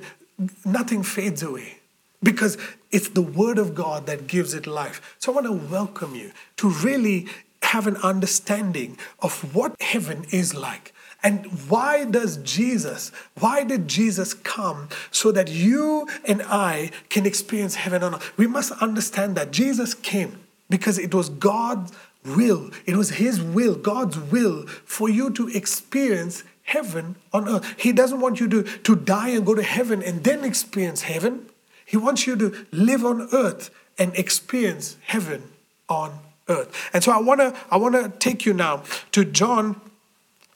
nothing 0.64 1.04
fades 1.04 1.44
away 1.44 1.80
because 2.24 2.58
it's 2.92 3.10
the 3.10 3.22
word 3.22 3.58
of 3.58 3.76
god 3.76 4.06
that 4.06 4.28
gives 4.28 4.54
it 4.54 4.66
life 4.66 5.16
so 5.20 5.32
i 5.32 5.36
want 5.36 5.48
to 5.48 5.74
welcome 5.78 6.16
you 6.16 6.32
to 6.56 6.70
really 6.70 7.28
have 7.72 7.88
an 7.88 7.98
understanding 7.98 8.98
of 9.20 9.56
what 9.56 9.82
heaven 9.82 10.26
is 10.32 10.54
like. 10.54 10.94
And 11.24 11.46
why 11.70 12.06
does 12.06 12.38
Jesus, 12.38 13.12
why 13.40 13.64
did 13.64 13.88
Jesus 13.88 14.34
come 14.34 14.90
so 15.12 15.32
that 15.32 15.50
you 15.50 16.08
and 16.26 16.42
I 16.44 16.92
can 17.10 17.26
experience 17.26 17.76
heaven 17.76 18.02
on 18.04 18.16
earth? 18.16 18.38
We 18.38 18.48
must 18.48 18.72
understand 18.74 19.36
that 19.38 19.52
Jesus 19.52 19.94
came 19.94 20.40
because 20.70 20.98
it 20.98 21.14
was 21.14 21.30
God's 21.30 21.92
will. 22.26 22.72
It 22.86 22.96
was 22.96 23.12
His 23.12 23.42
will, 23.42 23.76
God's 23.76 24.18
will, 24.18 24.68
for 24.86 25.10
you 25.10 25.30
to 25.32 25.48
experience 25.50 26.44
heaven 26.64 27.16
on 27.34 27.48
earth. 27.48 27.76
He 27.78 27.92
doesn't 27.92 28.22
want 28.22 28.40
you 28.40 28.48
to, 28.50 28.64
to 28.64 28.96
die 28.96 29.30
and 29.30 29.46
go 29.46 29.56
to 29.56 29.64
heaven 29.64 30.02
and 30.02 30.24
then 30.24 30.44
experience 30.44 31.04
heaven. 31.04 31.48
He 31.86 31.98
wants 31.98 32.26
you 32.26 32.36
to 32.38 32.66
live 32.72 33.06
on 33.06 33.28
earth 33.34 33.70
and 33.98 34.16
experience 34.16 34.98
heaven 35.06 35.52
on 35.90 36.20
earth. 36.48 36.90
And 36.94 37.04
so 37.04 37.12
I 37.12 37.20
want 37.20 37.42
to 37.42 37.54
I 37.70 37.78
want 37.78 37.96
to 37.96 38.10
take 38.20 38.46
you 38.46 38.54
now 38.54 38.84
to 39.12 39.26
John 39.26 39.82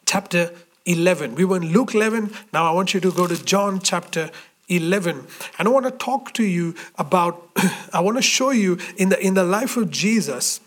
chapter 0.06 0.52
11. 0.86 1.36
We 1.36 1.46
were 1.46 1.58
in 1.58 1.74
Luke 1.74 1.94
11. 1.94 2.32
Now 2.54 2.70
I 2.70 2.74
want 2.74 2.94
you 2.94 3.00
to 3.02 3.12
go 3.12 3.28
to 3.28 3.44
John 3.44 3.80
chapter 3.80 4.32
11 4.68 5.28
and 5.60 5.68
i 5.68 5.72
want 5.72 5.86
to 5.86 5.92
talk 5.92 6.34
to 6.34 6.44
you 6.44 6.74
about 6.98 7.50
i 7.94 8.00
want 8.00 8.18
to 8.18 8.22
show 8.22 8.50
you 8.50 8.80
in 8.98 9.10
the 9.10 9.20
in 9.24 9.36
the 9.36 9.44
life 9.44 9.78
of 9.78 9.92
jesus 9.92 10.60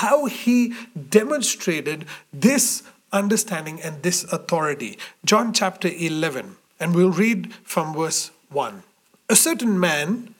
how 0.00 0.24
he 0.24 0.72
demonstrated 1.10 2.06
this 2.32 2.82
understanding 3.12 3.78
and 3.82 4.02
this 4.02 4.24
authority. 4.32 4.96
John 5.26 5.52
chapter 5.52 5.88
11 5.88 6.56
and 6.78 6.94
we'll 6.94 7.10
read 7.10 7.52
from 7.64 7.92
verse 7.94 8.30
1 8.48 8.82
a 9.28 9.36
certain 9.36 9.78
man 9.78 10.34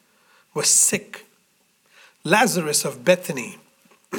was 0.55 0.69
sick 0.69 1.27
lazarus 2.25 2.85
of 2.85 3.05
bethany. 3.05 3.59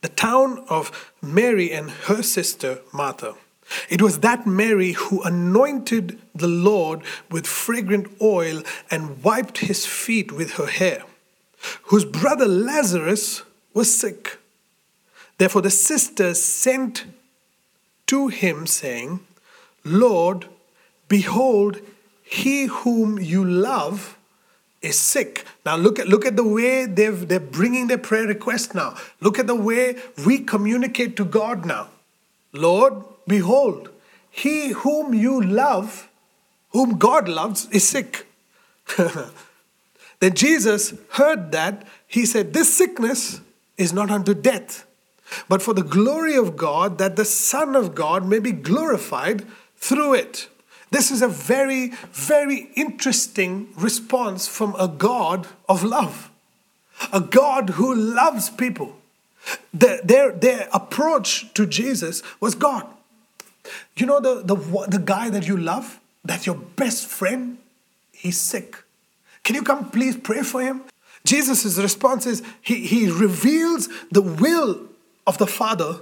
The 0.00 0.08
town 0.08 0.64
of 0.68 1.12
mary 1.22 1.70
and 1.70 1.90
her 2.08 2.22
sister 2.22 2.80
martha. 2.92 3.34
It 3.88 4.02
was 4.02 4.18
that 4.18 4.46
Mary 4.46 4.92
who 4.92 5.22
anointed 5.22 6.18
the 6.34 6.48
Lord 6.48 7.02
with 7.30 7.46
fragrant 7.46 8.08
oil 8.20 8.62
and 8.90 9.22
wiped 9.22 9.58
his 9.58 9.86
feet 9.86 10.32
with 10.32 10.54
her 10.54 10.66
hair, 10.66 11.04
whose 11.84 12.04
brother 12.04 12.48
Lazarus 12.48 13.42
was 13.74 13.94
sick. 13.96 14.38
Therefore, 15.38 15.62
the 15.62 15.70
sisters 15.70 16.40
sent 16.42 17.04
to 18.06 18.28
him, 18.28 18.66
saying, 18.66 19.20
Lord, 19.84 20.46
behold, 21.08 21.80
he 22.22 22.66
whom 22.66 23.18
you 23.18 23.44
love 23.44 24.18
is 24.80 24.98
sick. 24.98 25.44
Now 25.64 25.76
look 25.76 25.98
at 25.98 26.08
look 26.08 26.26
at 26.26 26.36
the 26.36 26.46
way 26.46 26.86
they've, 26.86 27.26
they're 27.28 27.40
bringing 27.40 27.86
their 27.86 27.98
prayer 27.98 28.26
request 28.26 28.74
now. 28.74 28.96
Look 29.20 29.38
at 29.38 29.46
the 29.46 29.54
way 29.54 29.96
we 30.26 30.38
communicate 30.40 31.16
to 31.16 31.24
God 31.24 31.64
now. 31.64 31.88
Lord, 32.52 33.04
Behold, 33.26 33.90
he 34.30 34.68
whom 34.70 35.14
you 35.14 35.40
love, 35.40 36.08
whom 36.70 36.98
God 36.98 37.28
loves, 37.28 37.68
is 37.70 37.86
sick. 37.86 38.26
then 40.20 40.34
Jesus 40.34 40.94
heard 41.10 41.52
that. 41.52 41.86
He 42.06 42.26
said, 42.26 42.52
This 42.52 42.76
sickness 42.76 43.40
is 43.82 43.92
not 43.92 44.10
unto 44.10 44.32
death, 44.32 44.86
but 45.48 45.62
for 45.62 45.74
the 45.74 45.82
glory 45.82 46.36
of 46.36 46.56
God, 46.56 46.98
that 46.98 47.16
the 47.16 47.24
Son 47.24 47.74
of 47.74 47.94
God 47.94 48.26
may 48.26 48.38
be 48.38 48.52
glorified 48.52 49.44
through 49.76 50.14
it. 50.14 50.48
This 50.90 51.10
is 51.10 51.22
a 51.22 51.28
very, 51.28 51.88
very 52.12 52.70
interesting 52.74 53.72
response 53.76 54.46
from 54.46 54.74
a 54.78 54.86
God 54.86 55.48
of 55.68 55.82
love, 55.82 56.30
a 57.12 57.20
God 57.20 57.70
who 57.70 57.94
loves 57.94 58.50
people. 58.50 58.96
Their, 59.72 60.00
their, 60.02 60.32
their 60.32 60.68
approach 60.72 61.52
to 61.54 61.66
Jesus 61.66 62.22
was 62.40 62.54
God. 62.54 62.86
You 63.96 64.06
know 64.06 64.20
the, 64.20 64.42
the, 64.42 64.86
the 64.88 64.98
guy 64.98 65.30
that 65.30 65.48
you 65.48 65.56
love, 65.56 65.98
that's 66.24 66.46
your 66.46 66.56
best 66.56 67.06
friend, 67.06 67.58
he's 68.12 68.40
sick. 68.40 68.76
Can 69.42 69.56
you 69.56 69.62
come 69.62 69.90
please 69.90 70.16
pray 70.16 70.42
for 70.42 70.62
him? 70.62 70.82
Jesus' 71.24 71.78
response 71.78 72.26
is 72.26 72.42
he, 72.60 72.86
he 72.86 73.10
reveals 73.10 73.88
the 74.10 74.22
will 74.22 74.88
of 75.26 75.38
the 75.38 75.46
Father 75.46 76.00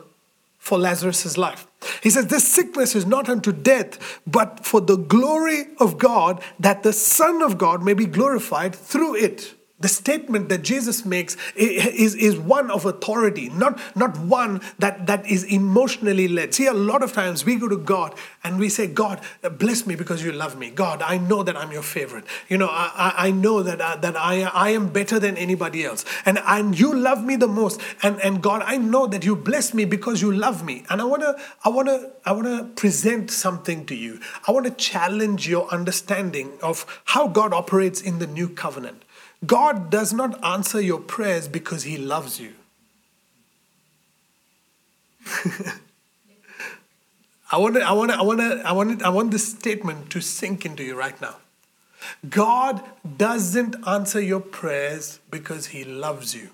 for 0.59 0.79
Lazarus' 0.79 1.37
life. 1.37 1.67
He 2.03 2.11
says, 2.11 2.27
This 2.27 2.47
sickness 2.47 2.95
is 2.95 3.07
not 3.07 3.29
unto 3.29 3.53
death, 3.53 4.21
but 4.27 4.65
for 4.65 4.81
the 4.81 4.97
glory 4.97 5.65
of 5.79 5.99
God, 5.99 6.43
that 6.59 6.83
the 6.83 6.93
Son 6.93 7.43
of 7.43 7.59
God 7.59 7.83
may 7.83 7.95
be 7.95 8.07
glorified 8.07 8.75
through 8.75 9.17
it. 9.17 9.55
The 9.81 9.89
statement 9.89 10.49
that 10.51 10.63
Jesus 10.63 11.05
makes 11.05 11.37
is, 11.57 12.15
is 12.15 12.39
one 12.39 12.71
of 12.71 12.85
authority, 12.85 13.49
not, 13.49 13.81
not 13.97 14.19
one 14.19 14.61
that, 14.79 15.07
that 15.07 15.27
is 15.27 15.45
emotionally 15.45 16.29
led. 16.29 16.55
See, 16.55 16.67
a 16.67 16.75
lot 16.75 17.03
of 17.03 17.13
times 17.13 17.45
we 17.45 17.57
go 17.57 17.69
to 17.69 17.79
God 17.79 18.15
and 18.45 18.59
we 18.59 18.69
say, 18.69 18.87
God, 18.87 19.21
bless 19.59 19.87
me 19.87 19.95
because 19.95 20.23
you 20.23 20.33
love 20.33 20.59
me. 20.59 20.71
God, 20.71 21.03
I 21.03 21.19
know 21.19 21.43
that 21.43 21.57
I'm 21.57 21.73
your 21.73 21.83
favorite. 21.83 22.25
You 22.49 22.59
know, 22.59 22.69
I, 22.71 23.15
I 23.17 23.31
know 23.31 23.63
that, 23.63 23.81
uh, 23.81 23.97
that 23.97 24.17
I, 24.17 24.43
I 24.43 24.71
am 24.71 24.89
better 24.89 25.19
than 25.19 25.37
anybody 25.37 25.85
else. 25.85 26.05
And, 26.27 26.39
and 26.47 26.79
you 26.79 26.95
love 26.95 27.25
me 27.25 27.37
the 27.37 27.49
most. 27.49 27.81
And, 28.03 28.21
and 28.21 28.43
God, 28.43 28.63
I 28.65 28.77
know 28.77 29.07
that 29.07 29.25
you 29.25 29.35
bless 29.35 29.73
me 29.73 29.85
because 29.85 30.21
you 30.21 30.33
love 30.33 30.65
me. 30.65 30.85
And 30.91 31.01
I 31.01 31.05
want 31.05 31.23
to 31.23 31.41
I 31.63 31.69
wanna, 31.69 32.11
I 32.25 32.33
wanna 32.33 32.65
present 32.75 33.31
something 33.31 33.85
to 33.87 33.95
you. 33.95 34.21
I 34.47 34.53
want 34.53 34.67
to 34.67 34.73
challenge 34.73 35.49
your 35.49 35.69
understanding 35.69 36.53
of 36.63 36.87
how 37.05 37.29
God 37.29 37.53
operates 37.53 38.01
in 38.01 38.19
the 38.19 38.27
new 38.27 38.49
covenant. 38.49 39.05
God 39.47 39.91
does 39.91 40.13
not 40.13 40.43
answer 40.45 40.81
your 40.81 41.01
prayers 41.01 41.49
because 41.49 41.85
He 41.85 41.97
loves 41.97 42.39
you. 42.41 42.53
I 47.53 47.57
want 47.57 47.75
to, 47.75 47.83
I 47.83 47.93
want 47.93 48.11
to, 48.13 48.17
I 48.19 48.23
want 48.23 48.41
to, 48.41 48.63
I 48.65 48.73
want 48.73 49.03
I 49.03 49.09
want 49.09 49.31
this 49.31 49.49
statement 49.49 50.11
to 50.11 50.21
sink 50.21 50.65
into 50.65 50.85
you 50.85 50.95
right 50.97 51.21
now. 51.21 51.37
God 52.29 52.83
doesn't 53.17 53.77
answer 53.87 54.21
your 54.21 54.41
prayers 54.41 55.21
because 55.31 55.67
He 55.69 55.85
loves 55.85 56.35
you. 56.35 56.51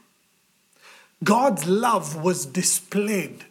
God's 1.23 1.67
love 1.67 2.23
was 2.23 2.47
displayed 2.47 3.45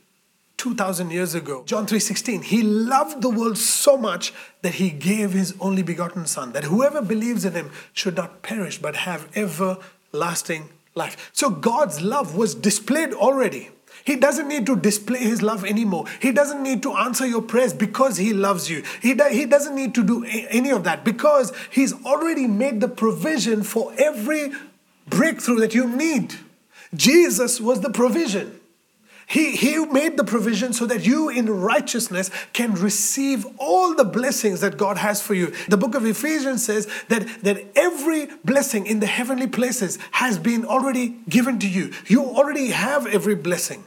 2000 0.58 1.12
years 1.12 1.36
ago 1.36 1.64
john 1.66 1.86
3:16 1.86 2.44
he 2.44 2.62
loved 2.62 3.22
the 3.22 3.30
world 3.30 3.58
so 3.58 3.98
much 3.98 4.34
that 4.62 4.76
he 4.76 4.90
gave 4.90 5.32
his 5.32 5.54
only 5.60 5.84
begotten 5.84 6.26
son 6.26 6.54
that 6.54 6.66
whoever 6.66 7.02
believes 7.02 7.46
in 7.46 7.54
him 7.54 7.72
should 7.94 8.16
not 8.16 8.42
perish 8.42 8.78
but 8.82 8.96
have 8.96 9.28
everlasting 9.36 10.70
life 10.96 11.30
so 11.34 11.50
god's 11.50 12.02
love 12.02 12.36
was 12.36 12.56
displayed 12.56 13.14
already 13.14 13.70
he 14.06 14.16
doesn't 14.16 14.48
need 14.48 14.68
to 14.68 14.76
display 14.76 15.20
his 15.20 15.42
love 15.42 15.66
anymore. 15.66 16.06
He 16.22 16.32
doesn't 16.32 16.62
need 16.62 16.84
to 16.84 16.94
answer 16.94 17.26
your 17.26 17.42
prayers 17.42 17.74
because 17.74 18.18
he 18.18 18.34
loves 18.34 18.70
you. 18.70 18.84
He, 19.02 19.16
do, 19.16 19.24
he 19.32 19.46
doesn't 19.46 19.76
need 19.76 19.96
to 19.96 20.04
do 20.04 20.24
any 20.26 20.70
of 20.70 20.84
that 20.84 21.04
because 21.04 21.52
he's 21.72 21.92
already 22.06 22.46
made 22.46 22.82
the 22.82 22.88
provision 22.88 23.64
for 23.64 23.92
every 23.98 24.52
breakthrough 25.08 25.60
that 25.62 25.74
you 25.74 25.90
need. 25.90 26.36
Jesus 26.94 27.60
was 27.60 27.82
the 27.82 27.90
provision. 27.90 28.60
He, 29.28 29.56
he 29.56 29.84
made 29.86 30.18
the 30.18 30.24
provision 30.24 30.72
so 30.74 30.86
that 30.86 31.06
you 31.06 31.30
in 31.30 31.50
righteousness 31.50 32.30
can 32.54 32.74
receive 32.74 33.46
all 33.58 33.96
the 33.96 34.04
blessings 34.04 34.62
that 34.62 34.78
God 34.78 34.98
has 34.98 35.22
for 35.22 35.34
you. 35.34 35.48
The 35.68 35.78
book 35.78 35.96
of 35.96 36.06
Ephesians 36.06 36.64
says 36.64 36.88
that, 37.08 37.28
that 37.44 37.66
every 37.76 38.28
blessing 38.44 38.86
in 38.86 39.00
the 39.00 39.08
heavenly 39.08 39.48
places 39.48 39.98
has 40.12 40.38
been 40.38 40.64
already 40.64 41.18
given 41.28 41.58
to 41.60 41.68
you. 41.68 41.92
You 42.06 42.24
already 42.24 42.70
have 42.70 43.08
every 43.08 43.36
blessing. 43.36 43.84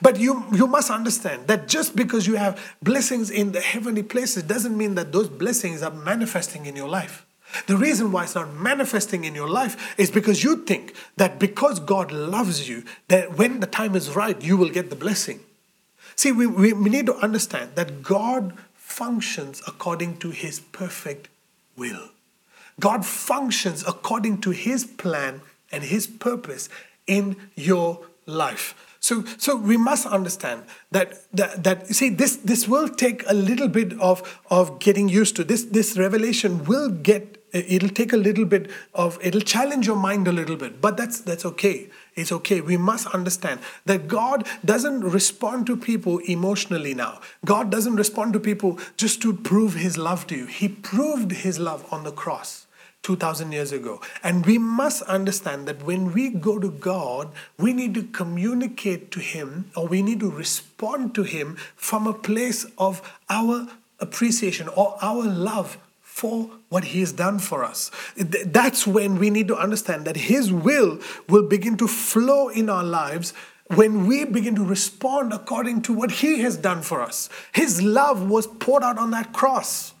But 0.00 0.20
you, 0.20 0.44
you 0.52 0.66
must 0.66 0.90
understand 0.90 1.46
that 1.48 1.66
just 1.66 1.96
because 1.96 2.26
you 2.26 2.36
have 2.36 2.74
blessings 2.82 3.30
in 3.30 3.52
the 3.52 3.60
heavenly 3.60 4.02
places 4.02 4.42
doesn't 4.42 4.76
mean 4.76 4.94
that 4.96 5.12
those 5.12 5.28
blessings 5.28 5.82
are 5.82 5.90
manifesting 5.90 6.66
in 6.66 6.76
your 6.76 6.88
life. 6.88 7.24
The 7.66 7.76
reason 7.76 8.12
why 8.12 8.24
it's 8.24 8.34
not 8.34 8.54
manifesting 8.54 9.24
in 9.24 9.34
your 9.34 9.48
life 9.48 9.98
is 9.98 10.10
because 10.10 10.44
you 10.44 10.64
think 10.64 10.94
that 11.16 11.38
because 11.38 11.80
God 11.80 12.12
loves 12.12 12.68
you, 12.68 12.84
that 13.08 13.36
when 13.36 13.60
the 13.60 13.66
time 13.66 13.94
is 13.94 14.14
right, 14.14 14.40
you 14.42 14.56
will 14.56 14.68
get 14.68 14.90
the 14.90 14.96
blessing. 14.96 15.40
See, 16.14 16.32
we, 16.32 16.46
we, 16.46 16.72
we 16.72 16.90
need 16.90 17.06
to 17.06 17.16
understand 17.16 17.70
that 17.74 18.02
God 18.02 18.52
functions 18.74 19.62
according 19.66 20.18
to 20.18 20.30
his 20.30 20.60
perfect 20.60 21.28
will. 21.76 22.10
God 22.80 23.04
functions 23.04 23.84
according 23.86 24.40
to 24.42 24.50
his 24.50 24.84
plan 24.84 25.40
and 25.70 25.84
his 25.84 26.06
purpose 26.06 26.68
in 27.06 27.36
your 27.54 28.00
life. 28.26 28.74
So, 29.00 29.24
so 29.38 29.56
we 29.56 29.76
must 29.76 30.06
understand 30.06 30.64
that, 30.90 31.22
that, 31.32 31.64
that 31.64 31.86
see 31.88 32.10
this, 32.10 32.36
this 32.36 32.66
will 32.66 32.88
take 32.88 33.22
a 33.28 33.34
little 33.34 33.68
bit 33.68 33.98
of, 34.00 34.40
of 34.50 34.80
getting 34.80 35.08
used 35.08 35.36
to. 35.36 35.44
This, 35.44 35.64
this 35.64 35.96
revelation 35.96 36.64
will 36.64 36.90
get 36.90 37.37
it'll 37.52 37.88
take 37.88 38.12
a 38.12 38.16
little 38.16 38.44
bit 38.44 38.70
of 38.94 39.18
it'll 39.22 39.40
challenge 39.40 39.86
your 39.86 39.96
mind 39.96 40.28
a 40.28 40.32
little 40.32 40.56
bit 40.56 40.80
but 40.80 40.96
that's 40.96 41.20
that's 41.20 41.44
okay. 41.44 41.88
It's 42.14 42.32
okay. 42.32 42.60
We 42.60 42.76
must 42.76 43.06
understand 43.08 43.60
that 43.86 44.08
god 44.08 44.46
doesn't 44.64 45.00
respond 45.00 45.66
to 45.66 45.76
people 45.76 46.18
emotionally 46.18 46.94
now. 46.94 47.20
God 47.44 47.70
doesn't 47.70 47.96
respond 47.96 48.32
to 48.34 48.40
people 48.40 48.78
just 48.96 49.22
to 49.22 49.32
prove 49.32 49.74
his 49.74 49.96
love 49.96 50.26
to 50.28 50.36
you. 50.36 50.46
He 50.46 50.68
proved 50.68 51.32
his 51.32 51.58
love 51.58 51.86
on 51.92 52.04
the 52.04 52.12
cross 52.12 52.66
2000 53.02 53.52
years 53.52 53.72
ago. 53.72 54.00
And 54.22 54.44
we 54.44 54.58
must 54.58 55.02
understand 55.02 55.66
that 55.68 55.82
when 55.84 56.12
we 56.12 56.30
go 56.30 56.58
to 56.58 56.70
god 56.70 57.30
we 57.56 57.72
need 57.72 57.94
to 57.94 58.02
communicate 58.02 59.10
to 59.12 59.20
him 59.20 59.70
or 59.76 59.86
we 59.86 60.02
need 60.02 60.20
to 60.20 60.30
respond 60.30 61.14
to 61.14 61.22
him 61.22 61.56
from 61.76 62.06
a 62.06 62.12
place 62.12 62.66
of 62.76 63.00
our 63.30 63.66
appreciation 64.00 64.68
or 64.68 64.96
our 65.02 65.24
love 65.24 65.78
for 66.18 66.50
what 66.68 66.84
he 66.84 67.00
has 67.00 67.12
done 67.12 67.38
for 67.38 67.62
us. 67.62 67.92
That's 68.16 68.86
when 68.86 69.18
we 69.20 69.30
need 69.30 69.46
to 69.48 69.56
understand 69.56 70.04
that 70.06 70.16
his 70.16 70.52
will 70.52 70.98
will 71.28 71.44
begin 71.44 71.76
to 71.76 71.86
flow 71.86 72.48
in 72.48 72.68
our 72.68 72.82
lives 72.82 73.32
when 73.74 74.06
we 74.06 74.24
begin 74.24 74.56
to 74.56 74.64
respond 74.64 75.32
according 75.32 75.82
to 75.82 75.92
what 75.92 76.10
he 76.10 76.40
has 76.40 76.56
done 76.56 76.82
for 76.82 77.00
us. 77.02 77.28
His 77.52 77.80
love 77.82 78.28
was 78.28 78.46
poured 78.46 78.82
out 78.82 78.98
on 78.98 79.12
that 79.12 79.32
cross. 79.32 79.94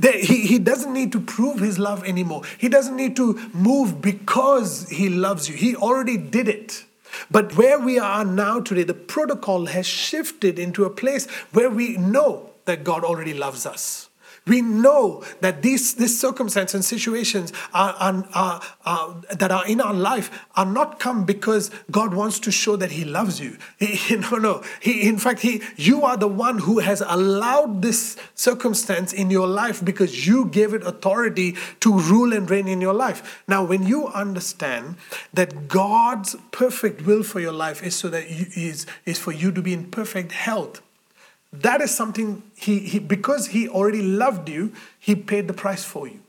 He, 0.00 0.46
he 0.46 0.58
doesn't 0.58 0.92
need 0.92 1.12
to 1.12 1.20
prove 1.20 1.58
his 1.58 1.78
love 1.78 2.02
anymore. 2.04 2.42
He 2.56 2.68
doesn't 2.70 2.96
need 2.96 3.14
to 3.16 3.38
move 3.52 4.00
because 4.00 4.88
he 4.88 5.10
loves 5.10 5.50
you. 5.50 5.56
He 5.56 5.76
already 5.76 6.16
did 6.16 6.48
it. 6.48 6.84
But 7.30 7.56
where 7.58 7.78
we 7.78 7.98
are 7.98 8.24
now 8.24 8.60
today, 8.60 8.84
the 8.84 8.94
protocol 8.94 9.66
has 9.66 9.86
shifted 9.86 10.58
into 10.58 10.84
a 10.84 10.90
place 10.90 11.26
where 11.52 11.68
we 11.68 11.98
know 11.98 12.50
that 12.64 12.84
God 12.84 13.04
already 13.04 13.34
loves 13.34 13.66
us. 13.66 14.08
We 14.46 14.60
know 14.60 15.22
that 15.40 15.62
these, 15.62 15.94
these 15.94 16.18
circumstances 16.20 16.74
and 16.74 16.84
situations 16.84 17.52
are, 17.72 17.94
are, 17.94 18.28
are, 18.34 18.62
are, 18.84 19.22
that 19.30 19.52
are 19.52 19.64
in 19.66 19.80
our 19.80 19.94
life 19.94 20.46
are 20.56 20.66
not 20.66 20.98
come 20.98 21.24
because 21.24 21.70
God 21.92 22.12
wants 22.12 22.40
to 22.40 22.50
show 22.50 22.74
that 22.76 22.90
He 22.90 23.04
loves 23.04 23.40
you. 23.40 23.56
He, 23.78 24.16
no, 24.16 24.38
no. 24.38 24.64
He, 24.80 25.06
in 25.08 25.18
fact, 25.18 25.40
he, 25.40 25.62
you 25.76 26.02
are 26.02 26.16
the 26.16 26.26
one 26.26 26.58
who 26.58 26.80
has 26.80 27.02
allowed 27.06 27.82
this 27.82 28.16
circumstance 28.34 29.12
in 29.12 29.30
your 29.30 29.46
life 29.46 29.84
because 29.84 30.26
you 30.26 30.46
gave 30.46 30.74
it 30.74 30.82
authority 30.82 31.56
to 31.80 31.98
rule 31.98 32.32
and 32.32 32.50
reign 32.50 32.66
in 32.66 32.80
your 32.80 32.94
life. 32.94 33.44
Now, 33.46 33.62
when 33.62 33.86
you 33.86 34.08
understand 34.08 34.96
that 35.32 35.68
God's 35.68 36.34
perfect 36.50 37.06
will 37.06 37.22
for 37.22 37.38
your 37.38 37.52
life 37.52 37.82
is 37.82 37.94
so 37.94 38.08
that 38.08 38.28
you, 38.28 38.46
is, 38.56 38.86
is 39.06 39.18
for 39.18 39.30
you 39.30 39.52
to 39.52 39.62
be 39.62 39.72
in 39.72 39.90
perfect 39.90 40.32
health 40.32 40.82
that 41.52 41.80
is 41.80 41.90
something 41.94 42.42
he, 42.56 42.78
he 42.80 42.98
because 42.98 43.48
he 43.48 43.68
already 43.68 44.02
loved 44.02 44.48
you, 44.48 44.72
he 44.98 45.14
paid 45.14 45.48
the 45.48 45.54
price 45.54 45.84
for 45.84 46.08
you. 46.08 46.20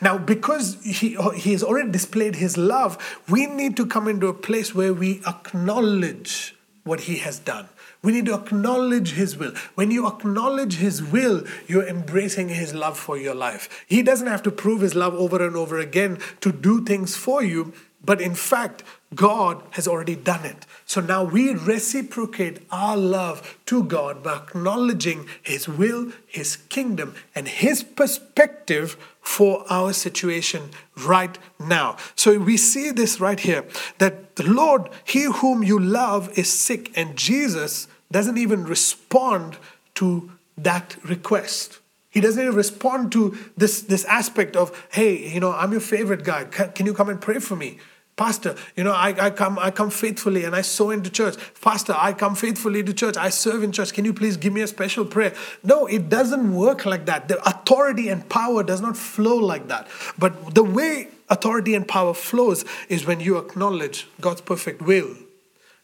Now, 0.00 0.18
because 0.18 0.78
he, 0.82 1.16
he 1.34 1.52
has 1.52 1.62
already 1.62 1.90
displayed 1.90 2.36
his 2.36 2.56
love, 2.56 3.20
we 3.28 3.46
need 3.46 3.76
to 3.76 3.86
come 3.86 4.06
into 4.06 4.28
a 4.28 4.34
place 4.34 4.74
where 4.74 4.94
we 4.94 5.20
acknowledge 5.26 6.54
what 6.84 7.00
he 7.00 7.16
has 7.18 7.38
done. 7.38 7.68
We 8.02 8.12
need 8.12 8.26
to 8.26 8.34
acknowledge 8.34 9.12
his 9.12 9.36
will. 9.36 9.52
When 9.76 9.90
you 9.92 10.08
acknowledge 10.08 10.76
his 10.76 11.02
will, 11.02 11.44
you're 11.68 11.86
embracing 11.86 12.48
his 12.48 12.74
love 12.74 12.98
for 12.98 13.16
your 13.16 13.34
life. 13.34 13.84
He 13.86 14.02
doesn't 14.02 14.26
have 14.26 14.42
to 14.44 14.50
prove 14.50 14.80
his 14.80 14.94
love 14.94 15.14
over 15.14 15.44
and 15.44 15.56
over 15.56 15.78
again 15.78 16.18
to 16.40 16.50
do 16.50 16.84
things 16.84 17.14
for 17.14 17.42
you, 17.44 17.72
but 18.04 18.20
in 18.20 18.34
fact, 18.34 18.82
God 19.14 19.62
has 19.72 19.86
already 19.86 20.16
done 20.16 20.44
it. 20.44 20.66
So 20.86 21.00
now 21.00 21.22
we 21.22 21.52
reciprocate 21.52 22.66
our 22.70 22.96
love 22.96 23.58
to 23.66 23.84
God 23.84 24.22
by 24.22 24.36
acknowledging 24.36 25.26
His 25.42 25.68
will, 25.68 26.12
His 26.26 26.56
kingdom, 26.56 27.14
and 27.34 27.46
His 27.46 27.82
perspective 27.82 28.96
for 29.20 29.64
our 29.70 29.92
situation 29.92 30.70
right 30.96 31.38
now. 31.60 31.96
So 32.16 32.38
we 32.38 32.56
see 32.56 32.90
this 32.90 33.20
right 33.20 33.38
here 33.38 33.64
that 33.98 34.36
the 34.36 34.44
Lord, 34.48 34.88
He 35.04 35.24
whom 35.24 35.62
you 35.62 35.78
love, 35.78 36.36
is 36.36 36.50
sick, 36.50 36.90
and 36.96 37.16
Jesus 37.16 37.86
doesn't 38.10 38.38
even 38.38 38.64
respond 38.64 39.58
to 39.94 40.30
that 40.56 40.96
request. 41.04 41.78
He 42.10 42.20
doesn't 42.20 42.42
even 42.42 42.54
respond 42.54 43.10
to 43.12 43.36
this, 43.56 43.80
this 43.80 44.04
aspect 44.04 44.54
of, 44.54 44.86
hey, 44.92 45.32
you 45.32 45.40
know, 45.40 45.52
I'm 45.52 45.72
your 45.72 45.80
favorite 45.80 46.24
guy. 46.24 46.44
Can, 46.44 46.72
can 46.72 46.84
you 46.84 46.92
come 46.92 47.08
and 47.08 47.20
pray 47.20 47.38
for 47.38 47.56
me? 47.56 47.78
Pastor, 48.22 48.54
you 48.76 48.84
know, 48.84 48.92
I, 48.92 49.08
I 49.18 49.30
come 49.30 49.58
I 49.58 49.72
come 49.72 49.90
faithfully 49.90 50.44
and 50.44 50.54
I 50.54 50.60
sow 50.60 50.90
into 50.90 51.10
church. 51.10 51.34
Pastor, 51.60 51.92
I 51.98 52.12
come 52.12 52.36
faithfully 52.36 52.84
to 52.84 52.92
church. 52.94 53.16
I 53.16 53.30
serve 53.30 53.64
in 53.64 53.72
church. 53.72 53.92
Can 53.92 54.04
you 54.04 54.14
please 54.14 54.36
give 54.36 54.52
me 54.52 54.60
a 54.60 54.68
special 54.68 55.04
prayer? 55.04 55.34
No, 55.64 55.86
it 55.86 56.08
doesn't 56.08 56.54
work 56.54 56.86
like 56.86 57.06
that. 57.06 57.26
The 57.26 57.42
authority 57.42 58.10
and 58.10 58.28
power 58.28 58.62
does 58.62 58.80
not 58.80 58.96
flow 58.96 59.34
like 59.34 59.66
that. 59.66 59.88
But 60.16 60.54
the 60.54 60.62
way 60.62 61.08
authority 61.30 61.74
and 61.74 61.88
power 61.88 62.14
flows 62.14 62.64
is 62.88 63.04
when 63.04 63.18
you 63.18 63.38
acknowledge 63.38 64.06
God's 64.20 64.42
perfect 64.42 64.82
will, 64.82 65.16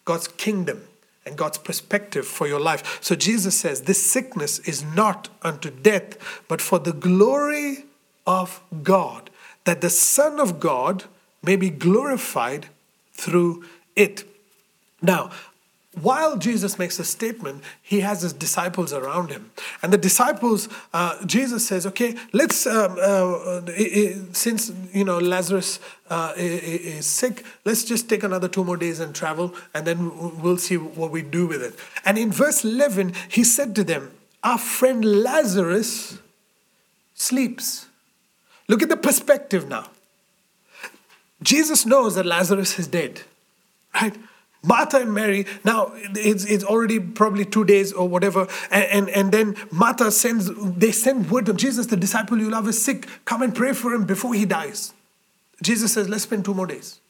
God's 0.05 0.29
kingdom, 0.29 0.85
and 1.27 1.37
God's 1.37 1.59
perspective 1.59 2.24
for 2.24 2.46
your 2.46 2.61
life. 2.61 3.03
So 3.03 3.16
Jesus 3.16 3.59
says, 3.59 3.81
This 3.81 4.09
sickness 4.09 4.61
is 4.61 4.85
not 4.85 5.29
unto 5.42 5.70
death, 5.70 6.44
but 6.46 6.61
for 6.61 6.79
the 6.79 6.92
glory 6.92 7.79
of 8.29 8.62
God, 8.85 9.29
that 9.64 9.81
the 9.81 9.90
Son 9.90 10.38
of 10.38 10.61
God 10.61 11.03
may 11.42 11.57
be 11.57 11.70
glorified 11.70 12.66
through 13.12 13.64
it. 13.96 14.24
Now, 15.01 15.31
while 16.03 16.37
Jesus 16.37 16.79
makes 16.79 16.98
a 16.98 17.05
statement, 17.05 17.62
he 17.83 18.01
has 18.01 18.22
his 18.22 18.33
disciples 18.33 18.92
around 18.92 19.31
him. 19.31 19.51
And 19.83 19.92
the 19.92 19.98
disciples, 19.98 20.68
uh, 20.92 21.24
Jesus 21.24 21.66
says, 21.66 21.87
okay, 21.87 22.14
let's, 22.33 22.66
um, 22.66 22.96
uh, 23.01 23.62
since, 24.33 24.70
you 24.92 25.05
know, 25.05 25.18
Lazarus 25.18 25.81
uh, 26.11 26.35
is 26.37 27.07
sick, 27.07 27.44
let's 27.64 27.85
just 27.85 28.09
take 28.09 28.22
another 28.22 28.48
two 28.48 28.64
more 28.64 28.77
days 28.77 29.01
and 29.01 29.14
travel, 29.14 29.55
and 29.74 29.87
then 29.87 30.40
we'll 30.40 30.59
see 30.59 30.77
what 30.77 31.11
we 31.11 31.22
do 31.22 31.46
with 31.46 31.62
it. 31.62 31.74
And 32.05 32.18
in 32.18 32.31
verse 32.31 32.64
11, 32.64 33.14
he 33.29 33.42
said 33.42 33.74
to 33.77 33.85
them, 33.85 34.11
Our 34.44 34.59
friend 34.59 35.05
Lazarus 35.05 36.18
sleeps. 37.14 37.87
Look 38.68 38.83
at 38.83 38.88
the 38.88 38.96
perspective 38.96 39.68
now. 39.68 39.88
Jesus 41.42 41.87
knows 41.87 42.14
that 42.16 42.27
Lazarus 42.27 42.79
is 42.79 42.87
dead, 42.88 43.22
right? 43.94 44.14
Martha 44.62 44.98
and 44.98 45.14
Mary, 45.14 45.46
now 45.64 45.92
it's, 45.94 46.44
it's 46.44 46.64
already 46.64 46.98
probably 46.98 47.44
two 47.44 47.64
days 47.64 47.92
or 47.92 48.09
whatever, 48.09 48.48
and, 48.70 48.85
and, 48.85 49.09
and 49.11 49.33
then 49.33 49.57
Martha 49.70 50.11
sends, 50.11 50.51
they 50.77 50.90
send 50.90 51.31
word 51.31 51.46
to 51.46 51.55
Jesus, 51.55 51.87
the 51.87 51.96
disciple 51.96 52.38
you 52.38 52.51
love 52.51 52.66
is 52.68 52.83
sick, 52.83 53.07
come 53.24 53.42
and 53.42 53.55
pray 53.55 53.72
for 53.72 53.94
him 53.94 54.05
before 54.05 54.35
he 54.35 54.44
dies. 54.44 54.92
Jesus 55.62 55.92
says, 55.92 56.09
let's 56.09 56.24
spend 56.24 56.44
two 56.44 56.55
more 56.55 56.66
days. 56.66 57.01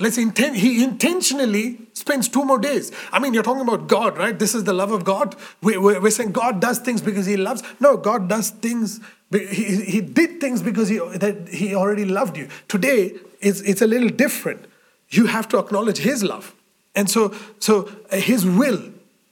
Let's 0.00 0.16
inten- 0.16 0.54
he 0.54 0.84
intentionally 0.84 1.78
spends 1.92 2.28
two 2.28 2.44
more 2.44 2.58
days. 2.58 2.92
I 3.12 3.18
mean, 3.18 3.34
you're 3.34 3.42
talking 3.42 3.62
about 3.62 3.88
God, 3.88 4.16
right? 4.16 4.38
This 4.38 4.54
is 4.54 4.62
the 4.64 4.72
love 4.72 4.92
of 4.92 5.04
God. 5.04 5.34
We, 5.60 5.76
we're, 5.76 6.00
we're 6.00 6.10
saying 6.10 6.32
God 6.32 6.60
does 6.60 6.78
things 6.78 7.02
because 7.02 7.26
he 7.26 7.36
loves. 7.36 7.64
No, 7.80 7.96
God 7.96 8.28
does 8.28 8.50
things 8.50 9.00
he, 9.30 9.84
he 9.84 10.00
did 10.00 10.40
things 10.40 10.62
because 10.62 10.88
he, 10.88 10.98
that 10.98 11.48
he 11.48 11.74
already 11.74 12.04
loved 12.04 12.36
you. 12.36 12.48
Today, 12.66 13.14
it's, 13.40 13.60
it's 13.60 13.82
a 13.82 13.86
little 13.86 14.08
different. 14.08 14.64
You 15.10 15.26
have 15.26 15.48
to 15.48 15.58
acknowledge 15.58 15.98
his 15.98 16.24
love. 16.24 16.54
And 16.94 17.10
so, 17.10 17.34
so 17.58 17.90
uh, 18.10 18.16
his 18.16 18.46
will 18.46 18.82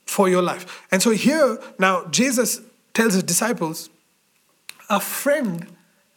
for 0.05 0.29
your 0.29 0.41
life. 0.41 0.85
And 0.91 1.01
so 1.01 1.11
here, 1.11 1.59
now, 1.79 2.05
Jesus 2.05 2.61
tells 2.93 3.13
his 3.13 3.23
disciples, 3.23 3.89
a 4.89 4.99
friend, 4.99 5.67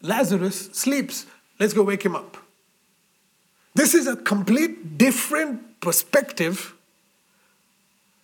Lazarus, 0.02 0.70
sleeps. 0.72 1.26
Let's 1.58 1.72
go 1.72 1.82
wake 1.82 2.04
him 2.04 2.14
up. 2.14 2.36
This 3.74 3.94
is 3.94 4.06
a 4.06 4.16
complete 4.16 4.98
different 4.98 5.80
perspective 5.80 6.74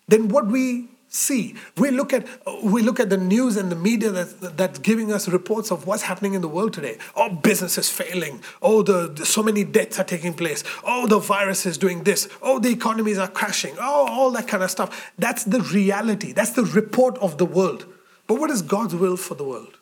than 0.08 0.28
what 0.28 0.46
we 0.46 0.88
see. 1.08 1.54
We 1.76 1.90
look 1.90 2.12
at 2.12 2.26
we 2.62 2.82
look 2.82 3.00
at 3.00 3.10
the 3.10 3.16
news 3.16 3.56
and 3.56 3.70
the 3.70 3.76
media 3.76 4.10
that, 4.10 4.56
that's 4.56 4.78
giving 4.78 5.12
us 5.12 5.28
reports 5.28 5.70
of 5.70 5.86
what's 5.86 6.02
happening 6.02 6.34
in 6.34 6.42
the 6.42 6.48
world 6.48 6.72
today. 6.72 6.98
Oh, 7.14 7.30
business 7.30 7.78
is 7.78 7.88
failing. 7.88 8.42
Oh, 8.60 8.82
the, 8.82 9.08
the, 9.08 9.24
so 9.26 9.42
many 9.42 9.64
deaths 9.64 9.98
are 9.98 10.04
taking 10.04 10.34
place. 10.34 10.62
Oh, 10.84 11.06
the 11.06 11.18
virus 11.18 11.64
is 11.64 11.78
doing 11.78 12.04
this. 12.04 12.28
Oh, 12.42 12.58
the 12.58 12.70
economies 12.70 13.18
are 13.18 13.28
crashing. 13.28 13.74
Oh, 13.78 14.06
all 14.08 14.30
that 14.32 14.48
kind 14.48 14.62
of 14.62 14.70
stuff. 14.70 15.12
That's 15.18 15.44
the 15.44 15.60
reality. 15.60 16.32
That's 16.32 16.50
the 16.50 16.64
report 16.64 17.16
of 17.18 17.38
the 17.38 17.46
world. 17.46 17.86
But 18.26 18.38
what 18.40 18.50
is 18.50 18.62
God's 18.62 18.94
will 18.94 19.16
for 19.16 19.34
the 19.34 19.44
world? 19.44 19.78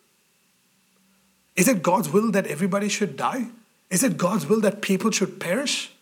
Is 1.57 1.69
it 1.69 1.83
God's 1.83 2.11
will 2.11 2.31
that 2.33 2.47
everybody 2.47 2.89
should 2.89 3.17
die? 3.17 3.47
Is 3.95 4.03
it 4.03 4.17
God's 4.17 4.47
will 4.49 4.61
that 4.63 4.83
people 4.83 5.13
should 5.13 5.39
perish? 5.39 5.93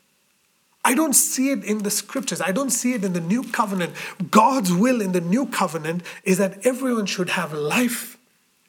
I 0.83 0.94
don't 0.94 1.12
see 1.12 1.50
it 1.50 1.62
in 1.62 1.83
the 1.83 1.90
scriptures. 1.90 2.40
I 2.40 2.50
don't 2.50 2.70
see 2.70 2.94
it 2.94 3.05
in 3.05 3.12
the 3.12 3.20
new 3.20 3.42
covenant. 3.42 3.92
God's 4.31 4.72
will 4.72 5.02
in 5.02 5.12
the 5.12 5.20
new 5.20 5.44
covenant 5.44 6.02
is 6.24 6.38
that 6.38 6.66
everyone 6.66 7.05
should 7.05 7.28
have 7.28 7.52
life 7.52 8.16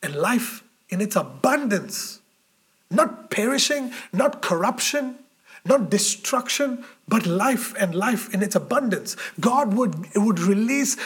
and 0.04 0.14
life 0.14 0.62
in 0.90 1.00
its 1.00 1.16
abundance, 1.16 2.20
not 2.92 3.30
perishing, 3.30 3.94
not 4.12 4.42
corruption, 4.42 5.16
not 5.66 5.90
destruction, 5.90 6.84
but 7.08 7.26
life 7.26 7.74
and 7.80 7.96
life 7.96 8.34
in 8.34 8.44
its 8.44 8.56
abundance. 8.56 9.16
God 9.40 9.74
would, 9.74 9.96
would 10.16 10.40
release 10.40 10.98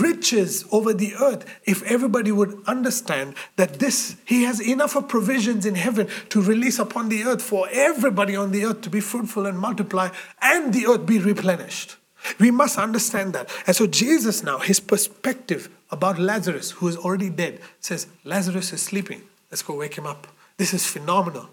riches 0.00 0.64
over 0.72 0.94
the 0.94 1.14
earth 1.20 1.44
if 1.64 1.82
everybody 1.82 2.32
would 2.32 2.62
understand 2.66 3.34
that 3.56 3.78
this, 3.78 4.16
He 4.24 4.44
has 4.44 4.60
enough 4.60 4.96
of 4.96 5.08
provisions 5.08 5.66
in 5.66 5.74
heaven 5.74 6.08
to 6.30 6.40
release 6.40 6.78
upon 6.78 7.08
the 7.08 7.24
earth 7.24 7.42
for 7.42 7.68
everybody 7.70 8.34
on 8.34 8.52
the 8.52 8.64
earth 8.64 8.80
to 8.82 8.90
be 8.90 9.00
fruitful 9.00 9.46
and 9.46 9.58
multiply 9.58 10.10
and 10.40 10.72
the 10.72 10.86
earth 10.86 11.04
be 11.04 11.18
replenished. 11.18 11.96
We 12.38 12.50
must 12.50 12.78
understand 12.78 13.34
that. 13.34 13.50
And 13.66 13.76
so, 13.76 13.86
Jesus 13.86 14.42
now, 14.42 14.58
his 14.58 14.80
perspective 14.80 15.68
about 15.90 16.18
Lazarus, 16.18 16.72
who 16.72 16.88
is 16.88 16.96
already 16.96 17.30
dead, 17.30 17.60
says, 17.80 18.06
Lazarus 18.24 18.72
is 18.72 18.82
sleeping. 18.82 19.22
Let's 19.50 19.62
go 19.62 19.76
wake 19.76 19.96
him 19.96 20.06
up. 20.06 20.26
This 20.56 20.74
is 20.74 20.86
phenomenal. 20.86 21.48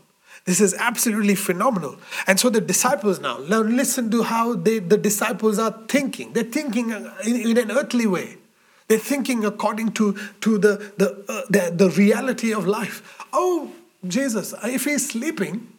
This 0.46 0.60
is 0.60 0.74
absolutely 0.74 1.36
phenomenal. 1.36 1.98
And 2.28 2.40
so 2.40 2.50
the 2.50 2.60
disciples 2.60 3.20
now, 3.20 3.38
now 3.38 3.62
listen 3.62 4.12
to 4.12 4.24
how 4.24 4.56
they, 4.56 4.80
the 4.80 4.98
disciples 4.98 5.58
are 5.58 5.72
thinking. 5.88 6.34
They're 6.34 6.44
thinking 6.44 6.90
in, 6.90 7.10
in 7.26 7.58
an 7.58 7.72
earthly 7.72 8.08
way. 8.08 8.38
They're 8.90 8.98
thinking 8.98 9.46
according 9.46 9.94
to, 9.94 10.18
to 10.42 10.58
the, 10.58 10.92
the, 10.98 11.26
uh, 11.30 11.42
the, 11.50 11.74
the 11.74 11.90
reality 11.92 12.54
of 12.54 12.68
life. 12.68 13.26
Oh, 13.32 13.72
Jesus, 14.06 14.54
if 14.64 14.84
he's 14.84 15.10
sleeping, 15.10 15.70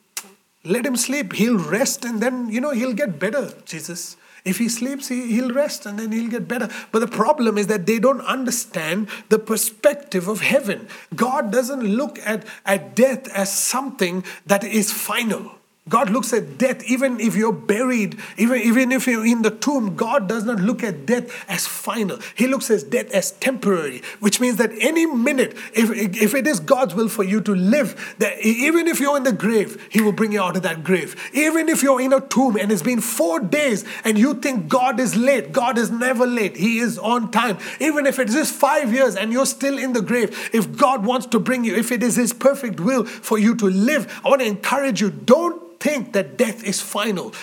let 0.65 0.87
him 0.87 0.97
sleep. 0.97 1.35
He'll 1.35 1.59
rest 1.59 2.07
and 2.07 2.21
then, 2.21 2.49
you 2.49 2.61
know, 2.61 2.71
he'll 2.71 2.95
get 2.95 3.19
better, 3.19 3.53
Jesus. 3.67 4.17
If 4.45 4.59
he 4.59 4.69
sleeps, 4.69 5.09
he, 5.09 5.33
he'll 5.33 5.53
rest 5.53 5.87
and 5.87 5.99
then 5.99 6.13
he'll 6.13 6.31
get 6.31 6.47
better. 6.47 6.69
But 6.93 6.99
the 6.99 7.09
problem 7.09 7.57
is 7.57 7.67
that 7.69 7.87
they 7.87 7.99
don't 7.99 8.21
understand 8.21 9.09
the 9.31 9.39
perspective 9.39 10.29
of 10.29 10.43
heaven. 10.43 10.87
God 11.15 11.51
doesn't 11.51 11.83
look 11.83 12.19
at, 12.19 12.45
at 12.67 12.95
death 12.95 13.29
as 13.29 13.51
something 13.51 14.23
that 14.47 14.63
is 14.63 14.93
final. 14.93 15.53
God 15.87 16.09
looks 16.09 16.33
at 16.33 16.57
death, 16.57 16.83
even 16.85 17.21
if 17.21 17.37
you're 17.37 17.53
buried, 17.53 18.19
even, 18.39 18.59
even 18.59 18.91
if 18.91 19.07
you're 19.07 19.27
in 19.27 19.43
the 19.43 19.51
tomb, 19.51 19.97
God 19.97 20.27
does 20.27 20.45
not 20.45 20.59
look 20.59 20.83
at 20.83 21.05
death 21.05 21.45
as 21.47 21.67
final. 21.67 22.19
He 22.35 22.47
looks 22.47 22.71
at 22.71 22.89
death 22.89 23.11
as 23.11 23.33
temporary, 23.33 24.01
which 24.21 24.41
means 24.41 24.57
that 24.57 24.71
any 24.81 25.05
minute, 25.05 25.55
if, 25.75 25.91
if 25.91 26.35
it 26.35 26.47
is 26.47 26.59
God's 26.59 26.95
will 26.95 27.11
for 27.11 27.23
you 27.23 27.43
to 27.43 27.55
live, 27.55 28.17
that 28.19 28.39
even 28.41 28.89
if 28.89 28.99
you're 28.99 29.19
in 29.19 29.25
the 29.25 29.33
grave, 29.33 29.87
He 29.91 30.01
will 30.01 30.13
bring 30.13 30.33
you 30.33 30.41
out 30.41 30.57
of 30.57 30.63
that 30.63 30.85
grave. 30.85 31.17
Even 31.35 31.69
if 31.69 31.83
you're 31.83 32.01
in 32.01 32.15
a 32.15 32.21
tomb 32.23 32.57
and 32.57 32.73
it's 32.73 32.81
been 32.81 33.03
four 33.03 33.39
days 33.39 33.85
and 34.05 34.19
you 34.19 34.33
think 34.33 34.69
God 34.69 34.99
is 34.99 35.15
late, 35.15 35.53
God 35.53 35.77
is 35.77 35.91
never 35.91 36.27
late. 36.27 36.57
He 36.57 36.79
is 36.79 36.99
on 36.99 37.31
time. 37.31 37.59
Even 37.79 38.07
if 38.07 38.19
it's 38.19 38.33
just 38.33 38.55
five 38.55 38.91
years 38.91 39.17
and 39.17 39.31
you're 39.35 39.45
still 39.45 39.77
in 39.77 39.93
the 39.93 40.01
grave, 40.01 40.49
if 40.55 40.79
God 40.79 41.05
wants 41.05 41.27
to 41.27 41.39
bring 41.39 41.63
you, 41.63 41.77
if 41.77 41.93
it 41.93 42.03
is 42.03 42.17
His 42.17 42.33
perfect 42.33 42.81
will 42.81 43.05
for 43.05 43.37
you 43.37 43.55
to 43.57 43.67
live, 43.67 44.23
I 44.25 44.31
want 44.31 44.41
to 44.41 44.47
encourage 44.47 45.03
you 45.03 45.11
don't 45.11 45.74
think 45.85 46.15
that 46.15 46.39
death 46.39 46.65
is 46.65 46.81
final. 46.81 47.35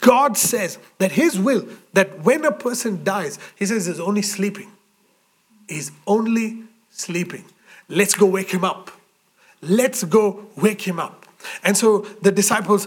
God 0.00 0.36
says 0.36 0.78
that 0.98 1.12
His 1.12 1.40
will, 1.40 1.66
that 1.94 2.20
when 2.22 2.44
a 2.44 2.52
person 2.52 3.02
dies, 3.02 3.38
He 3.56 3.64
says 3.64 3.86
he's 3.86 3.98
only 3.98 4.22
sleeping. 4.22 4.70
He's 5.66 5.90
only 6.06 6.64
sleeping. 6.90 7.44
Let's 7.88 8.14
go 8.14 8.26
wake 8.26 8.50
him 8.50 8.64
up. 8.64 8.90
Let's 9.62 10.04
go 10.04 10.44
wake 10.56 10.82
him 10.82 11.00
up. 11.00 11.26
And 11.64 11.76
so 11.76 12.00
the 12.20 12.30
disciples 12.30 12.86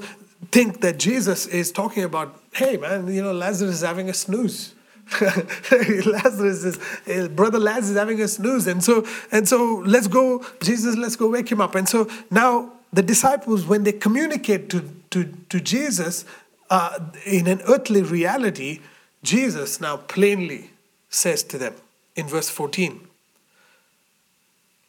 think 0.51 0.81
that 0.81 0.99
Jesus 0.99 1.47
is 1.47 1.71
talking 1.71 2.03
about, 2.03 2.39
hey 2.53 2.77
man, 2.77 3.07
you 3.11 3.23
know, 3.23 3.33
Lazarus 3.33 3.75
is 3.75 3.81
having 3.81 4.09
a 4.09 4.13
snooze. 4.13 4.75
Lazarus 5.21 6.63
is 6.63 6.79
eh, 7.07 7.27
brother 7.27 7.59
Lazarus 7.59 7.89
is 7.89 7.97
having 7.97 8.21
a 8.21 8.27
snooze, 8.27 8.67
and 8.67 8.81
so 8.83 9.05
and 9.31 9.47
so 9.47 9.83
let's 9.85 10.07
go, 10.07 10.45
Jesus, 10.61 10.95
let's 10.95 11.17
go 11.17 11.29
wake 11.29 11.51
him 11.51 11.59
up. 11.59 11.75
And 11.75 11.89
so 11.89 12.07
now 12.29 12.71
the 12.93 13.01
disciples, 13.01 13.65
when 13.65 13.83
they 13.83 13.93
communicate 13.93 14.69
to, 14.69 14.83
to, 15.11 15.31
to 15.49 15.59
Jesus 15.59 16.25
uh, 16.69 16.99
in 17.25 17.47
an 17.47 17.61
earthly 17.67 18.01
reality, 18.01 18.79
Jesus 19.23 19.79
now 19.79 19.97
plainly 19.97 20.71
says 21.09 21.43
to 21.43 21.57
them 21.57 21.75
in 22.15 22.27
verse 22.27 22.49
14 22.49 23.07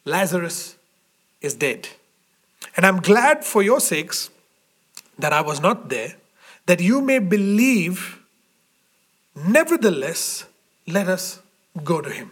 Lazarus 0.05 0.75
is 1.41 1.53
dead. 1.53 1.87
And 2.75 2.85
I'm 2.85 2.99
glad 2.99 3.45
for 3.45 3.61
your 3.61 3.79
sakes 3.79 4.29
that 5.17 5.31
I 5.31 5.41
was 5.41 5.61
not 5.61 5.89
there, 5.89 6.15
that 6.65 6.81
you 6.81 7.01
may 7.01 7.19
believe. 7.19 8.19
Nevertheless, 9.35 10.45
let 10.87 11.07
us 11.07 11.41
go 11.83 12.01
to 12.01 12.09
him. 12.09 12.31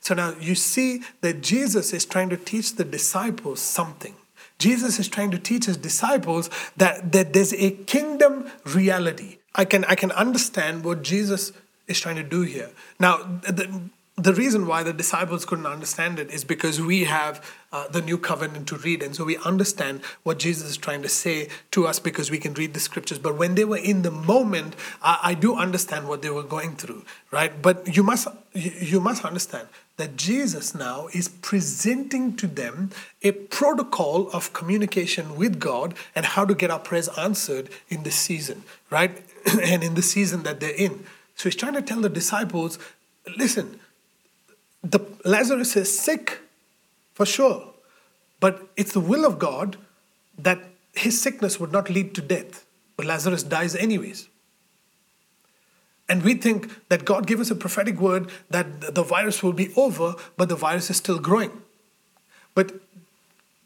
So 0.00 0.14
now 0.14 0.34
you 0.40 0.54
see 0.54 1.02
that 1.20 1.42
Jesus 1.42 1.92
is 1.92 2.04
trying 2.04 2.30
to 2.30 2.36
teach 2.36 2.76
the 2.76 2.84
disciples 2.84 3.60
something. 3.60 4.14
Jesus 4.58 4.98
is 4.98 5.08
trying 5.08 5.30
to 5.30 5.38
teach 5.38 5.66
his 5.66 5.76
disciples 5.76 6.50
that, 6.76 7.12
that 7.12 7.32
there's 7.32 7.52
a 7.54 7.70
kingdom 7.70 8.50
reality. 8.64 9.38
I 9.54 9.64
can, 9.64 9.84
I 9.84 9.94
can 9.94 10.12
understand 10.12 10.84
what 10.84 11.02
Jesus 11.02 11.52
is 11.86 12.00
trying 12.00 12.16
to 12.16 12.22
do 12.22 12.42
here. 12.42 12.70
Now, 12.98 13.18
the, 13.42 13.90
the 14.16 14.32
reason 14.32 14.66
why 14.66 14.82
the 14.82 14.94
disciples 14.94 15.44
couldn't 15.44 15.66
understand 15.66 16.18
it 16.18 16.30
is 16.30 16.42
because 16.42 16.80
we 16.80 17.04
have 17.04 17.44
uh, 17.70 17.86
the 17.88 18.00
new 18.00 18.16
covenant 18.16 18.66
to 18.68 18.76
read 18.76 19.02
and 19.02 19.14
so 19.14 19.24
we 19.24 19.36
understand 19.38 20.00
what 20.22 20.38
jesus 20.38 20.70
is 20.70 20.76
trying 20.78 21.02
to 21.02 21.08
say 21.08 21.48
to 21.70 21.86
us 21.86 21.98
because 21.98 22.30
we 22.30 22.38
can 22.38 22.54
read 22.54 22.72
the 22.72 22.80
scriptures 22.80 23.18
but 23.18 23.36
when 23.36 23.54
they 23.56 23.64
were 23.64 23.76
in 23.76 24.00
the 24.02 24.10
moment 24.10 24.74
i, 25.02 25.18
I 25.22 25.34
do 25.34 25.54
understand 25.54 26.08
what 26.08 26.22
they 26.22 26.30
were 26.30 26.42
going 26.42 26.76
through 26.76 27.04
right 27.30 27.60
but 27.60 27.94
you 27.94 28.02
must 28.02 28.26
you, 28.54 28.70
you 28.70 29.00
must 29.00 29.22
understand 29.22 29.68
that 29.96 30.16
Jesus 30.16 30.74
now 30.74 31.08
is 31.12 31.28
presenting 31.28 32.36
to 32.36 32.46
them 32.46 32.90
a 33.22 33.32
protocol 33.32 34.28
of 34.30 34.52
communication 34.52 35.36
with 35.36 35.58
God 35.58 35.94
and 36.14 36.26
how 36.26 36.44
to 36.44 36.54
get 36.54 36.70
our 36.70 36.78
prayers 36.78 37.08
answered 37.16 37.70
in 37.88 38.02
this 38.02 38.16
season, 38.16 38.62
right? 38.90 39.22
and 39.62 39.82
in 39.82 39.94
the 39.94 40.02
season 40.02 40.42
that 40.42 40.60
they're 40.60 40.74
in. 40.74 41.04
So 41.34 41.48
he's 41.48 41.56
trying 41.56 41.74
to 41.74 41.82
tell 41.82 42.00
the 42.00 42.08
disciples 42.08 42.78
listen, 43.36 43.80
the 44.82 45.00
Lazarus 45.24 45.76
is 45.76 45.98
sick 45.98 46.40
for 47.14 47.26
sure, 47.26 47.72
but 48.38 48.68
it's 48.76 48.92
the 48.92 49.00
will 49.00 49.24
of 49.24 49.38
God 49.38 49.76
that 50.38 50.60
his 50.94 51.20
sickness 51.20 51.58
would 51.58 51.72
not 51.72 51.90
lead 51.90 52.14
to 52.14 52.22
death. 52.22 52.64
But 52.96 53.06
Lazarus 53.06 53.42
dies 53.42 53.74
anyways. 53.74 54.28
And 56.08 56.22
we 56.22 56.34
think 56.34 56.88
that 56.88 57.04
God 57.04 57.26
gave 57.26 57.40
us 57.40 57.50
a 57.50 57.56
prophetic 57.56 57.98
word 58.00 58.30
that 58.50 58.94
the 58.94 59.02
virus 59.02 59.42
will 59.42 59.52
be 59.52 59.72
over, 59.74 60.14
but 60.36 60.48
the 60.48 60.56
virus 60.56 60.90
is 60.90 60.96
still 60.98 61.18
growing. 61.18 61.50
But 62.54 62.80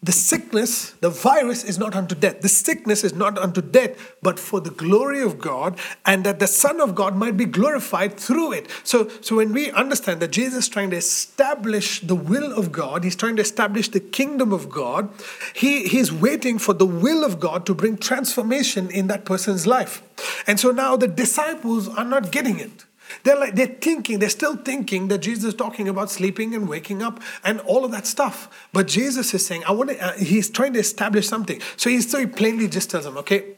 the 0.03 0.13
sickness, 0.13 0.93
the 1.01 1.11
virus 1.11 1.63
is 1.63 1.79
not 1.79 1.95
unto 1.95 2.15
death. 2.15 2.41
The 2.41 2.49
sickness 2.49 3.05
is 3.05 3.13
not 3.13 3.37
unto 3.37 3.61
death, 3.61 4.17
but 4.23 4.39
for 4.39 4.59
the 4.59 4.71
glory 4.71 5.21
of 5.21 5.39
God, 5.39 5.79
and 6.07 6.25
that 6.25 6.39
the 6.39 6.47
Son 6.47 6.81
of 6.81 6.95
God 6.95 7.17
might 7.17 7.37
be 7.37 7.45
glorified 7.45 8.17
through 8.17 8.53
it. 8.53 8.71
So, 8.83 9.11
so 9.21 9.37
when 9.37 9.53
we 9.53 9.71
understand 9.73 10.21
that 10.21 10.31
Jesus 10.31 10.65
is 10.65 10.69
trying 10.71 10.91
to 10.91 10.97
establish 10.97 12.01
the 12.01 12.15
will 12.15 12.51
of 12.55 12.73
God, 12.73 13.05
he's 13.05 13.17
trying 13.17 13.37
to 13.37 13.43
establish 13.43 13.89
the 13.89 14.01
kingdom 14.01 14.55
of 14.55 14.71
God, 14.71 15.11
he, 15.55 15.87
he's 15.87 16.11
waiting 16.11 16.59
for 16.59 16.73
the 16.73 16.87
will 16.87 17.23
of 17.23 17.39
God 17.39 17.67
to 17.67 17.75
bring 17.75 17.99
transformation 17.99 18.91
in 18.91 19.09
that 19.09 19.27
person's 19.27 19.67
life. 19.67 20.03
And 20.47 20.59
so 20.59 20.71
now 20.71 20.97
the 20.97 21.09
disciples 21.09 21.89
are 21.89 22.07
not 22.07 22.33
getting 22.33 22.59
it. 22.59 22.87
They're 23.23 23.39
like 23.39 23.55
they're 23.55 23.67
thinking, 23.67 24.19
they're 24.19 24.29
still 24.29 24.57
thinking 24.57 25.09
that 25.09 25.19
Jesus 25.19 25.45
is 25.45 25.55
talking 25.55 25.89
about 25.89 26.11
sleeping 26.11 26.55
and 26.55 26.69
waking 26.69 27.03
up 27.03 27.21
and 27.45 27.61
all 27.61 27.85
of 27.85 27.91
that 27.93 28.07
stuff. 28.07 28.69
But 28.73 28.87
Jesus 28.89 29.35
is 29.35 29.45
saying, 29.47 29.65
I 29.67 29.73
want 29.73 29.91
to, 29.91 29.99
uh, 30.05 30.13
he's 30.13 30.51
trying 30.51 30.73
to 30.75 30.79
establish 30.79 31.29
something. 31.29 31.61
So 31.77 31.91
he 31.91 32.01
so 32.01 32.19
he 32.19 32.27
plainly 32.27 32.69
just 32.69 32.91
tells 32.91 33.05
them, 33.05 33.17
okay, 33.19 33.57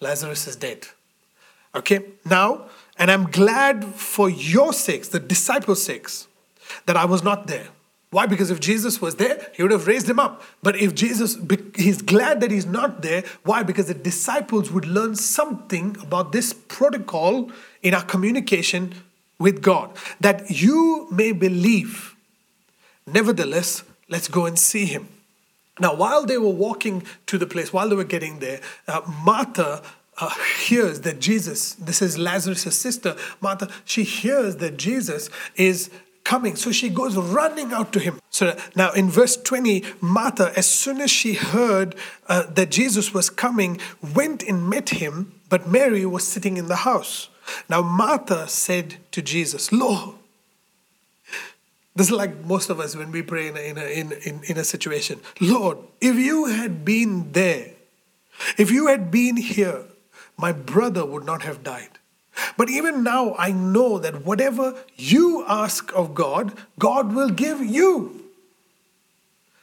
Lazarus 0.00 0.46
is 0.46 0.56
dead. 0.56 0.88
Okay, 1.74 2.00
now, 2.24 2.66
and 2.98 3.10
I'm 3.10 3.30
glad 3.30 3.84
for 3.84 4.28
your 4.28 4.72
sakes, 4.72 5.08
the 5.08 5.20
disciples' 5.20 5.82
sakes, 5.82 6.28
that 6.86 6.96
I 6.96 7.06
was 7.06 7.22
not 7.22 7.46
there. 7.46 7.68
Why? 8.12 8.26
Because 8.26 8.50
if 8.50 8.60
Jesus 8.60 9.00
was 9.00 9.14
there, 9.14 9.40
he 9.54 9.62
would 9.62 9.72
have 9.72 9.86
raised 9.86 10.08
him 10.08 10.20
up. 10.20 10.42
But 10.62 10.76
if 10.76 10.94
Jesus, 10.94 11.38
he's 11.74 12.02
glad 12.02 12.42
that 12.42 12.50
he's 12.50 12.66
not 12.66 13.00
there. 13.00 13.24
Why? 13.42 13.62
Because 13.62 13.86
the 13.86 13.94
disciples 13.94 14.70
would 14.70 14.84
learn 14.84 15.16
something 15.16 15.96
about 16.02 16.30
this 16.30 16.52
protocol 16.52 17.50
in 17.82 17.94
our 17.94 18.04
communication 18.04 18.94
with 19.38 19.62
God. 19.62 19.96
That 20.20 20.50
you 20.50 21.08
may 21.10 21.32
believe. 21.32 22.14
Nevertheless, 23.06 23.82
let's 24.10 24.28
go 24.28 24.44
and 24.44 24.58
see 24.58 24.84
him. 24.84 25.08
Now, 25.80 25.94
while 25.94 26.26
they 26.26 26.36
were 26.36 26.50
walking 26.50 27.04
to 27.28 27.38
the 27.38 27.46
place, 27.46 27.72
while 27.72 27.88
they 27.88 27.96
were 27.96 28.04
getting 28.04 28.40
there, 28.40 28.60
uh, 28.86 29.00
Martha 29.24 29.82
uh, 30.18 30.30
hears 30.60 31.00
that 31.00 31.18
Jesus, 31.18 31.72
this 31.76 32.02
is 32.02 32.18
Lazarus' 32.18 32.78
sister, 32.78 33.16
Martha, 33.40 33.70
she 33.86 34.04
hears 34.04 34.56
that 34.56 34.76
Jesus 34.76 35.30
is 35.56 35.88
coming. 36.24 36.56
So 36.56 36.72
she 36.72 36.88
goes 36.88 37.16
running 37.16 37.72
out 37.72 37.92
to 37.94 38.00
him. 38.00 38.20
So 38.30 38.56
now 38.74 38.92
in 38.92 39.10
verse 39.10 39.36
20, 39.36 39.84
Martha, 40.00 40.52
as 40.56 40.66
soon 40.66 41.00
as 41.00 41.10
she 41.10 41.34
heard 41.34 41.94
uh, 42.28 42.44
that 42.50 42.70
Jesus 42.70 43.12
was 43.12 43.30
coming, 43.30 43.80
went 44.14 44.42
and 44.42 44.68
met 44.68 44.90
him, 44.90 45.34
but 45.48 45.68
Mary 45.68 46.06
was 46.06 46.26
sitting 46.26 46.56
in 46.56 46.68
the 46.68 46.76
house. 46.76 47.28
Now 47.68 47.82
Martha 47.82 48.48
said 48.48 48.96
to 49.12 49.22
Jesus, 49.22 49.72
Lord, 49.72 50.16
this 51.94 52.06
is 52.06 52.12
like 52.12 52.44
most 52.44 52.70
of 52.70 52.80
us 52.80 52.96
when 52.96 53.12
we 53.12 53.22
pray 53.22 53.48
in 53.48 53.56
a, 53.56 53.60
in, 53.60 53.78
a, 53.78 53.84
in, 53.84 54.12
in, 54.24 54.40
in 54.44 54.56
a 54.56 54.64
situation. 54.64 55.20
Lord, 55.40 55.78
if 56.00 56.16
you 56.16 56.46
had 56.46 56.84
been 56.84 57.32
there, 57.32 57.72
if 58.56 58.70
you 58.70 58.86
had 58.86 59.10
been 59.10 59.36
here, 59.36 59.84
my 60.38 60.52
brother 60.52 61.04
would 61.04 61.24
not 61.24 61.42
have 61.42 61.62
died. 61.62 61.98
But 62.56 62.70
even 62.70 63.02
now, 63.02 63.34
I 63.38 63.52
know 63.52 63.98
that 63.98 64.24
whatever 64.24 64.74
you 64.96 65.44
ask 65.46 65.92
of 65.94 66.14
God, 66.14 66.52
God 66.78 67.14
will 67.14 67.30
give 67.30 67.60
you. 67.60 68.22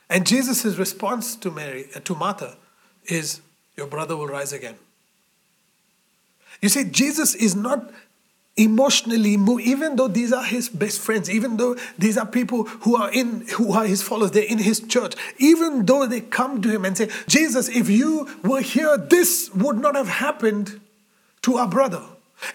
And 0.09 0.25
Jesus' 0.25 0.77
response 0.77 1.35
to 1.37 1.51
Mary, 1.51 1.85
uh, 1.95 1.99
to 2.01 2.15
Martha, 2.15 2.57
is, 3.05 3.41
Your 3.77 3.87
brother 3.87 4.15
will 4.17 4.27
rise 4.27 4.53
again. 4.53 4.75
You 6.61 6.69
see, 6.69 6.83
Jesus 6.83 7.35
is 7.35 7.55
not 7.55 7.91
emotionally 8.57 9.37
moved, 9.37 9.63
even 9.63 9.95
though 9.95 10.09
these 10.09 10.33
are 10.33 10.43
his 10.43 10.67
best 10.67 10.99
friends, 10.99 11.29
even 11.29 11.55
though 11.57 11.77
these 11.97 12.17
are 12.17 12.25
people 12.25 12.65
who 12.65 12.95
are 12.97 13.11
in 13.11 13.47
who 13.55 13.71
are 13.71 13.85
his 13.85 14.03
followers, 14.03 14.31
they're 14.31 14.43
in 14.43 14.57
his 14.57 14.81
church, 14.81 15.13
even 15.37 15.85
though 15.85 16.05
they 16.05 16.19
come 16.19 16.61
to 16.61 16.69
him 16.69 16.83
and 16.83 16.97
say, 16.97 17.09
Jesus, 17.27 17.69
if 17.69 17.89
you 17.89 18.27
were 18.43 18.61
here, 18.61 18.97
this 18.97 19.49
would 19.53 19.77
not 19.77 19.95
have 19.95 20.09
happened 20.09 20.81
to 21.43 21.55
our 21.55 21.69
brother. 21.69 22.03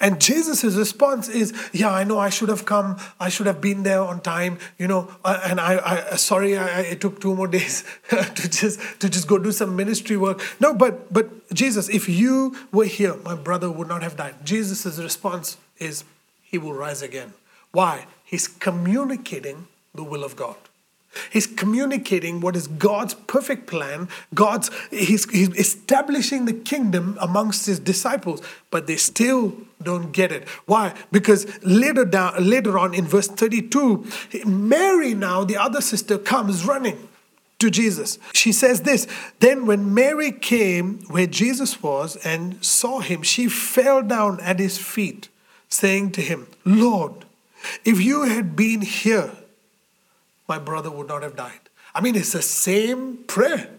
And 0.01 0.20
Jesus' 0.20 0.64
response 0.64 1.28
is, 1.28 1.53
"Yeah, 1.72 1.91
I 1.91 2.05
know. 2.05 2.18
I 2.18 2.30
should 2.30 2.49
have 2.49 2.64
come. 2.64 2.97
I 3.20 3.28
should 3.28 3.47
have 3.47 3.61
been 3.61 3.82
there 3.82 4.01
on 4.01 4.20
time. 4.20 4.59
You 4.78 4.89
know, 4.89 5.09
and 5.24 5.61
I, 5.61 6.11
I 6.12 6.16
sorry, 6.16 6.57
I, 6.57 6.80
it 6.80 7.01
took 7.01 7.20
two 7.20 7.35
more 7.35 7.49
days 7.49 7.85
to 8.11 8.49
just 8.49 8.80
to 9.01 9.09
just 9.09 9.28
go 9.28 9.39
do 9.39 9.53
some 9.53 9.76
ministry 9.76 10.16
work. 10.16 10.41
No, 10.61 10.74
but 10.74 11.12
but 11.12 11.28
Jesus, 11.53 11.89
if 11.89 12.09
you 12.09 12.57
were 12.72 12.87
here, 12.87 13.14
my 13.24 13.35
brother 13.35 13.70
would 13.70 13.89
not 13.89 14.03
have 14.03 14.16
died. 14.16 14.35
Jesus' 14.45 14.99
response 14.99 15.57
is, 15.78 16.05
He 16.43 16.59
will 16.59 16.74
rise 16.74 17.03
again. 17.03 17.35
Why? 17.72 18.07
He's 18.24 18.49
communicating 18.49 19.66
the 19.95 20.05
will 20.05 20.24
of 20.24 20.37
God. 20.37 20.57
He's 21.30 21.46
communicating 21.46 22.40
what 22.40 22.56
is 22.56 22.66
God's 22.66 23.14
perfect 23.14 23.66
plan. 23.66 24.08
God's 24.34 24.70
he's, 24.90 25.30
he's 25.30 25.54
establishing 25.56 26.44
the 26.44 26.52
kingdom 26.52 27.16
amongst 27.20 27.66
his 27.66 27.78
disciples, 27.78 28.42
but 28.70 28.86
they 28.86 28.96
still 28.96 29.56
don't 29.82 30.12
get 30.12 30.32
it. 30.32 30.48
Why? 30.66 30.94
Because 31.12 31.46
later 31.64 32.04
down, 32.04 32.48
later 32.48 32.78
on 32.78 32.94
in 32.94 33.04
verse 33.04 33.28
32, 33.28 34.06
Mary 34.46 35.14
now, 35.14 35.44
the 35.44 35.56
other 35.56 35.80
sister, 35.80 36.18
comes 36.18 36.64
running 36.64 37.08
to 37.58 37.70
Jesus. 37.70 38.18
She 38.32 38.52
says 38.52 38.82
this 38.82 39.06
Then 39.40 39.66
when 39.66 39.94
Mary 39.94 40.32
came 40.32 41.00
where 41.08 41.26
Jesus 41.26 41.82
was 41.82 42.16
and 42.24 42.64
saw 42.64 43.00
him, 43.00 43.22
she 43.22 43.48
fell 43.48 44.02
down 44.02 44.40
at 44.40 44.58
his 44.58 44.78
feet, 44.78 45.28
saying 45.68 46.12
to 46.12 46.20
him, 46.20 46.46
Lord, 46.64 47.24
if 47.84 48.00
you 48.00 48.24
had 48.24 48.56
been 48.56 48.82
here, 48.82 49.30
my 50.49 50.59
brother 50.59 50.90
would 50.90 51.09
not 51.09 51.22
have 51.22 51.36
died. 51.36 51.61
I 51.95 52.01
mean, 52.01 52.16
it's 52.16 52.32
the 52.32 52.42
same 52.42 53.18
prayer. 53.26 53.70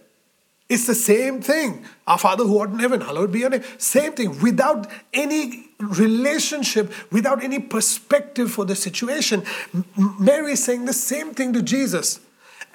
It's 0.68 0.88
the 0.88 0.96
same 0.96 1.42
thing. 1.42 1.86
Our 2.08 2.18
Father 2.18 2.44
who 2.44 2.58
art 2.58 2.72
in 2.72 2.80
heaven, 2.80 3.02
hallowed 3.02 3.32
be 3.32 3.40
your 3.40 3.52
name. 3.52 3.64
Same 3.78 4.14
thing. 4.14 4.42
Without 4.42 4.88
any 5.14 5.70
relationship, 5.80 6.92
without 7.12 7.44
any 7.44 7.60
perspective 7.60 8.52
for 8.52 8.66
the 8.66 8.76
situation, 8.76 9.44
Mary 10.20 10.54
is 10.54 10.64
saying 10.64 10.86
the 10.86 10.94
same 10.94 11.34
thing 11.36 11.54
to 11.54 11.62
Jesus. 11.62 12.20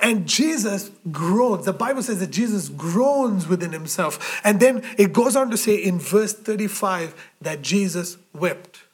And 0.00 0.26
Jesus 0.26 0.90
groans. 1.10 1.66
The 1.66 1.72
Bible 1.72 2.02
says 2.02 2.20
that 2.20 2.30
Jesus 2.30 2.68
groans 2.68 3.48
within 3.48 3.72
himself. 3.72 4.40
And 4.44 4.60
then 4.60 4.82
it 4.96 5.12
goes 5.12 5.34
on 5.36 5.50
to 5.50 5.56
say 5.56 5.74
in 5.74 5.98
verse 5.98 6.32
35 6.32 7.14
that 7.40 7.60
Jesus 7.60 8.16
wept. 8.32 8.84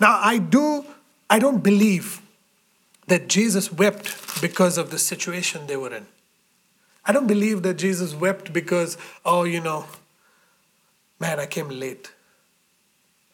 Now, 0.00 0.18
I 0.20 0.38
do, 0.38 0.84
I 1.30 1.38
don't 1.38 1.62
believe 1.62 2.20
that 3.10 3.28
Jesus 3.28 3.72
wept 3.72 4.40
because 4.40 4.78
of 4.78 4.90
the 4.90 4.98
situation 4.98 5.66
they 5.66 5.76
were 5.76 5.92
in. 5.92 6.06
I 7.04 7.12
don't 7.12 7.26
believe 7.26 7.62
that 7.64 7.74
Jesus 7.74 8.14
wept 8.14 8.52
because, 8.52 8.96
oh, 9.24 9.42
you 9.42 9.60
know, 9.60 9.86
man, 11.18 11.40
I 11.40 11.46
came 11.46 11.68
late. 11.68 12.12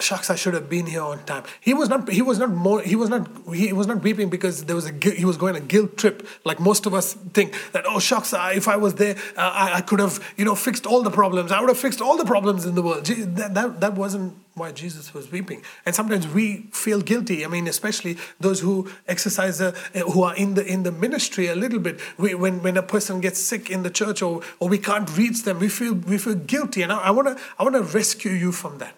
Shucks, 0.01 0.31
I 0.31 0.35
should 0.35 0.55
have 0.55 0.69
been 0.71 0.87
here 0.87 1.03
on 1.03 1.25
time. 1.25 1.45
He 1.61 1.73
was 1.73 1.89
not. 1.89 2.11
He 2.11 2.21
was 2.21 2.39
not 2.39 2.51
more. 2.51 2.83
He 2.83 2.97
was 2.97 3.09
not. 3.09 3.29
He 3.55 3.73
was 3.73 3.87
not 3.87 4.03
weeping 4.03 4.29
because 4.29 4.65
there 4.65 4.77
was 4.77 4.87
a. 4.91 4.93
He 4.93 5.25
was 5.25 5.39
going 5.39 5.57
a 5.57 5.61
guilt 5.61 5.97
trip, 5.97 6.27
like 6.45 6.61
most 6.61 6.85
of 6.85 6.93
us 6.93 7.15
think 7.15 7.55
that. 7.73 7.85
Oh 7.87 7.99
shucks, 7.99 8.35
if 8.35 8.69
I 8.69 8.77
was 8.77 8.97
there, 8.97 9.17
uh, 9.39 9.53
I, 9.65 9.77
I 9.77 9.81
could 9.81 10.01
have, 10.01 10.23
you 10.37 10.45
know, 10.45 10.55
fixed 10.55 10.85
all 10.85 11.03
the 11.03 11.11
problems. 11.11 11.51
I 11.51 11.61
would 11.61 11.71
have 11.71 11.79
fixed 11.79 12.03
all 12.03 12.19
the 12.19 12.27
problems 12.27 12.67
in 12.67 12.75
the 12.75 12.83
world. 12.83 13.07
That 13.07 13.55
that, 13.55 13.81
that 13.81 13.95
wasn't 13.95 14.35
why 14.57 14.73
Jesus 14.73 15.13
was 15.13 15.31
weeping. 15.31 15.63
And 15.85 15.95
sometimes 15.95 16.27
we 16.27 16.69
feel 16.73 17.03
guilty. 17.03 17.45
I 17.45 17.49
mean, 17.49 17.69
especially 17.69 18.17
those 18.41 18.61
who 18.61 18.91
exercise, 19.07 19.61
uh, 19.61 19.73
who 19.93 20.23
are 20.23 20.35
in 20.35 20.55
the 20.55 20.65
in 20.65 20.83
the 20.83 20.91
ministry 20.91 21.49
a 21.49 21.55
little 21.55 21.79
bit. 21.79 22.01
We, 22.17 22.35
when 22.35 22.63
when 22.63 22.79
a 22.79 22.83
person 22.83 23.21
gets 23.21 23.39
sick 23.39 23.71
in 23.71 23.83
the 23.83 23.91
church 23.91 24.23
or 24.23 24.41
or 24.59 24.71
we 24.71 24.79
can't 24.79 25.15
reach 25.15 25.43
them, 25.43 25.59
we 25.59 25.69
feel 25.69 25.93
we 25.93 26.17
feel 26.17 26.35
guilty. 26.35 26.81
And 26.81 26.91
I 26.91 27.11
want 27.11 27.29
to 27.29 27.45
I 27.59 27.65
want 27.65 27.77
to 27.77 27.83
rescue 27.83 28.33
you 28.33 28.51
from 28.51 28.79
that. 28.79 28.95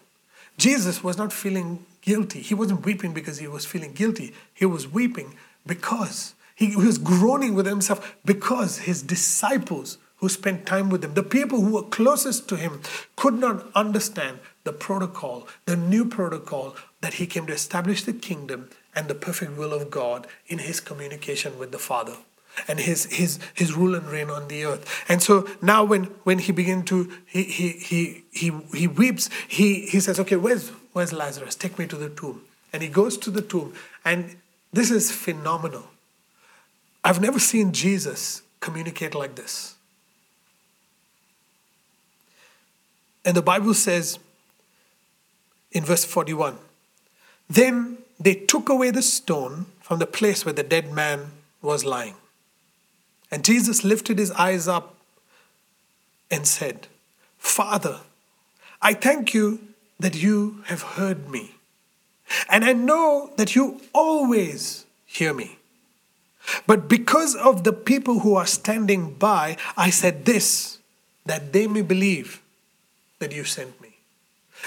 Jesus 0.59 1.03
was 1.03 1.19
not 1.19 1.33
feeling 1.33 1.85
guilty. 2.03 2.41
He 2.41 2.55
wasn't 2.55 2.85
weeping 2.85 3.13
because 3.13 3.39
he 3.39 3.49
was 3.49 3.67
feeling 3.67 3.95
guilty. 3.95 4.35
He 4.55 4.65
was 4.65 4.87
weeping 4.87 5.35
because 5.67 6.35
he 6.55 6.77
was 6.77 6.99
groaning 6.99 7.55
with 7.55 7.67
himself 7.67 8.17
because 8.25 8.79
his 8.79 9.03
disciples 9.03 9.99
who 10.19 10.29
spent 10.29 10.67
time 10.67 10.89
with 10.89 11.05
him, 11.05 11.15
the 11.15 11.23
people 11.23 11.61
who 11.61 11.75
were 11.75 11.83
closest 11.83 12.49
to 12.49 12.57
him, 12.57 12.81
could 13.17 13.35
not 13.35 13.67
understand 13.75 14.39
the 14.65 14.73
protocol, 14.73 15.49
the 15.67 15.77
new 15.77 16.05
protocol 16.05 16.77
that 17.01 17.15
he 17.15 17.27
came 17.27 17.47
to 17.47 17.53
establish 17.53 18.05
the 18.05 18.13
kingdom 18.13 18.71
and 18.95 19.09
the 19.09 19.15
perfect 19.15 19.57
will 19.57 19.73
of 19.73 19.91
God 19.91 20.27
in 20.47 20.59
his 20.59 20.81
communication 20.81 21.59
with 21.59 21.73
the 21.73 21.79
Father 21.79 22.17
and 22.67 22.81
his 22.81 23.05
his 23.05 23.39
his 23.55 23.75
rule 23.75 23.95
and 23.95 24.07
reign 24.11 24.31
on 24.31 24.49
the 24.49 24.65
earth. 24.65 25.05
And 25.09 25.23
so 25.23 25.49
now 25.63 25.85
when 25.85 26.05
when 26.25 26.41
he 26.41 26.53
began 26.53 26.83
to 26.85 27.13
he 27.27 27.45
he 27.45 27.69
he 27.73 28.25
he, 28.33 28.53
he 28.75 28.87
weeps, 28.89 29.31
he 29.47 29.87
he 29.87 30.01
says, 30.01 30.19
Okay, 30.19 30.37
where's 30.37 30.71
where's 30.93 31.13
Lazarus? 31.13 31.55
Take 31.55 31.79
me 31.79 31.87
to 31.87 31.97
the 31.97 32.09
tomb. 32.09 32.43
And 32.73 32.83
he 32.83 32.89
goes 32.89 33.17
to 33.19 33.31
the 33.31 33.41
tomb, 33.41 33.75
and 34.05 34.37
this 34.73 34.91
is 34.91 35.11
phenomenal. 35.11 35.85
I've 37.05 37.21
never 37.21 37.39
seen 37.39 37.73
Jesus 37.73 38.43
communicate 38.61 39.15
like 39.15 39.37
this. 39.37 39.77
And 43.25 43.37
the 43.37 43.43
Bible 43.43 43.75
says 43.75 44.19
in 45.73 45.85
verse 45.85 46.05
41 46.05 46.59
Then 47.49 47.99
they 48.19 48.35
took 48.35 48.69
away 48.69 48.91
the 48.91 49.03
stone 49.03 49.67
from 49.81 49.99
the 49.99 50.07
place 50.07 50.45
where 50.45 50.53
the 50.53 50.63
dead 50.63 50.93
man 50.93 51.31
was 51.63 51.85
lying. 51.85 52.15
And 53.31 53.45
Jesus 53.45 53.85
lifted 53.85 54.19
his 54.19 54.31
eyes 54.33 54.69
up 54.69 54.97
and 56.31 56.47
said, 56.47 56.87
Father, 57.39 58.01
I 58.81 58.95
thank 58.95 59.35
you 59.35 59.61
that 59.99 60.15
you 60.15 60.63
have 60.67 60.83
heard 60.83 61.29
me. 61.31 61.55
And 62.49 62.65
I 62.65 62.73
know 62.73 63.33
that 63.37 63.55
you 63.55 63.81
always 63.93 64.85
hear 65.07 65.33
me. 65.33 65.59
But 66.67 66.89
because 66.89 67.35
of 67.35 67.65
the 67.65 67.73
people 67.73 68.21
who 68.21 68.35
are 68.35 68.47
standing 68.47 69.15
by, 69.15 69.57
I 69.77 69.91
said 69.91 70.25
this, 70.25 70.79
that 71.27 71.53
they 71.53 71.67
may 71.67 71.83
believe 71.83 72.41
that 73.19 73.33
you 73.33 73.45
sent 73.45 73.81
me. 73.81 73.88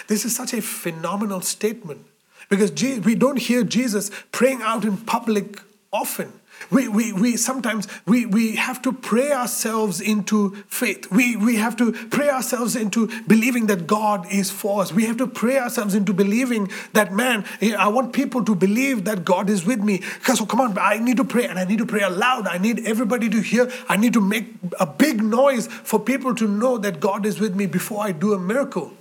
This 0.07 0.25
is 0.25 0.35
such 0.35 0.53
a 0.53 0.61
phenomenal 0.61 1.41
statement 1.41 2.05
because 2.49 2.71
we 3.03 3.15
don't 3.15 3.37
hear 3.37 3.63
Jesus 3.63 4.11
praying 4.31 4.61
out 4.61 4.83
in 4.83 4.97
public 4.97 5.61
often. 5.91 6.33
We, 6.69 6.87
we, 6.87 7.11
we 7.11 7.37
sometimes 7.37 7.87
we, 8.05 8.25
we 8.25 8.55
have 8.55 8.81
to 8.83 8.93
pray 8.93 9.31
ourselves 9.31 9.99
into 9.99 10.55
faith. 10.67 11.09
We, 11.11 11.35
we 11.35 11.55
have 11.55 11.75
to 11.77 11.91
pray 11.91 12.29
ourselves 12.29 12.75
into 12.75 13.07
believing 13.23 13.65
that 13.67 13.87
God 13.87 14.31
is 14.31 14.51
for 14.51 14.81
us. 14.81 14.93
We 14.93 15.05
have 15.05 15.17
to 15.17 15.27
pray 15.27 15.57
ourselves 15.57 15.95
into 15.95 16.13
believing 16.13 16.69
that, 16.93 17.13
man, 17.13 17.45
I 17.61 17.87
want 17.87 18.13
people 18.13 18.45
to 18.45 18.53
believe 18.53 19.05
that 19.05 19.25
God 19.25 19.49
is 19.49 19.65
with 19.65 19.81
me. 19.81 19.97
Because, 20.19 20.39
oh, 20.39 20.45
come 20.45 20.61
on, 20.61 20.77
I 20.77 20.99
need 20.99 21.17
to 21.17 21.23
pray 21.23 21.47
and 21.47 21.57
I 21.57 21.65
need 21.65 21.79
to 21.79 21.85
pray 21.85 22.01
aloud. 22.01 22.47
I 22.47 22.57
need 22.57 22.85
everybody 22.85 23.29
to 23.29 23.41
hear. 23.41 23.71
I 23.89 23.97
need 23.97 24.13
to 24.13 24.21
make 24.21 24.45
a 24.79 24.85
big 24.85 25.23
noise 25.23 25.67
for 25.67 25.99
people 25.99 26.35
to 26.35 26.47
know 26.47 26.77
that 26.77 26.99
God 26.99 27.25
is 27.25 27.39
with 27.39 27.55
me 27.55 27.65
before 27.65 28.03
I 28.03 28.11
do 28.11 28.33
a 28.33 28.39
miracle. 28.39 28.93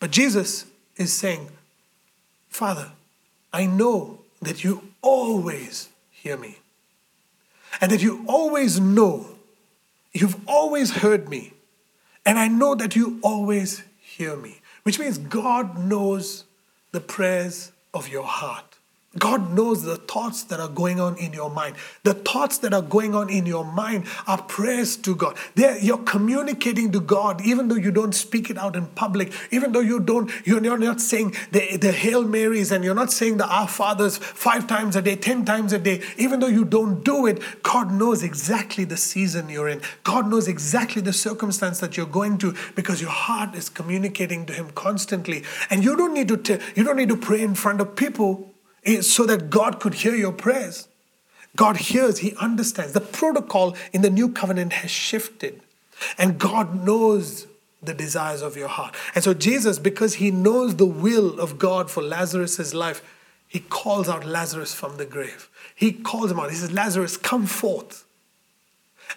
But 0.00 0.10
Jesus 0.10 0.66
is 0.96 1.12
saying, 1.12 1.48
Father, 2.48 2.90
I 3.52 3.66
know 3.66 4.20
that 4.42 4.64
you 4.64 4.82
always 5.02 5.88
hear 6.10 6.36
me. 6.36 6.58
And 7.80 7.90
that 7.90 8.02
you 8.02 8.24
always 8.28 8.78
know, 8.78 9.26
you've 10.12 10.36
always 10.48 10.90
heard 10.92 11.28
me. 11.28 11.52
And 12.24 12.38
I 12.38 12.48
know 12.48 12.74
that 12.74 12.94
you 12.94 13.18
always 13.22 13.82
hear 14.00 14.36
me. 14.36 14.60
Which 14.84 14.98
means 14.98 15.18
God 15.18 15.78
knows 15.78 16.44
the 16.92 17.00
prayers 17.00 17.72
of 17.92 18.08
your 18.08 18.24
heart. 18.24 18.73
God 19.18 19.52
knows 19.52 19.82
the 19.82 19.96
thoughts 19.96 20.42
that 20.44 20.60
are 20.60 20.68
going 20.68 21.00
on 21.00 21.16
in 21.16 21.32
your 21.32 21.50
mind. 21.50 21.76
The 22.02 22.14
thoughts 22.14 22.58
that 22.58 22.74
are 22.74 22.82
going 22.82 23.14
on 23.14 23.30
in 23.30 23.46
your 23.46 23.64
mind 23.64 24.06
are 24.26 24.42
prayers 24.42 24.96
to 24.98 25.14
God. 25.14 25.36
They're, 25.54 25.78
you're 25.78 25.98
communicating 25.98 26.90
to 26.92 27.00
God, 27.00 27.40
even 27.44 27.68
though 27.68 27.76
you 27.76 27.90
don't 27.90 28.14
speak 28.14 28.50
it 28.50 28.58
out 28.58 28.76
in 28.76 28.86
public, 28.88 29.32
even 29.50 29.72
though 29.72 29.80
you 29.80 30.00
don't, 30.00 30.30
you're 30.44 30.60
not 30.60 31.00
saying 31.00 31.34
the, 31.52 31.76
the 31.76 31.92
Hail 31.92 32.24
Marys 32.24 32.72
and 32.72 32.84
you're 32.84 32.94
not 32.94 33.12
saying 33.12 33.36
the 33.36 33.46
Our 33.46 33.68
Fathers 33.68 34.16
five 34.18 34.66
times 34.66 34.96
a 34.96 35.02
day, 35.02 35.16
ten 35.16 35.44
times 35.44 35.72
a 35.72 35.78
day, 35.78 36.02
even 36.16 36.40
though 36.40 36.48
you 36.48 36.64
don't 36.64 37.04
do 37.04 37.26
it, 37.26 37.40
God 37.62 37.92
knows 37.92 38.22
exactly 38.22 38.84
the 38.84 38.96
season 38.96 39.48
you're 39.48 39.68
in. 39.68 39.80
God 40.02 40.28
knows 40.28 40.48
exactly 40.48 41.02
the 41.02 41.12
circumstance 41.12 41.80
that 41.80 41.96
you're 41.96 42.06
going 42.06 42.38
to 42.38 42.54
because 42.74 43.00
your 43.00 43.10
heart 43.10 43.54
is 43.54 43.68
communicating 43.68 44.46
to 44.46 44.52
Him 44.52 44.70
constantly. 44.70 45.44
And 45.70 45.84
you 45.84 45.96
don't 45.96 46.14
need 46.14 46.28
to, 46.28 46.36
t- 46.36 46.58
you 46.74 46.84
don't 46.84 46.96
need 46.96 47.08
to 47.10 47.16
pray 47.16 47.42
in 47.42 47.54
front 47.54 47.80
of 47.80 47.96
people 47.96 48.53
so 49.00 49.26
that 49.26 49.50
God 49.50 49.80
could 49.80 49.94
hear 49.94 50.14
your 50.14 50.32
prayers. 50.32 50.88
God 51.56 51.76
hears, 51.76 52.18
He 52.18 52.34
understands. 52.36 52.92
The 52.92 53.00
protocol 53.00 53.76
in 53.92 54.02
the 54.02 54.10
new 54.10 54.28
covenant 54.28 54.72
has 54.74 54.90
shifted, 54.90 55.60
and 56.18 56.38
God 56.38 56.84
knows 56.84 57.46
the 57.82 57.94
desires 57.94 58.42
of 58.42 58.56
your 58.56 58.68
heart. 58.68 58.94
And 59.14 59.22
so, 59.22 59.34
Jesus, 59.34 59.78
because 59.78 60.14
He 60.14 60.30
knows 60.30 60.76
the 60.76 60.86
will 60.86 61.38
of 61.38 61.58
God 61.58 61.90
for 61.90 62.02
Lazarus' 62.02 62.74
life, 62.74 63.02
He 63.46 63.60
calls 63.60 64.08
out 64.08 64.26
Lazarus 64.26 64.74
from 64.74 64.96
the 64.96 65.04
grave. 65.04 65.48
He 65.74 65.92
calls 65.92 66.30
him 66.30 66.38
out. 66.38 66.50
He 66.50 66.56
says, 66.56 66.72
Lazarus, 66.72 67.16
come 67.16 67.46
forth. 67.46 68.03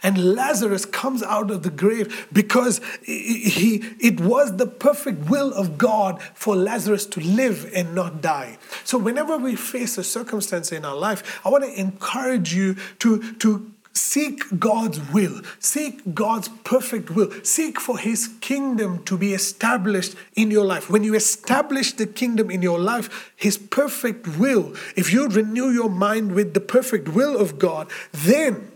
And 0.03 0.35
Lazarus 0.35 0.85
comes 0.85 1.23
out 1.23 1.49
of 1.49 1.63
the 1.63 1.69
grave 1.69 2.27
because 2.31 2.81
he, 3.03 3.83
it 3.99 4.19
was 4.19 4.57
the 4.57 4.67
perfect 4.67 5.29
will 5.29 5.53
of 5.53 5.77
God 5.77 6.21
for 6.33 6.55
Lazarus 6.55 7.05
to 7.07 7.19
live 7.19 7.71
and 7.73 7.95
not 7.95 8.21
die. 8.21 8.57
So, 8.83 8.97
whenever 8.97 9.38
we 9.38 9.55
face 9.55 9.97
a 9.97 10.03
circumstance 10.03 10.71
in 10.71 10.85
our 10.85 10.95
life, 10.95 11.41
I 11.45 11.49
want 11.49 11.63
to 11.63 11.79
encourage 11.79 12.53
you 12.53 12.75
to, 12.99 13.33
to 13.35 13.71
Seek 13.97 14.59
God's 14.59 14.99
will. 15.11 15.41
Seek 15.59 16.13
God's 16.13 16.49
perfect 16.63 17.09
will. 17.09 17.31
Seek 17.43 17.79
for 17.79 17.97
His 17.97 18.29
kingdom 18.41 19.03
to 19.05 19.17
be 19.17 19.33
established 19.33 20.15
in 20.35 20.51
your 20.51 20.65
life. 20.65 20.88
When 20.88 21.03
you 21.03 21.15
establish 21.15 21.93
the 21.93 22.05
kingdom 22.05 22.51
in 22.51 22.61
your 22.61 22.79
life, 22.79 23.33
His 23.35 23.57
perfect 23.57 24.38
will, 24.38 24.75
if 24.95 25.11
you 25.11 25.27
renew 25.27 25.71
your 25.71 25.89
mind 25.89 26.33
with 26.33 26.53
the 26.53 26.59
perfect 26.59 27.09
will 27.09 27.38
of 27.38 27.57
God, 27.57 27.89
then 28.13 28.71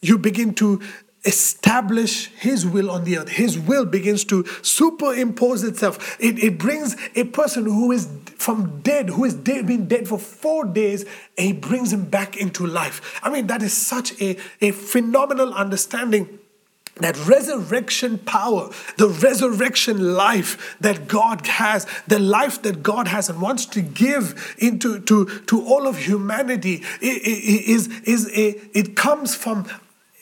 you 0.00 0.18
begin 0.18 0.54
to 0.54 0.80
establish 1.24 2.28
his 2.28 2.64
will 2.64 2.90
on 2.90 3.04
the 3.04 3.18
earth. 3.18 3.28
His 3.28 3.58
will 3.58 3.84
begins 3.84 4.24
to 4.26 4.44
superimpose 4.62 5.64
itself. 5.64 6.16
It, 6.20 6.42
it 6.42 6.58
brings 6.58 6.96
a 7.14 7.24
person 7.24 7.64
who 7.64 7.92
is 7.92 8.08
from 8.36 8.80
dead, 8.82 9.10
who 9.10 9.24
has 9.24 9.34
dead, 9.34 9.66
been 9.66 9.88
dead 9.88 10.06
for 10.06 10.18
four 10.18 10.64
days, 10.64 11.04
and 11.36 11.46
he 11.46 11.52
brings 11.52 11.92
him 11.92 12.04
back 12.04 12.36
into 12.36 12.66
life. 12.66 13.20
I 13.22 13.30
mean, 13.30 13.48
that 13.48 13.62
is 13.62 13.76
such 13.76 14.20
a, 14.22 14.36
a 14.60 14.70
phenomenal 14.70 15.52
understanding 15.52 16.38
that 17.00 17.16
resurrection 17.26 18.18
power, 18.18 18.70
the 18.96 19.08
resurrection 19.08 20.14
life 20.14 20.76
that 20.80 21.08
God 21.08 21.46
has, 21.46 21.86
the 22.06 22.18
life 22.18 22.62
that 22.62 22.82
God 22.82 23.08
has 23.08 23.28
and 23.28 23.40
wants 23.40 23.66
to 23.66 23.80
give 23.80 24.56
into 24.58 24.98
to, 25.00 25.26
to 25.46 25.64
all 25.64 25.86
of 25.86 25.98
humanity 25.98 26.82
is, 27.00 27.88
is 28.00 28.28
a 28.36 28.60
it 28.76 28.96
comes 28.96 29.34
from 29.34 29.66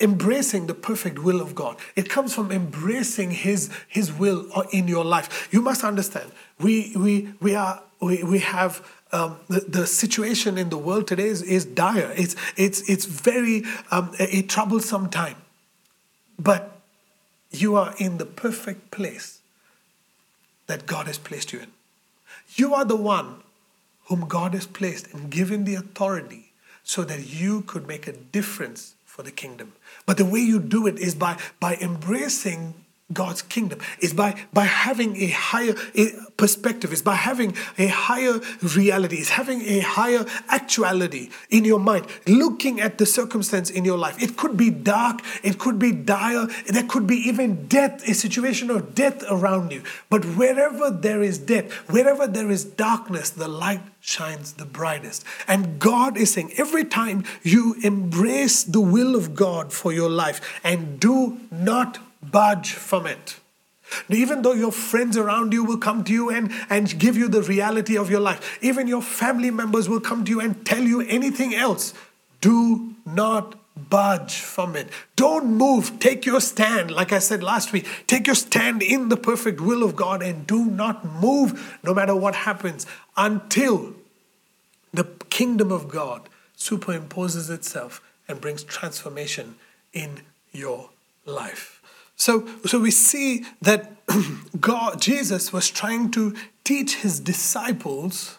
embracing 0.01 0.66
the 0.66 0.74
perfect 0.74 1.18
will 1.18 1.40
of 1.40 1.55
God. 1.55 1.76
It 1.94 2.09
comes 2.09 2.34
from 2.34 2.53
embracing 2.53 3.30
His, 3.30 3.70
His 3.88 4.12
will 4.12 4.47
in 4.72 4.88
your 4.88 5.05
life. 5.05 5.49
You 5.51 5.62
must 5.62 5.84
understand, 5.84 6.30
we, 6.61 6.92
we, 6.97 7.32
we, 7.40 7.55
are, 7.55 7.82
we, 8.01 8.22
we 8.22 8.38
have 8.40 8.86
um, 9.12 9.38
the, 9.49 9.61
the 9.61 9.86
situation 9.86 10.59
in 10.59 10.68
the 10.68 10.78
world 10.78 11.07
today 11.07 11.28
is, 11.28 11.42
is 11.42 11.64
dire. 11.64 12.12
It's, 12.16 12.36
it's, 12.57 12.88
it's 12.88 13.05
very 13.05 13.64
um, 13.90 14.12
a, 14.18 14.38
a 14.38 14.42
troublesome 14.42 15.11
time. 15.11 15.36
But 16.38 16.80
you 17.51 17.76
are 17.76 17.94
in 17.99 18.18
the 18.18 18.26
perfect 18.26 18.90
place 18.90 19.40
that 20.66 20.86
God 20.86 21.07
has 21.07 21.18
placed 21.18 21.53
you 21.53 21.61
in. 21.61 21.68
You 22.55 22.74
are 22.74 22.84
the 22.84 22.97
one 22.97 23.42
whom 24.07 24.26
God 24.26 24.55
has 24.55 24.66
placed 24.66 25.12
and 25.12 25.30
given 25.30 25.64
the 25.64 25.74
authority 25.74 26.53
so 26.84 27.03
that 27.05 27.26
you 27.26 27.62
could 27.62 27.86
make 27.88 28.07
a 28.07 28.12
difference 28.12 28.94
for 29.05 29.22
the 29.22 29.30
kingdom. 29.30 29.72
But 30.07 30.17
the 30.17 30.25
way 30.25 30.41
you 30.41 30.61
do 30.61 30.87
it 30.87 30.99
is 30.99 31.15
by, 31.15 31.39
by 31.61 31.75
embracing 31.77 32.75
God's 33.13 33.43
kingdom. 33.43 33.79
Is 34.01 34.13
by, 34.13 34.35
by 34.53 34.65
having 34.65 35.17
a 35.17 35.29
higher 35.29 35.75
perspective. 36.37 36.93
Is 36.93 37.03
by 37.03 37.15
having 37.15 37.55
a 37.79 37.87
higher 37.87 38.41
reality. 38.75 39.17
Is 39.17 39.31
having 39.31 39.63
a 39.63 39.79
higher 39.81 40.27
actuality 40.49 41.31
in 41.49 41.65
your 41.65 41.79
mind. 41.79 42.07
Looking 42.27 42.81
at 42.81 42.99
the 42.99 43.07
circumstance 43.07 43.71
in 43.71 43.85
your 43.85 43.97
life. 43.97 44.21
It 44.21 44.37
could 44.37 44.57
be 44.57 44.71
dark. 44.71 45.21
It 45.45 45.59
could 45.59 45.79
be 45.79 45.93
dire. 45.93 46.49
There 46.67 46.83
could 46.83 47.07
be 47.07 47.17
even 47.17 47.69
death, 47.69 48.07
a 48.09 48.15
situation 48.15 48.71
of 48.71 48.95
death 48.95 49.23
around 49.31 49.71
you. 49.71 49.83
But 50.11 50.25
wherever 50.25 50.91
there 50.91 51.23
is 51.23 51.39
death, 51.39 51.71
wherever 51.89 52.27
there 52.27 52.51
is 52.51 52.65
darkness, 52.65 53.31
the 53.31 53.49
light 53.49 53.83
shines 54.01 54.55
the 54.55 54.67
brightest. 54.67 55.25
And 55.47 55.79
God 55.79 56.17
is 56.17 56.33
saying 56.33 56.53
every 56.57 56.85
time 56.85 57.25
you 57.43 57.77
embrace 57.83 58.65
the 58.65 58.81
will 58.81 59.15
of 59.15 59.35
God 59.35 59.73
for 59.73 59.93
your 59.93 60.11
life 60.11 60.61
and 60.65 60.99
do 60.99 61.39
not 61.51 61.99
budge 62.31 62.72
from 62.72 63.07
it. 63.07 63.41
Even 64.09 64.43
though 64.43 64.53
your 64.53 64.72
friends 64.72 65.16
around 65.16 65.53
you 65.53 65.64
will 65.64 65.79
come 65.79 66.03
to 66.05 66.12
you 66.12 66.29
and, 66.31 66.53
and 66.68 66.99
give 66.99 67.16
you 67.16 67.29
the 67.29 67.43
reality 67.43 67.97
of 67.97 68.11
your 68.11 68.20
life, 68.20 68.59
even 68.61 68.89
your 68.89 69.03
family 69.03 69.51
members 69.51 69.89
will 69.89 70.01
come 70.01 70.24
to 70.24 70.31
you 70.31 70.41
and 70.41 70.66
tell 70.66 70.83
you 70.83 71.01
anything 71.03 71.55
else, 71.55 71.95
do 72.41 72.95
not 73.05 73.55
budge 73.77 74.41
from 74.41 74.74
it. 74.74 74.89
Don't 75.14 75.47
move. 75.47 75.99
Take 76.01 76.27
your 76.27 76.41
stand. 76.41 76.91
Like 76.91 77.12
I 77.12 77.18
said 77.18 77.43
last 77.43 77.72
week, 77.72 77.87
take 78.07 78.27
your 78.27 78.35
stand 78.35 78.83
in 78.83 79.09
the 79.09 79.16
perfect 79.16 79.61
will 79.61 79.83
of 79.83 79.95
God 79.95 80.22
and 80.22 80.47
do 80.47 80.64
not 80.64 81.05
move 81.05 81.79
no 81.83 81.95
matter 81.95 82.16
what 82.16 82.35
happens 82.35 82.87
until 83.16 83.95
the 84.93 85.05
kingdom 85.31 85.70
of 85.70 85.89
God 85.89 86.29
superimposes 86.57 87.51
itself 87.51 88.01
and 88.27 88.41
brings 88.41 88.64
transformation 88.64 89.57
in 89.93 90.22
your 90.53 90.91
life. 91.27 91.76
So, 92.17 92.47
so 92.64 92.81
we 92.81 92.91
see 92.91 93.45
that 93.62 93.93
God, 94.61 95.01
Jesus 95.01 95.53
was 95.53 95.71
trying 95.71 96.11
to 96.12 96.35
teach 96.64 96.97
his 96.97 97.21
disciples 97.21 98.39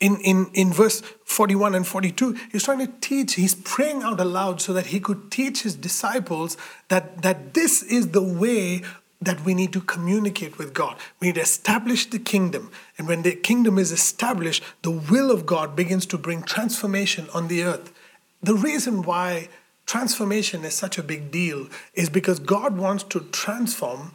in, 0.00 0.20
in, 0.20 0.46
in 0.54 0.72
verse 0.72 1.00
41 1.24 1.74
and 1.74 1.86
42. 1.86 2.36
He's 2.52 2.64
trying 2.64 2.78
to 2.78 2.92
teach, 3.00 3.34
he's 3.34 3.54
praying 3.54 4.02
out 4.02 4.20
aloud 4.20 4.60
so 4.60 4.72
that 4.72 4.86
he 4.86 5.00
could 5.00 5.30
teach 5.30 5.62
his 5.62 5.74
disciples 5.74 6.56
that, 6.88 7.22
that 7.22 7.54
this 7.54 7.82
is 7.82 8.08
the 8.08 8.22
way 8.22 8.82
that 9.20 9.44
we 9.44 9.52
need 9.52 9.72
to 9.72 9.80
communicate 9.80 10.58
with 10.58 10.72
God. 10.72 10.96
We 11.18 11.28
need 11.28 11.34
to 11.34 11.40
establish 11.40 12.06
the 12.06 12.20
kingdom. 12.20 12.70
And 12.96 13.08
when 13.08 13.22
the 13.22 13.34
kingdom 13.34 13.78
is 13.78 13.90
established, 13.90 14.62
the 14.82 14.92
will 14.92 15.32
of 15.32 15.44
God 15.44 15.74
begins 15.74 16.06
to 16.06 16.18
bring 16.18 16.42
transformation 16.42 17.26
on 17.34 17.48
the 17.48 17.64
earth. 17.64 17.92
The 18.40 18.54
reason 18.54 19.02
why 19.02 19.48
transformation 19.88 20.64
is 20.64 20.74
such 20.74 20.98
a 20.98 21.02
big 21.02 21.30
deal 21.30 21.66
is 21.94 22.10
because 22.10 22.38
God 22.38 22.76
wants 22.76 23.02
to 23.04 23.20
transform 23.32 24.12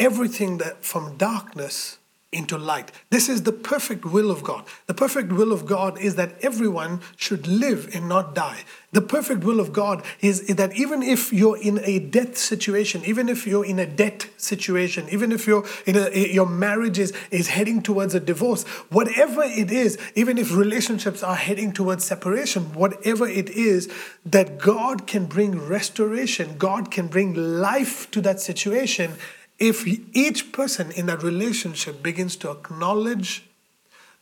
everything 0.00 0.58
that 0.58 0.84
from 0.84 1.16
darkness 1.16 1.98
into 2.34 2.58
light. 2.58 2.92
This 3.10 3.28
is 3.28 3.44
the 3.44 3.52
perfect 3.52 4.04
will 4.04 4.30
of 4.30 4.42
God. 4.42 4.64
The 4.86 4.94
perfect 4.94 5.32
will 5.32 5.52
of 5.52 5.64
God 5.64 5.98
is 5.98 6.16
that 6.16 6.34
everyone 6.42 7.00
should 7.16 7.46
live 7.46 7.94
and 7.94 8.08
not 8.08 8.34
die. 8.34 8.64
The 8.92 9.02
perfect 9.02 9.42
will 9.42 9.58
of 9.58 9.72
God 9.72 10.04
is 10.20 10.46
that 10.46 10.76
even 10.76 11.02
if 11.02 11.32
you're 11.32 11.56
in 11.56 11.80
a 11.82 11.98
death 11.98 12.36
situation, 12.36 13.02
even 13.04 13.28
if 13.28 13.44
you're 13.44 13.64
in 13.64 13.80
a 13.80 13.86
debt 13.86 14.28
situation, 14.36 15.08
even 15.10 15.32
if 15.32 15.48
you're 15.48 15.64
in 15.84 15.96
a, 15.96 16.32
your 16.32 16.46
marriage 16.46 17.00
is, 17.00 17.12
is 17.32 17.48
heading 17.48 17.82
towards 17.82 18.14
a 18.14 18.20
divorce, 18.20 18.62
whatever 18.90 19.42
it 19.42 19.72
is, 19.72 19.98
even 20.14 20.38
if 20.38 20.54
relationships 20.54 21.24
are 21.24 21.34
heading 21.34 21.72
towards 21.72 22.04
separation, 22.04 22.72
whatever 22.74 23.26
it 23.26 23.50
is, 23.50 23.92
that 24.24 24.58
God 24.58 25.08
can 25.08 25.26
bring 25.26 25.58
restoration, 25.58 26.56
God 26.56 26.92
can 26.92 27.08
bring 27.08 27.34
life 27.34 28.08
to 28.12 28.20
that 28.20 28.40
situation 28.40 29.14
if 29.58 29.86
each 29.86 30.52
person 30.52 30.90
in 30.92 31.06
that 31.06 31.22
relationship 31.22 32.02
begins 32.02 32.36
to 32.36 32.50
acknowledge 32.50 33.44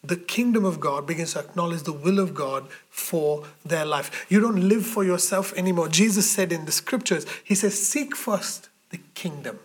the 0.05 0.17
kingdom 0.17 0.65
of 0.65 0.81
God, 0.81 1.07
begins 1.07 1.35
to 1.35 1.41
acknowledge 1.41 1.83
the 1.83 1.93
will 1.93 2.19
of 2.19 2.35
God 2.35 2.69
for 2.91 3.45
their 3.65 3.85
life. 3.85 4.27
You 4.29 4.41
don't 4.41 4.69
live 4.69 4.85
for 4.85 5.05
yourself 5.05 5.53
anymore. 5.57 5.89
Jesus 5.89 6.31
said 6.31 6.53
in 6.53 6.65
the 6.65 6.73
scriptures, 6.73 7.25
He 7.45 7.55
says, 7.55 7.81
Seek 7.87 8.17
first 8.17 8.69
the 8.91 9.01
kingdom 9.15 9.61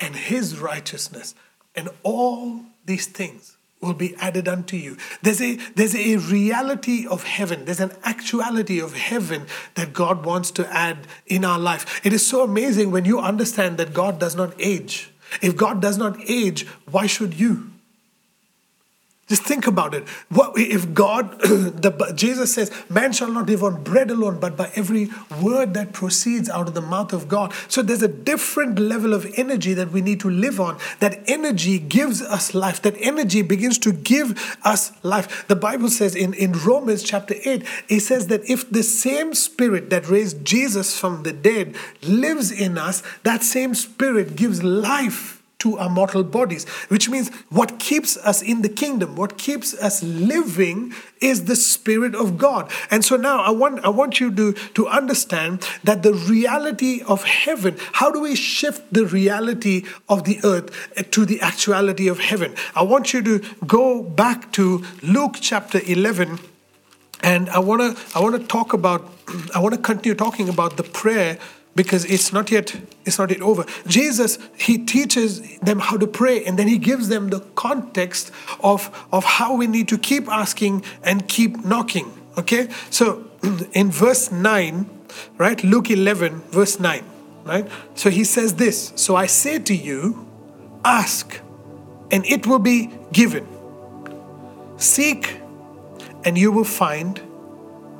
and 0.00 0.16
His 0.16 0.58
righteousness, 0.58 1.34
and 1.74 1.88
all 2.02 2.62
these 2.84 3.06
things 3.06 3.57
will 3.80 3.94
be 3.94 4.14
added 4.16 4.48
unto 4.48 4.76
you. 4.76 4.96
There's 5.22 5.40
a, 5.40 5.56
there's 5.76 5.94
a 5.94 6.16
reality 6.16 7.06
of 7.06 7.24
heaven, 7.24 7.64
there's 7.64 7.80
an 7.80 7.92
actuality 8.04 8.80
of 8.80 8.94
heaven 8.94 9.46
that 9.74 9.92
God 9.92 10.24
wants 10.24 10.50
to 10.52 10.68
add 10.72 11.06
in 11.26 11.44
our 11.44 11.58
life. 11.58 12.04
It 12.04 12.12
is 12.12 12.26
so 12.26 12.42
amazing 12.42 12.90
when 12.90 13.04
you 13.04 13.20
understand 13.20 13.78
that 13.78 13.94
God 13.94 14.18
does 14.18 14.34
not 14.34 14.54
age. 14.58 15.10
If 15.42 15.56
God 15.56 15.80
does 15.80 15.98
not 15.98 16.18
age, 16.28 16.66
why 16.90 17.06
should 17.06 17.38
you? 17.38 17.70
Just 19.28 19.42
think 19.42 19.66
about 19.66 19.94
it. 19.94 20.08
What 20.30 20.52
if 20.56 20.94
God, 20.94 21.38
the, 21.40 22.12
Jesus 22.14 22.54
says, 22.54 22.72
man 22.88 23.12
shall 23.12 23.30
not 23.30 23.46
live 23.46 23.62
on 23.62 23.84
bread 23.84 24.10
alone, 24.10 24.40
but 24.40 24.56
by 24.56 24.70
every 24.74 25.10
word 25.42 25.74
that 25.74 25.92
proceeds 25.92 26.48
out 26.48 26.66
of 26.66 26.72
the 26.72 26.80
mouth 26.80 27.12
of 27.12 27.28
God. 27.28 27.52
So 27.68 27.82
there's 27.82 28.02
a 28.02 28.08
different 28.08 28.78
level 28.78 29.12
of 29.12 29.30
energy 29.36 29.74
that 29.74 29.90
we 29.90 30.00
need 30.00 30.20
to 30.20 30.30
live 30.30 30.58
on. 30.58 30.78
That 31.00 31.20
energy 31.26 31.78
gives 31.78 32.22
us 32.22 32.54
life. 32.54 32.80
That 32.80 32.96
energy 33.00 33.42
begins 33.42 33.78
to 33.80 33.92
give 33.92 34.56
us 34.64 34.92
life. 35.04 35.46
The 35.46 35.56
Bible 35.56 35.90
says 35.90 36.16
in, 36.16 36.32
in 36.32 36.52
Romans 36.52 37.02
chapter 37.02 37.34
8, 37.44 37.64
it 37.90 38.00
says 38.00 38.28
that 38.28 38.48
if 38.48 38.70
the 38.70 38.82
same 38.82 39.34
spirit 39.34 39.90
that 39.90 40.08
raised 40.08 40.42
Jesus 40.42 40.98
from 40.98 41.24
the 41.24 41.32
dead 41.32 41.76
lives 42.02 42.50
in 42.50 42.78
us, 42.78 43.02
that 43.24 43.42
same 43.42 43.74
spirit 43.74 44.36
gives 44.36 44.62
life 44.62 45.37
to 45.58 45.76
our 45.78 45.88
mortal 45.88 46.22
bodies, 46.22 46.68
which 46.88 47.08
means 47.08 47.30
what 47.50 47.78
keeps 47.78 48.16
us 48.18 48.42
in 48.42 48.62
the 48.62 48.68
kingdom, 48.68 49.16
what 49.16 49.38
keeps 49.38 49.74
us 49.74 50.02
living 50.02 50.94
is 51.20 51.46
the 51.46 51.56
Spirit 51.56 52.14
of 52.14 52.38
God. 52.38 52.70
And 52.90 53.04
so 53.04 53.16
now 53.16 53.40
I 53.40 53.50
want, 53.50 53.84
I 53.84 53.88
want 53.88 54.20
you 54.20 54.30
to, 54.34 54.52
to 54.52 54.86
understand 54.86 55.66
that 55.82 56.02
the 56.02 56.14
reality 56.14 57.02
of 57.06 57.24
heaven, 57.24 57.76
how 57.92 58.10
do 58.10 58.20
we 58.20 58.36
shift 58.36 58.92
the 58.92 59.04
reality 59.06 59.84
of 60.08 60.24
the 60.24 60.38
earth 60.44 61.10
to 61.10 61.24
the 61.24 61.40
actuality 61.40 62.06
of 62.06 62.20
heaven? 62.20 62.54
I 62.76 62.82
want 62.82 63.12
you 63.12 63.22
to 63.22 63.40
go 63.66 64.02
back 64.02 64.52
to 64.52 64.84
Luke 65.02 65.38
chapter 65.40 65.80
11 65.84 66.38
And 67.20 67.50
I 67.50 67.58
want 67.58 67.80
to 67.82 68.16
I 68.16 68.22
want 68.22 68.40
to 68.40 68.46
talk 68.46 68.72
about 68.72 69.10
I 69.54 69.58
want 69.58 69.74
to 69.74 69.80
continue 69.80 70.14
talking 70.14 70.48
about 70.48 70.76
the 70.76 70.84
prayer 70.84 71.38
because 71.78 72.04
it's 72.06 72.32
not 72.32 72.50
yet 72.50 72.74
it's 73.04 73.20
not 73.20 73.30
yet 73.30 73.40
over. 73.40 73.64
Jesus 73.86 74.36
he 74.56 74.78
teaches 74.78 75.58
them 75.60 75.78
how 75.78 75.96
to 75.96 76.08
pray 76.08 76.44
and 76.44 76.58
then 76.58 76.66
he 76.66 76.76
gives 76.76 77.08
them 77.08 77.28
the 77.28 77.38
context 77.54 78.32
of 78.58 78.90
of 79.12 79.22
how 79.24 79.54
we 79.54 79.68
need 79.68 79.86
to 79.86 79.96
keep 79.96 80.28
asking 80.28 80.84
and 81.04 81.28
keep 81.28 81.64
knocking. 81.64 82.12
Okay? 82.36 82.68
So 82.90 83.30
in 83.72 83.92
verse 83.92 84.32
9, 84.32 84.90
right? 85.36 85.62
Luke 85.62 85.88
11 85.88 86.40
verse 86.50 86.80
9, 86.80 87.04
right? 87.44 87.70
So 87.94 88.10
he 88.10 88.24
says 88.24 88.54
this, 88.54 88.92
so 88.96 89.14
I 89.14 89.26
say 89.26 89.60
to 89.60 89.74
you, 89.74 90.26
ask 90.84 91.40
and 92.10 92.26
it 92.26 92.44
will 92.44 92.58
be 92.58 92.90
given. 93.12 93.46
Seek 94.78 95.40
and 96.24 96.36
you 96.36 96.50
will 96.50 96.70
find. 96.82 97.22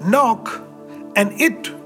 Knock 0.01 0.63
and 1.15 1.41
it 1.41 1.78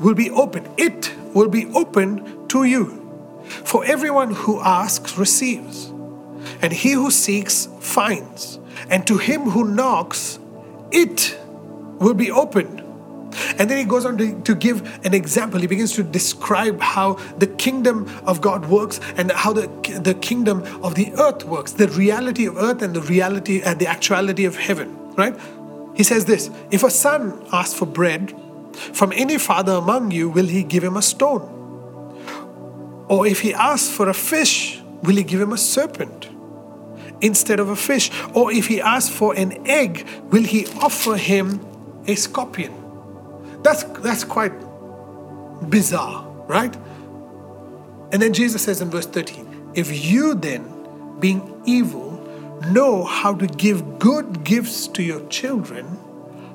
will 0.00 0.14
be 0.14 0.30
open. 0.30 0.68
It 0.76 1.14
will 1.34 1.48
be 1.48 1.66
open 1.66 2.48
to 2.48 2.64
you. 2.64 2.96
For 3.44 3.84
everyone 3.84 4.34
who 4.34 4.60
asks 4.60 5.16
receives, 5.16 5.86
and 6.62 6.72
he 6.72 6.92
who 6.92 7.10
seeks 7.10 7.68
finds, 7.80 8.58
and 8.88 9.06
to 9.06 9.18
him 9.18 9.42
who 9.42 9.64
knocks, 9.64 10.38
it 10.90 11.38
will 11.98 12.14
be 12.14 12.30
opened. 12.30 12.80
And 13.58 13.70
then 13.70 13.78
he 13.78 13.84
goes 13.84 14.04
on 14.04 14.18
to, 14.18 14.40
to 14.42 14.54
give 14.54 15.04
an 15.04 15.14
example. 15.14 15.60
He 15.60 15.66
begins 15.66 15.92
to 15.92 16.02
describe 16.02 16.80
how 16.80 17.14
the 17.38 17.46
kingdom 17.46 18.10
of 18.26 18.40
God 18.40 18.66
works 18.66 19.00
and 19.16 19.30
how 19.30 19.52
the, 19.52 19.68
the 20.02 20.14
kingdom 20.14 20.62
of 20.82 20.96
the 20.96 21.12
earth 21.14 21.44
works, 21.44 21.72
the 21.72 21.88
reality 21.88 22.46
of 22.46 22.56
earth 22.56 22.82
and 22.82 22.94
the 22.94 23.02
reality 23.02 23.62
and 23.62 23.78
the 23.78 23.86
actuality 23.86 24.44
of 24.46 24.56
heaven, 24.56 24.96
right? 25.14 25.38
He 25.94 26.02
says 26.02 26.24
this 26.24 26.50
If 26.70 26.82
a 26.82 26.90
son 26.90 27.46
asks 27.52 27.78
for 27.78 27.86
bread 27.86 28.34
from 28.74 29.12
any 29.14 29.38
father 29.38 29.72
among 29.72 30.10
you, 30.10 30.28
will 30.28 30.46
he 30.46 30.62
give 30.62 30.82
him 30.82 30.96
a 30.96 31.02
stone? 31.02 31.56
Or 33.08 33.26
if 33.26 33.40
he 33.40 33.52
asks 33.52 33.90
for 33.90 34.08
a 34.08 34.14
fish, 34.14 34.80
will 35.02 35.16
he 35.16 35.24
give 35.24 35.40
him 35.40 35.52
a 35.52 35.58
serpent 35.58 36.28
instead 37.20 37.60
of 37.60 37.68
a 37.68 37.76
fish? 37.76 38.10
Or 38.34 38.52
if 38.52 38.66
he 38.66 38.80
asks 38.80 39.14
for 39.14 39.34
an 39.34 39.66
egg, 39.66 40.06
will 40.30 40.44
he 40.44 40.66
offer 40.80 41.16
him 41.16 41.60
a 42.06 42.14
scorpion? 42.14 42.72
That's, 43.62 43.82
that's 44.00 44.24
quite 44.24 44.52
bizarre, 45.68 46.24
right? 46.46 46.74
And 48.12 48.20
then 48.20 48.32
Jesus 48.32 48.62
says 48.62 48.80
in 48.80 48.90
verse 48.90 49.06
13, 49.06 49.72
If 49.74 50.04
you 50.04 50.34
then, 50.34 51.18
being 51.20 51.62
evil, 51.64 52.10
know 52.70 53.04
how 53.04 53.34
to 53.34 53.46
give 53.46 53.98
good 53.98 54.44
gifts 54.44 54.88
to 54.88 55.02
your 55.02 55.26
children, 55.28 55.98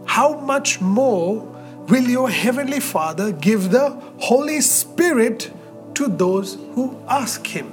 how 0.05 0.39
much 0.39 0.81
more 0.81 1.54
will 1.87 2.07
your 2.07 2.29
heavenly 2.29 2.79
Father 2.79 3.31
give 3.31 3.71
the 3.71 3.89
Holy 4.19 4.61
Spirit 4.61 5.51
to 5.95 6.07
those 6.07 6.55
who 6.73 7.01
ask 7.07 7.45
Him? 7.45 7.71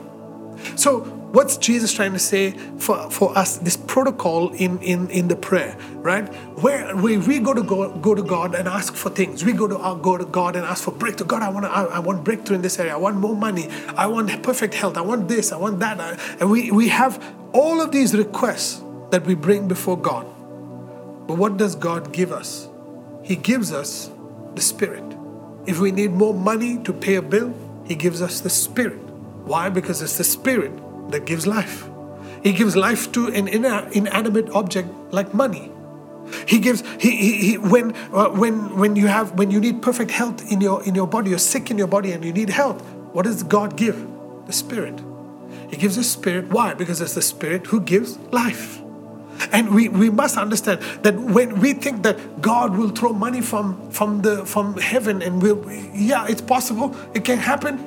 So, 0.77 1.01
what's 1.33 1.57
Jesus 1.57 1.93
trying 1.93 2.13
to 2.13 2.19
say 2.19 2.53
for, 2.79 3.11
for 3.11 3.37
us, 3.37 3.57
this 3.59 3.77
protocol 3.77 4.51
in, 4.51 4.79
in, 4.81 5.11
in 5.11 5.29
the 5.29 5.37
prayer, 5.37 5.77
right? 5.97 6.29
Where, 6.63 6.95
where 6.95 7.19
we 7.19 7.39
go 7.39 7.55
to 7.55 7.63
go, 7.63 7.97
go 7.99 8.15
to 8.15 8.23
God 8.23 8.55
and 8.55 8.69
ask 8.69 8.95
for 8.95 9.11
things. 9.11 9.45
We 9.45 9.53
go 9.53 9.67
to 9.67 9.77
uh, 9.79 9.95
go 9.95 10.17
to 10.17 10.25
God 10.25 10.57
and 10.57 10.65
ask 10.65 10.85
for 10.85 10.93
breakthrough. 10.93 11.27
God, 11.27 11.43
I 11.43 11.49
want 11.49 11.67
I, 11.67 11.85
I 11.85 11.99
want 11.99 12.23
breakthrough 12.25 12.57
in 12.57 12.63
this 12.63 12.79
area. 12.79 12.93
I 12.93 12.97
want 12.97 13.17
more 13.17 13.35
money. 13.35 13.69
I 13.97 14.07
want 14.07 14.43
perfect 14.43 14.75
health. 14.75 14.97
I 14.97 15.01
want 15.01 15.29
this. 15.29 15.53
I 15.53 15.57
want 15.57 15.81
that. 15.81 16.21
And 16.41 16.51
we, 16.51 16.71
we 16.71 16.89
have 16.89 17.23
all 17.53 17.81
of 17.81 17.93
these 17.93 18.15
requests 18.15 18.83
that 19.11 19.25
we 19.27 19.35
bring 19.35 19.69
before 19.69 19.99
God. 19.99 20.27
But 21.27 21.39
what 21.39 21.57
does 21.57 21.75
God 21.75 22.13
give 22.13 22.33
us? 22.33 22.69
He 23.33 23.37
gives 23.37 23.72
us 23.72 24.11
the 24.55 24.61
Spirit. 24.61 25.16
If 25.64 25.80
we 25.80 25.91
need 25.91 26.12
more 26.12 26.35
money 26.35 26.76
to 26.85 26.93
pay 26.93 27.14
a 27.14 27.22
bill, 27.22 27.55
He 27.87 27.95
gives 27.95 28.20
us 28.20 28.41
the 28.41 28.51
Spirit. 28.51 29.01
Why? 29.47 29.70
Because 29.70 30.03
it's 30.03 30.18
the 30.18 30.24
Spirit 30.24 30.70
that 31.11 31.24
gives 31.24 31.47
life. 31.47 31.89
He 32.43 32.53
gives 32.53 32.76
life 32.76 33.11
to 33.12 33.28
an 33.28 33.49
inanimate 33.49 34.51
object 34.51 34.91
like 35.14 35.33
money. 35.33 35.72
He 36.47 36.59
gives 36.59 36.85
he, 37.01 37.16
he, 37.16 37.33
he 37.39 37.57
when 37.57 37.95
uh, 38.12 38.28
when 38.28 38.76
when 38.76 38.97
you 38.97 39.07
have 39.07 39.33
when 39.33 39.51
you 39.51 39.61
need 39.61 39.80
perfect 39.80 40.11
health 40.11 40.53
in 40.53 40.61
your 40.61 40.83
in 40.85 40.95
your 40.95 41.07
body, 41.07 41.30
you're 41.30 41.39
sick 41.39 41.70
in 41.70 41.78
your 41.78 41.87
body 41.87 42.12
and 42.12 42.22
you 42.22 42.35
need 42.35 42.51
health. 42.51 42.83
What 43.14 43.22
does 43.22 43.43
God 43.43 43.78
give? 43.78 43.97
The 44.45 44.53
Spirit. 44.53 45.01
He 45.70 45.78
gives 45.78 45.97
the 45.97 46.05
Spirit. 46.05 46.51
Why? 46.51 46.74
Because 46.74 47.01
it's 47.01 47.14
the 47.14 47.22
Spirit 47.22 47.68
who 47.68 47.80
gives 47.80 48.18
life. 48.30 48.82
And 49.51 49.74
we, 49.74 49.88
we 49.88 50.11
must 50.11 50.36
understand 50.36 50.80
that 51.03 51.14
when 51.18 51.61
we 51.61 51.72
think 51.72 52.03
that 52.03 52.40
God 52.40 52.76
will 52.76 52.90
throw 52.90 53.12
money 53.12 53.40
from, 53.40 53.90
from, 53.90 54.22
the, 54.22 54.45
from 54.47 54.76
heaven 54.78 55.22
and 55.22 55.43
we'll, 55.43 55.70
yeah, 55.93 56.26
it's 56.28 56.43
possible, 56.43 56.97
it 57.14 57.24
can 57.24 57.38
happen. 57.38 57.78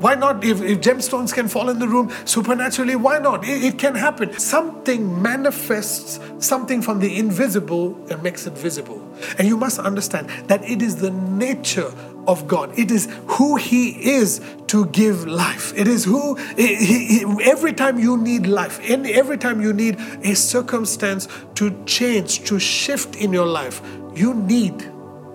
Why 0.00 0.14
not? 0.14 0.44
If, 0.44 0.60
if 0.60 0.80
gemstones 0.80 1.32
can 1.32 1.48
fall 1.48 1.70
in 1.70 1.78
the 1.78 1.88
room 1.88 2.12
supernaturally, 2.24 2.96
why 2.96 3.18
not? 3.18 3.44
It, 3.44 3.64
it 3.64 3.78
can 3.78 3.94
happen. 3.94 4.38
Something 4.38 5.22
manifests 5.22 6.20
something 6.40 6.82
from 6.82 7.00
the 7.00 7.18
invisible 7.18 7.96
and 8.10 8.22
makes 8.22 8.46
it 8.46 8.52
visible. 8.54 9.00
And 9.38 9.48
you 9.48 9.56
must 9.56 9.78
understand 9.78 10.28
that 10.48 10.68
it 10.68 10.82
is 10.82 10.96
the 10.96 11.10
nature 11.10 11.92
of 12.26 12.46
God. 12.46 12.78
It 12.78 12.90
is 12.90 13.08
who 13.26 13.56
He 13.56 14.14
is 14.16 14.40
to 14.68 14.86
give 14.86 15.26
life. 15.26 15.72
It 15.76 15.86
is 15.86 16.04
who, 16.04 16.34
he, 16.56 16.76
he, 16.76 17.24
every 17.42 17.72
time 17.72 17.98
you 17.98 18.16
need 18.16 18.46
life, 18.46 18.80
and 18.88 19.06
every 19.06 19.38
time 19.38 19.60
you 19.60 19.72
need 19.72 19.98
a 20.22 20.34
circumstance 20.34 21.28
to 21.56 21.84
change, 21.84 22.44
to 22.44 22.58
shift 22.58 23.16
in 23.16 23.32
your 23.32 23.46
life, 23.46 23.80
you 24.14 24.34
need 24.34 24.78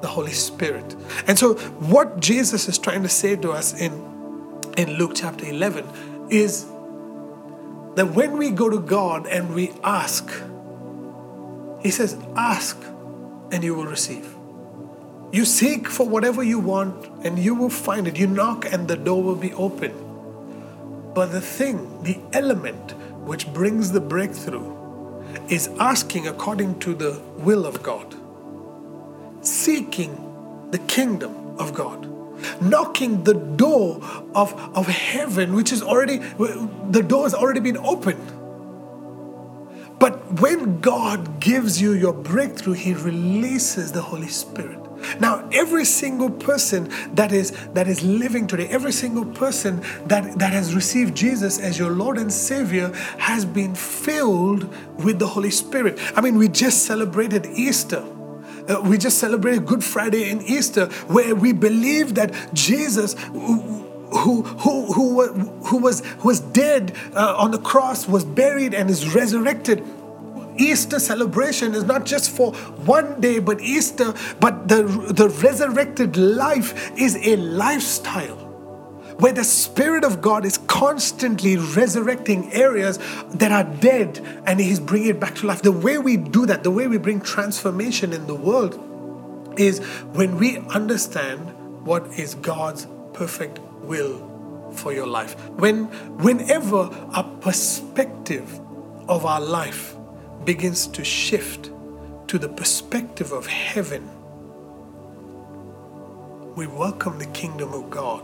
the 0.02 0.08
Holy 0.08 0.32
Spirit. 0.32 0.96
And 1.28 1.38
so, 1.38 1.56
what 1.56 2.20
Jesus 2.20 2.68
is 2.68 2.78
trying 2.78 3.04
to 3.04 3.10
say 3.10 3.36
to 3.36 3.52
us 3.52 3.80
in 3.80 4.10
in 4.78 4.94
Luke 4.94 5.12
chapter 5.16 5.46
11 5.46 5.86
is 6.30 6.66
that 7.96 8.14
when 8.14 8.38
we 8.38 8.50
go 8.50 8.70
to 8.70 8.80
God 8.80 9.28
and 9.28 9.54
we 9.54 9.72
ask, 9.84 10.30
He 11.82 11.92
says, 11.92 12.18
Ask 12.38 12.82
and 13.52 13.62
you 13.64 13.76
will 13.76 13.88
receive. 13.88 14.39
You 15.32 15.46
seek 15.46 15.88
for 15.88 16.08
whatever 16.08 16.42
you 16.42 16.60
want 16.60 17.06
and 17.24 17.38
you 17.38 17.54
will 17.54 17.70
find 17.70 18.08
it. 18.08 18.18
You 18.18 18.28
knock 18.28 18.66
and 18.72 18.88
the 18.88 18.98
door 18.98 19.22
will 19.22 19.36
be 19.36 19.54
open. 19.54 19.94
But 21.14 21.32
the 21.32 21.42
thing, 21.42 22.04
the 22.04 22.18
element 22.34 22.92
which 23.26 23.52
brings 23.54 23.92
the 23.92 24.02
breakthrough 24.02 24.76
is 25.50 25.68
asking 25.80 26.28
according 26.28 26.80
to 26.80 26.96
the 26.96 27.22
will 27.38 27.66
of 27.66 27.84
God, 27.84 28.16
seeking 29.42 30.68
the 30.72 30.80
kingdom 30.80 31.36
of 31.60 31.74
God 31.74 32.10
knocking 32.62 33.24
the 33.24 33.34
door 33.34 34.00
of, 34.34 34.54
of 34.76 34.88
heaven, 34.88 35.54
which 35.54 35.72
is 35.72 35.82
already, 35.82 36.18
the 36.18 37.04
door 37.06 37.24
has 37.24 37.34
already 37.34 37.60
been 37.60 37.78
opened. 37.78 38.26
But 40.00 40.40
when 40.40 40.80
God 40.80 41.40
gives 41.42 41.82
you 41.82 41.92
your 41.92 42.14
breakthrough, 42.14 42.74
He 42.74 42.94
releases 42.94 43.92
the 43.92 44.02
Holy 44.02 44.30
Spirit. 44.30 44.80
Now, 45.20 45.48
every 45.52 45.86
single 45.86 46.30
person 46.30 46.90
that 47.16 47.32
is 47.32 47.52
that 47.74 47.88
is 47.88 48.04
living 48.04 48.48
today, 48.48 48.68
every 48.68 48.92
single 48.92 49.26
person 49.26 49.82
that, 50.08 50.40
that 50.40 50.54
has 50.54 50.76
received 50.76 51.16
Jesus 51.16 51.60
as 51.60 51.78
your 51.78 51.92
Lord 51.92 52.18
and 52.18 52.32
Savior 52.32 52.92
has 53.18 53.46
been 53.46 53.76
filled 53.76 54.74
with 55.04 55.20
the 55.20 55.28
Holy 55.28 55.52
Spirit. 55.52 56.00
I 56.16 56.22
mean, 56.22 56.38
we 56.38 56.48
just 56.48 56.86
celebrated 56.86 57.46
Easter. 57.46 58.04
Uh, 58.68 58.82
we 58.82 58.98
just 58.98 59.18
celebrated 59.18 59.66
Good 59.66 59.84
Friday 59.84 60.30
and 60.30 60.44
Easter, 60.44 60.86
where 61.08 61.34
we 61.34 61.54
believe 61.54 62.16
that 62.16 62.54
Jesus, 62.54 63.14
who, 63.14 63.80
who, 64.12 64.44
who, 64.44 64.94
who, 65.64 65.78
was, 65.78 66.02
who 66.20 66.28
was 66.28 66.40
dead 66.40 66.96
uh, 67.16 67.36
on 67.38 67.52
the 67.52 67.58
cross, 67.58 68.08
was 68.08 68.24
buried, 68.24 68.74
and 68.74 68.90
is 68.90 69.16
resurrected. 69.16 69.84
Easter 70.60 71.00
celebration 71.00 71.74
is 71.74 71.86
not 71.86 72.06
just 72.06 72.30
for 72.32 72.54
one 72.54 73.20
day, 73.22 73.40
but 73.40 73.62
Easter, 73.62 74.14
but 74.40 74.68
the, 74.68 74.84
the 74.84 75.30
resurrected 75.42 76.18
life 76.18 76.92
is 76.98 77.16
a 77.26 77.38
lifestyle 77.38 78.36
where 79.20 79.34
the 79.34 79.44
Spirit 79.44 80.04
of 80.04 80.22
God 80.22 80.46
is 80.46 80.58
constantly 80.68 81.58
resurrecting 81.58 82.52
areas 82.54 83.00
that 83.32 83.52
are 83.52 83.66
dead 83.80 84.20
and 84.46 84.60
He's 84.60 84.80
bringing 84.80 85.10
it 85.10 85.20
back 85.20 85.36
to 85.36 85.48
life. 85.48 85.62
The 85.62 85.72
way 85.72 85.98
we 85.98 86.18
do 86.18 86.46
that, 86.46 86.64
the 86.64 86.72
way 86.72 86.88
we 86.88 86.98
bring 86.98 87.20
transformation 87.20 88.14
in 88.14 88.28
the 88.28 88.36
world, 88.36 88.80
is 89.58 89.80
when 90.14 90.38
we 90.38 90.58
understand 90.58 91.40
what 91.86 92.06
is 92.18 92.36
God's 92.36 92.88
perfect 93.14 93.60
will 93.82 94.72
for 94.74 94.94
your 94.94 95.08
life. 95.08 95.38
When 95.52 95.86
whenever 96.20 96.78
our 97.14 97.24
perspective 97.42 98.60
of 99.10 99.26
our 99.26 99.42
life 99.42 99.96
begins 100.46 100.88
to 100.88 101.04
shift 101.04 101.72
to 102.28 102.38
the 102.38 102.50
perspective 102.50 103.32
of 103.32 103.48
heaven, 103.48 104.10
we 106.56 106.68
welcome 106.68 107.18
the 107.18 107.26
kingdom 107.28 107.74
of 107.74 107.90
God 107.90 108.24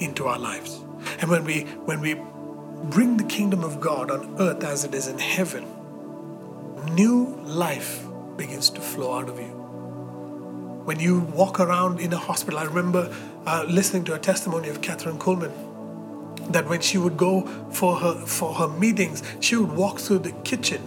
into 0.00 0.26
our 0.26 0.38
lives. 0.38 0.80
And 1.20 1.30
when 1.30 1.44
we 1.44 1.62
when 1.84 2.00
we 2.00 2.14
bring 2.84 3.16
the 3.16 3.24
kingdom 3.24 3.62
of 3.62 3.80
God 3.80 4.10
on 4.10 4.40
earth 4.40 4.64
as 4.64 4.84
it 4.84 4.94
is 4.94 5.06
in 5.06 5.18
heaven, 5.18 5.66
new 6.94 7.26
life 7.44 8.04
begins 8.36 8.70
to 8.70 8.80
flow 8.80 9.18
out 9.18 9.28
of 9.28 9.38
you. 9.38 9.52
When 10.84 10.98
you 10.98 11.20
walk 11.20 11.60
around 11.60 12.00
in 12.00 12.12
a 12.12 12.16
hospital, 12.16 12.58
I 12.58 12.64
remember 12.64 13.14
uh, 13.46 13.64
listening 13.68 14.04
to 14.04 14.14
a 14.14 14.18
testimony 14.18 14.68
of 14.68 14.80
Kathryn 14.80 15.18
Kuhlman 15.18 15.52
that 16.52 16.68
when 16.68 16.80
she 16.80 16.98
would 16.98 17.16
go 17.16 17.42
for 17.70 17.96
her 17.96 18.14
for 18.26 18.54
her 18.54 18.68
meetings, 18.68 19.22
she 19.40 19.56
would 19.56 19.72
walk 19.72 19.98
through 19.98 20.20
the 20.20 20.32
kitchen, 20.44 20.82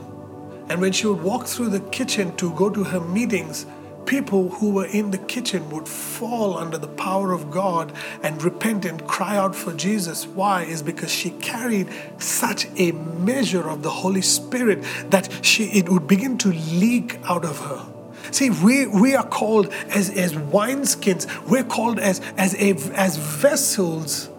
and 0.69 0.81
when 0.81 0.91
she 0.91 1.07
would 1.07 1.21
walk 1.21 1.45
through 1.47 1.69
the 1.69 1.79
kitchen 1.79 2.35
to 2.37 2.51
go 2.53 2.69
to 2.69 2.83
her 2.83 2.99
meetings, 2.99 3.65
people 4.05 4.49
who 4.49 4.71
were 4.71 4.85
in 4.85 5.11
the 5.11 5.17
kitchen 5.17 5.69
would 5.69 5.87
fall 5.87 6.57
under 6.57 6.77
the 6.77 6.87
power 6.87 7.31
of 7.31 7.49
God 7.49 7.91
and 8.21 8.41
repent 8.43 8.85
and 8.85 9.05
cry 9.07 9.37
out 9.37 9.55
for 9.55 9.73
Jesus. 9.73 10.27
Why? 10.27 10.63
Is 10.63 10.83
because 10.83 11.11
she 11.11 11.31
carried 11.31 11.89
such 12.17 12.67
a 12.77 12.91
measure 12.91 13.69
of 13.69 13.83
the 13.83 13.89
Holy 13.89 14.21
Spirit 14.21 14.83
that 15.09 15.29
she 15.41 15.65
it 15.65 15.89
would 15.89 16.07
begin 16.07 16.37
to 16.39 16.49
leak 16.49 17.19
out 17.25 17.45
of 17.45 17.59
her. 17.59 17.85
See, 18.31 18.49
we, 18.49 18.87
we 18.87 19.15
are 19.15 19.25
called 19.25 19.71
as, 19.89 20.09
as 20.09 20.33
wineskins, 20.33 21.27
we're 21.47 21.63
called 21.63 21.99
as, 21.99 22.19
as, 22.37 22.55
a, 22.55 22.71
as 22.95 23.17
vessels, 23.17 24.29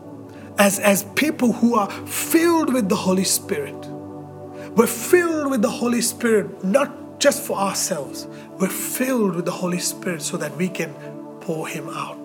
as, 0.59 0.79
as 0.79 1.05
people 1.15 1.53
who 1.53 1.75
are 1.75 1.91
filled 2.07 2.73
with 2.73 2.89
the 2.89 2.97
Holy 2.97 3.25
Spirit. 3.25 3.75
We're 4.77 4.87
filled 4.87 5.51
with 5.51 5.63
the 5.63 5.71
Holy 5.71 6.01
Spirit, 6.01 6.65
not 6.65 7.21
just 7.21 7.43
for 7.43 7.57
ourselves, 7.57 8.27
we're 8.59 8.69
filled 8.69 9.37
with 9.37 9.45
the 9.45 9.51
Holy 9.51 9.79
Spirit 9.79 10.23
so 10.23 10.37
that 10.37 10.57
we 10.57 10.69
can 10.69 10.93
pour 11.41 11.67
Him 11.67 11.89
out. 11.89 12.24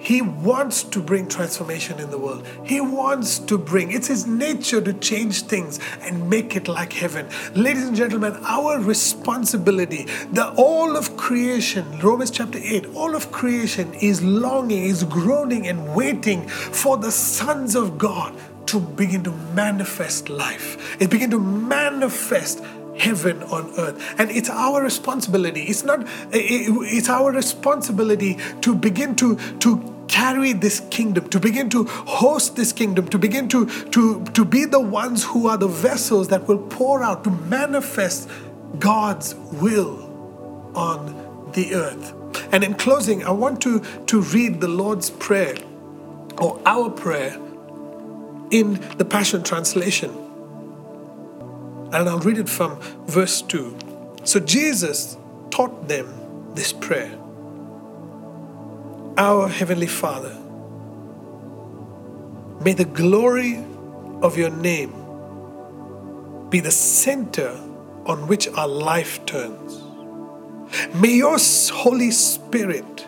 He 0.00 0.22
wants 0.22 0.82
to 0.84 1.02
bring 1.02 1.28
transformation 1.28 2.00
in 2.00 2.10
the 2.10 2.18
world. 2.18 2.46
He 2.64 2.80
wants 2.80 3.38
to 3.40 3.58
bring, 3.58 3.92
it's 3.92 4.08
His 4.08 4.26
nature 4.26 4.80
to 4.80 4.94
change 4.94 5.42
things 5.42 5.78
and 6.00 6.28
make 6.30 6.56
it 6.56 6.68
like 6.68 6.94
heaven. 6.94 7.28
Ladies 7.54 7.86
and 7.86 7.94
gentlemen, 7.94 8.34
our 8.44 8.80
responsibility, 8.80 10.06
the 10.32 10.52
all 10.56 10.96
of 10.96 11.18
creation, 11.18 12.00
Romans 12.00 12.30
chapter 12.30 12.58
8, 12.58 12.94
all 12.94 13.14
of 13.14 13.30
creation 13.30 13.92
is 13.94 14.22
longing, 14.22 14.84
is 14.84 15.04
groaning 15.04 15.66
and 15.66 15.94
waiting 15.94 16.48
for 16.48 16.96
the 16.96 17.12
sons 17.12 17.74
of 17.76 17.98
God 17.98 18.34
to 18.66 18.80
begin 18.80 19.22
to 19.24 19.32
manifest 19.54 20.30
life. 20.30 20.96
It 21.00 21.10
begin 21.10 21.30
to 21.32 21.40
manifest 21.40 22.62
heaven 23.00 23.42
on 23.44 23.70
earth. 23.78 24.14
And 24.18 24.30
it's 24.30 24.50
our 24.50 24.82
responsibility. 24.82 25.62
It's 25.62 25.82
not 25.84 26.06
it's 26.32 27.08
our 27.08 27.32
responsibility 27.32 28.38
to 28.60 28.74
begin 28.74 29.16
to 29.16 29.36
to 29.60 29.96
carry 30.08 30.52
this 30.52 30.80
kingdom 30.90 31.28
to 31.28 31.38
begin 31.38 31.70
to 31.70 31.84
host 31.84 32.56
this 32.56 32.72
kingdom 32.72 33.06
to 33.08 33.18
begin 33.18 33.48
to 33.48 33.66
to 33.90 34.24
to 34.24 34.44
be 34.44 34.64
the 34.64 34.80
ones 34.80 35.24
who 35.24 35.46
are 35.46 35.56
the 35.56 35.68
vessels 35.68 36.28
that 36.28 36.48
will 36.48 36.58
pour 36.58 37.02
out 37.02 37.22
to 37.24 37.30
manifest 37.30 38.28
God's 38.78 39.34
will 39.34 40.72
on 40.74 41.50
the 41.54 41.74
earth. 41.74 42.12
And 42.52 42.64
in 42.64 42.74
closing 42.74 43.24
i 43.24 43.30
want 43.30 43.60
to 43.62 43.80
to 44.06 44.20
read 44.20 44.60
the 44.60 44.68
lord's 44.68 45.10
prayer 45.10 45.56
or 46.38 46.60
our 46.66 46.90
prayer 46.90 47.38
in 48.50 48.74
the 48.98 49.04
passion 49.04 49.42
translation 49.42 50.29
and 51.92 52.08
I'll 52.08 52.20
read 52.20 52.38
it 52.38 52.48
from 52.48 52.80
verse 53.06 53.42
2. 53.42 53.76
So 54.24 54.40
Jesus 54.40 55.16
taught 55.50 55.88
them 55.88 56.54
this 56.54 56.72
prayer 56.72 57.12
Our 59.16 59.48
Heavenly 59.48 59.86
Father, 59.86 60.36
may 62.62 62.74
the 62.74 62.84
glory 62.84 63.64
of 64.22 64.36
your 64.38 64.50
name 64.50 64.92
be 66.50 66.60
the 66.60 66.70
center 66.70 67.50
on 68.06 68.26
which 68.26 68.48
our 68.48 68.68
life 68.68 69.24
turns. 69.26 69.82
May 70.94 71.14
your 71.14 71.38
Holy 71.72 72.10
Spirit 72.10 73.06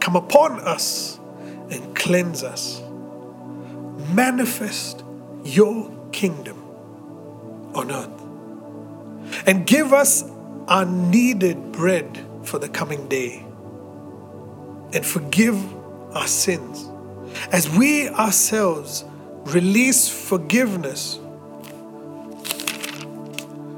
come 0.00 0.16
upon 0.16 0.60
us 0.60 1.18
and 1.70 1.94
cleanse 1.94 2.42
us. 2.42 2.82
Manifest 4.12 5.04
your 5.44 5.90
kingdom 6.10 6.59
on 7.74 7.90
earth. 7.90 9.46
And 9.46 9.66
give 9.66 9.92
us 9.92 10.24
our 10.68 10.84
needed 10.84 11.72
bread 11.72 12.24
for 12.42 12.58
the 12.58 12.68
coming 12.68 13.08
day. 13.08 13.44
And 14.92 15.04
forgive 15.04 15.56
our 16.14 16.26
sins 16.26 16.88
as 17.52 17.68
we 17.70 18.08
ourselves 18.08 19.04
release 19.44 20.08
forgiveness 20.08 21.18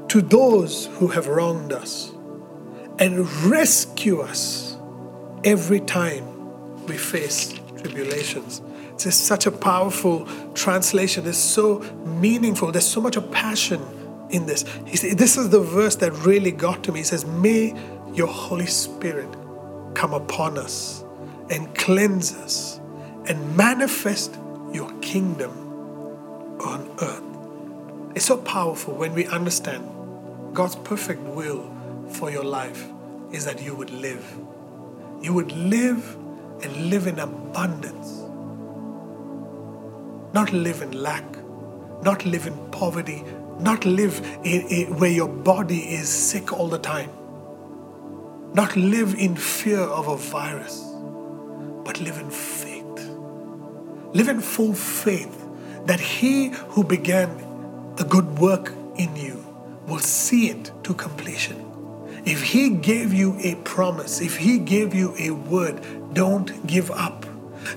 to 0.07 0.21
those 0.21 0.87
who 0.97 1.07
have 1.07 1.27
wronged 1.27 1.73
us 1.73 2.11
and 2.99 3.27
rescue 3.43 4.21
us 4.21 4.77
every 5.43 5.79
time 5.79 6.85
we 6.85 6.97
face 6.97 7.53
tribulations. 7.77 8.61
It's 8.93 9.05
just 9.05 9.25
such 9.25 9.45
a 9.45 9.51
powerful 9.51 10.27
translation. 10.53 11.27
It's 11.27 11.37
so 11.37 11.79
meaningful. 12.05 12.71
There's 12.71 12.87
so 12.87 13.01
much 13.01 13.15
of 13.15 13.31
passion 13.31 13.81
in 14.29 14.45
this. 14.45 14.65
He 14.85 14.97
said, 14.97 15.17
this 15.17 15.37
is 15.37 15.49
the 15.49 15.59
verse 15.59 15.95
that 15.97 16.11
really 16.25 16.51
got 16.51 16.83
to 16.83 16.91
me. 16.91 16.99
He 16.99 17.05
says, 17.05 17.25
May 17.25 17.75
your 18.13 18.27
Holy 18.27 18.67
Spirit 18.67 19.29
come 19.95 20.13
upon 20.13 20.57
us 20.57 21.03
and 21.49 21.73
cleanse 21.75 22.35
us 22.35 22.79
and 23.25 23.57
manifest 23.57 24.37
your 24.71 24.91
kingdom 25.01 25.51
on 26.61 26.89
earth. 27.01 27.23
It's 28.15 28.25
so 28.25 28.37
powerful 28.37 28.93
when 28.93 29.13
we 29.13 29.25
understand 29.27 29.89
God's 30.53 30.75
perfect 30.75 31.21
will 31.21 31.71
for 32.09 32.29
your 32.29 32.43
life 32.43 32.87
is 33.31 33.45
that 33.45 33.61
you 33.61 33.75
would 33.75 33.89
live. 33.89 34.23
You 35.21 35.33
would 35.33 35.51
live 35.51 36.15
and 36.61 36.89
live 36.89 37.07
in 37.07 37.19
abundance 37.19 38.22
not 40.33 40.51
live 40.51 40.81
in 40.81 40.91
lack, 40.91 41.23
not 42.03 42.25
live 42.25 42.47
in 42.47 42.57
poverty, 42.71 43.23
not 43.59 43.85
live 43.85 44.19
in, 44.43 44.61
in, 44.67 44.99
where 44.99 45.11
your 45.11 45.27
body 45.27 45.79
is 45.93 46.09
sick 46.09 46.51
all 46.51 46.67
the 46.67 46.79
time, 46.79 47.09
not 48.53 48.75
live 48.75 49.13
in 49.15 49.35
fear 49.35 49.79
of 49.79 50.07
a 50.07 50.17
virus, 50.17 50.83
but 51.85 52.01
live 52.01 52.17
in 52.17 52.29
faith. 52.31 52.73
Live 54.13 54.27
in 54.27 54.41
full 54.41 54.73
faith 54.73 55.45
that 55.85 55.99
He 55.99 56.49
who 56.49 56.83
began 56.83 57.29
the 57.95 58.03
good 58.03 58.39
work 58.39 58.73
in 58.95 59.15
you 59.15 59.45
will 59.87 59.99
see 59.99 60.49
it 60.49 60.71
to 60.83 60.93
completion. 60.93 61.69
If 62.25 62.41
He 62.41 62.69
gave 62.69 63.13
you 63.13 63.37
a 63.39 63.55
promise, 63.63 64.21
if 64.21 64.37
He 64.37 64.57
gave 64.57 64.93
you 64.95 65.13
a 65.19 65.31
word, 65.31 66.13
don't 66.13 66.65
give 66.65 66.89
up. 66.91 67.25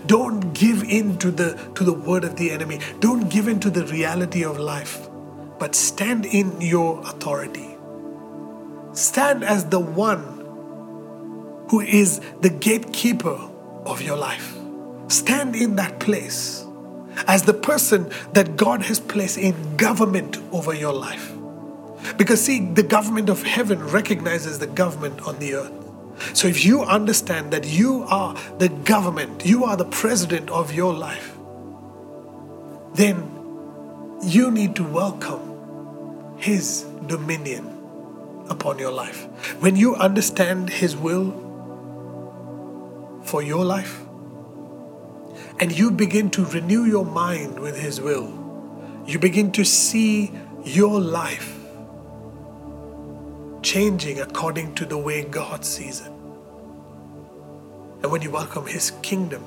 Don't 0.06 0.52
give 0.52 0.82
in 0.84 1.18
to 1.18 1.30
the, 1.30 1.54
to 1.74 1.84
the 1.84 1.92
word 1.92 2.24
of 2.24 2.36
the 2.36 2.50
enemy. 2.50 2.80
Don't 3.00 3.28
give 3.28 3.48
in 3.48 3.60
to 3.60 3.70
the 3.70 3.84
reality 3.86 4.44
of 4.44 4.58
life, 4.58 5.08
but 5.58 5.74
stand 5.74 6.26
in 6.26 6.60
your 6.60 7.00
authority. 7.00 7.76
Stand 8.92 9.44
as 9.44 9.66
the 9.66 9.80
one 9.80 10.44
who 11.70 11.80
is 11.80 12.20
the 12.40 12.50
gatekeeper 12.50 13.38
of 13.84 14.02
your 14.02 14.16
life. 14.16 14.56
Stand 15.08 15.54
in 15.54 15.76
that 15.76 16.00
place 16.00 16.64
as 17.26 17.42
the 17.42 17.54
person 17.54 18.10
that 18.32 18.56
God 18.56 18.82
has 18.82 19.00
placed 19.00 19.38
in 19.38 19.76
government 19.76 20.38
over 20.52 20.74
your 20.74 20.92
life. 20.92 21.32
Because, 22.16 22.40
see, 22.40 22.60
the 22.60 22.82
government 22.82 23.28
of 23.28 23.42
heaven 23.42 23.84
recognizes 23.88 24.58
the 24.58 24.66
government 24.66 25.26
on 25.26 25.38
the 25.38 25.54
earth. 25.54 25.85
So 26.32 26.48
if 26.48 26.64
you 26.64 26.82
understand 26.82 27.52
that 27.52 27.66
you 27.66 28.04
are 28.08 28.34
the 28.58 28.68
government, 28.68 29.44
you 29.44 29.64
are 29.64 29.76
the 29.76 29.84
president 29.84 30.50
of 30.50 30.72
your 30.72 30.94
life, 30.94 31.36
then 32.94 33.30
you 34.22 34.50
need 34.50 34.74
to 34.76 34.84
welcome 34.84 36.36
His 36.38 36.82
dominion 37.06 37.76
upon 38.48 38.78
your 38.78 38.92
life. 38.92 39.24
When 39.60 39.76
you 39.76 39.94
understand 39.96 40.70
His 40.70 40.96
will 40.96 41.32
for 43.24 43.42
your 43.42 43.64
life, 43.64 44.02
and 45.58 45.76
you 45.76 45.90
begin 45.90 46.30
to 46.30 46.44
renew 46.44 46.84
your 46.84 47.04
mind 47.04 47.58
with 47.58 47.78
His 47.78 48.00
will, 48.00 48.32
you 49.06 49.18
begin 49.18 49.52
to 49.52 49.64
see 49.64 50.32
your 50.64 51.00
life 51.00 51.55
changing 53.66 54.20
according 54.20 54.72
to 54.76 54.86
the 54.86 54.96
way 54.96 55.24
God 55.24 55.64
sees 55.64 56.00
it. 56.00 56.12
And 58.00 58.12
when 58.12 58.22
you 58.22 58.30
welcome 58.30 58.64
His 58.64 58.92
kingdom, 59.02 59.44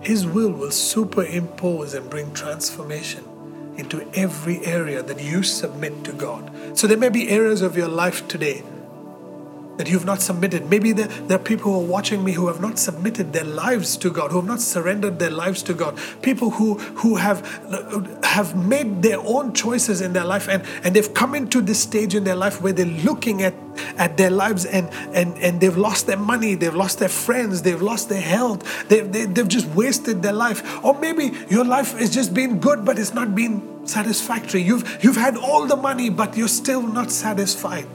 His 0.00 0.26
will 0.26 0.50
will 0.50 0.70
superimpose 0.70 1.92
and 1.92 2.08
bring 2.08 2.32
transformation 2.32 3.22
into 3.76 4.10
every 4.14 4.64
area 4.64 5.02
that 5.02 5.20
you 5.20 5.42
submit 5.42 6.04
to 6.04 6.12
God. 6.12 6.50
So 6.72 6.86
there 6.86 6.96
may 6.96 7.10
be 7.10 7.28
areas 7.28 7.60
of 7.60 7.76
your 7.76 7.88
life 7.88 8.26
today 8.28 8.62
that 9.80 9.88
you've 9.88 10.04
not 10.04 10.20
submitted. 10.20 10.68
Maybe 10.68 10.92
there, 10.92 11.06
there 11.06 11.38
are 11.38 11.42
people 11.42 11.72
who 11.72 11.80
are 11.80 11.90
watching 11.96 12.22
me 12.22 12.32
who 12.32 12.48
have 12.48 12.60
not 12.60 12.78
submitted 12.78 13.32
their 13.32 13.44
lives 13.44 13.96
to 13.96 14.10
God, 14.10 14.30
who 14.30 14.36
have 14.36 14.46
not 14.46 14.60
surrendered 14.60 15.18
their 15.18 15.30
lives 15.30 15.62
to 15.62 15.72
God. 15.72 15.98
People 16.20 16.50
who 16.50 16.74
who 17.00 17.16
have 17.16 17.40
have 18.22 18.54
made 18.54 19.00
their 19.02 19.18
own 19.20 19.54
choices 19.54 20.02
in 20.02 20.12
their 20.12 20.24
life 20.24 20.48
and, 20.48 20.62
and 20.84 20.94
they've 20.94 21.14
come 21.14 21.34
into 21.34 21.62
this 21.62 21.80
stage 21.80 22.14
in 22.14 22.24
their 22.24 22.36
life 22.36 22.60
where 22.60 22.74
they're 22.74 22.86
looking 23.04 23.42
at, 23.42 23.54
at 23.96 24.18
their 24.18 24.30
lives 24.30 24.66
and, 24.66 24.90
and, 25.14 25.36
and 25.38 25.60
they've 25.60 25.76
lost 25.76 26.06
their 26.06 26.18
money, 26.18 26.54
they've 26.54 26.74
lost 26.74 26.98
their 26.98 27.08
friends, 27.08 27.62
they've 27.62 27.80
lost 27.80 28.08
their 28.08 28.20
health, 28.20 28.88
they've, 28.88 29.10
they, 29.10 29.24
they've 29.24 29.48
just 29.48 29.66
wasted 29.68 30.22
their 30.22 30.32
life. 30.32 30.84
Or 30.84 30.98
maybe 30.98 31.32
your 31.48 31.64
life 31.64 31.98
has 31.98 32.10
just 32.10 32.34
been 32.34 32.60
good, 32.60 32.84
but 32.84 32.98
it's 32.98 33.14
not 33.14 33.34
been 33.34 33.86
satisfactory. 33.86 34.62
You've, 34.62 35.02
you've 35.02 35.16
had 35.16 35.36
all 35.36 35.66
the 35.66 35.76
money, 35.76 36.10
but 36.10 36.36
you're 36.36 36.48
still 36.48 36.82
not 36.82 37.10
satisfied. 37.10 37.86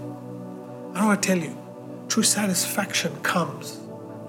I 0.94 1.00
don't 1.00 1.08
want 1.08 1.22
to 1.22 1.28
tell 1.28 1.38
you, 1.38 1.65
true 2.08 2.24
satisfaction 2.24 3.16
comes 3.22 3.80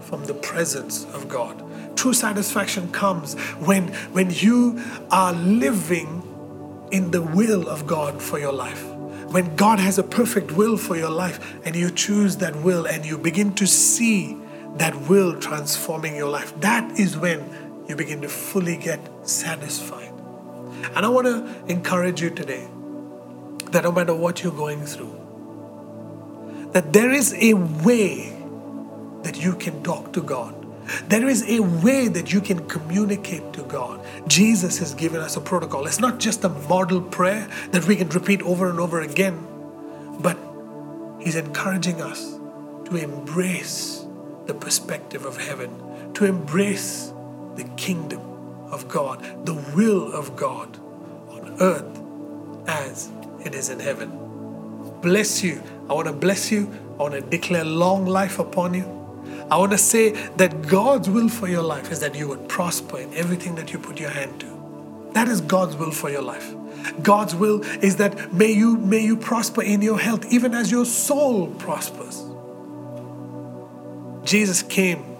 from 0.00 0.24
the 0.24 0.34
presence 0.34 1.04
of 1.06 1.28
God. 1.28 1.62
True 1.96 2.14
satisfaction 2.14 2.92
comes 2.92 3.34
when, 3.54 3.88
when 4.12 4.30
you 4.30 4.82
are 5.10 5.32
living 5.32 6.22
in 6.92 7.10
the 7.10 7.22
will 7.22 7.68
of 7.68 7.86
God 7.86 8.22
for 8.22 8.38
your 8.38 8.52
life. 8.52 8.84
When 9.30 9.56
God 9.56 9.80
has 9.80 9.98
a 9.98 10.04
perfect 10.04 10.52
will 10.52 10.76
for 10.76 10.96
your 10.96 11.10
life 11.10 11.58
and 11.64 11.74
you 11.74 11.90
choose 11.90 12.36
that 12.36 12.54
will 12.56 12.86
and 12.86 13.04
you 13.04 13.18
begin 13.18 13.54
to 13.54 13.66
see 13.66 14.38
that 14.76 14.94
will 15.08 15.38
transforming 15.40 16.14
your 16.14 16.30
life, 16.30 16.58
that 16.60 16.98
is 16.98 17.16
when 17.16 17.84
you 17.88 17.96
begin 17.96 18.20
to 18.22 18.28
fully 18.28 18.76
get 18.76 19.00
satisfied. 19.26 20.12
And 20.94 21.04
I 21.04 21.08
want 21.08 21.26
to 21.26 21.72
encourage 21.72 22.22
you 22.22 22.30
today 22.30 22.68
that 23.72 23.84
no 23.84 23.90
matter 23.90 24.14
what 24.14 24.42
you're 24.42 24.52
going 24.52 24.84
through, 24.84 25.15
that 26.72 26.92
there 26.92 27.12
is 27.12 27.34
a 27.34 27.54
way 27.54 28.36
that 29.22 29.42
you 29.42 29.54
can 29.54 29.82
talk 29.82 30.12
to 30.12 30.22
God. 30.22 30.54
There 31.08 31.28
is 31.28 31.42
a 31.48 31.60
way 31.60 32.08
that 32.08 32.32
you 32.32 32.40
can 32.40 32.66
communicate 32.68 33.52
to 33.54 33.62
God. 33.62 34.00
Jesus 34.28 34.78
has 34.78 34.94
given 34.94 35.20
us 35.20 35.36
a 35.36 35.40
protocol. 35.40 35.86
It's 35.86 35.98
not 35.98 36.20
just 36.20 36.44
a 36.44 36.48
model 36.48 37.00
prayer 37.00 37.48
that 37.72 37.86
we 37.86 37.96
can 37.96 38.08
repeat 38.10 38.42
over 38.42 38.70
and 38.70 38.78
over 38.78 39.00
again, 39.00 39.44
but 40.20 40.38
He's 41.20 41.34
encouraging 41.34 42.00
us 42.00 42.38
to 42.84 42.96
embrace 42.96 44.06
the 44.46 44.54
perspective 44.54 45.24
of 45.24 45.36
heaven, 45.38 46.12
to 46.14 46.24
embrace 46.24 47.12
the 47.56 47.64
kingdom 47.76 48.20
of 48.70 48.88
God, 48.88 49.44
the 49.44 49.54
will 49.74 50.12
of 50.12 50.36
God 50.36 50.78
on 51.28 51.56
earth 51.60 52.00
as 52.68 53.10
it 53.44 53.54
is 53.54 53.70
in 53.70 53.80
heaven. 53.80 54.25
Bless 55.02 55.42
you. 55.42 55.62
I 55.88 55.94
want 55.94 56.06
to 56.06 56.12
bless 56.12 56.50
you. 56.50 56.70
I 56.98 57.02
want 57.02 57.14
to 57.14 57.20
declare 57.20 57.64
long 57.64 58.06
life 58.06 58.38
upon 58.38 58.74
you. 58.74 58.84
I 59.50 59.58
want 59.58 59.72
to 59.72 59.78
say 59.78 60.10
that 60.36 60.62
God's 60.66 61.08
will 61.08 61.28
for 61.28 61.48
your 61.48 61.62
life 61.62 61.92
is 61.92 62.00
that 62.00 62.14
you 62.14 62.28
would 62.28 62.48
prosper 62.48 62.98
in 62.98 63.14
everything 63.14 63.54
that 63.56 63.72
you 63.72 63.78
put 63.78 64.00
your 64.00 64.10
hand 64.10 64.40
to. 64.40 65.10
That 65.12 65.28
is 65.28 65.40
God's 65.40 65.76
will 65.76 65.92
for 65.92 66.10
your 66.10 66.22
life. 66.22 66.54
God's 67.02 67.34
will 67.34 67.62
is 67.82 67.96
that 67.96 68.32
may 68.32 68.52
you 68.52 68.76
may 68.76 69.04
you 69.04 69.16
prosper 69.16 69.62
in 69.62 69.82
your 69.82 69.98
health 69.98 70.26
even 70.32 70.54
as 70.54 70.70
your 70.70 70.84
soul 70.84 71.48
prospers. 71.54 72.24
Jesus 74.24 74.62
came 74.62 75.16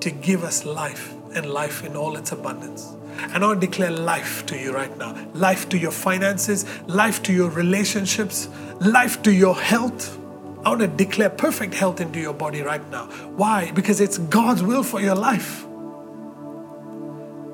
to 0.00 0.10
give 0.10 0.42
us 0.44 0.64
life 0.64 1.14
and 1.34 1.46
life 1.46 1.84
in 1.84 1.96
all 1.96 2.16
its 2.16 2.32
abundance. 2.32 2.92
And 3.18 3.44
I 3.44 3.46
want 3.46 3.60
to 3.60 3.66
declare 3.66 3.90
life 3.90 4.46
to 4.46 4.58
you 4.58 4.72
right 4.72 4.96
now 4.96 5.14
life 5.34 5.68
to 5.70 5.78
your 5.78 5.90
finances, 5.90 6.64
life 6.86 7.22
to 7.24 7.32
your 7.32 7.50
relationships, 7.50 8.48
life 8.80 9.22
to 9.22 9.32
your 9.32 9.56
health. 9.56 10.18
I 10.64 10.70
want 10.70 10.80
to 10.80 10.88
declare 10.88 11.30
perfect 11.30 11.74
health 11.74 12.00
into 12.00 12.20
your 12.20 12.32
body 12.32 12.62
right 12.62 12.88
now. 12.90 13.06
Why? 13.36 13.70
Because 13.72 14.00
it's 14.00 14.18
God's 14.18 14.62
will 14.62 14.82
for 14.82 15.00
your 15.00 15.14
life. 15.14 15.64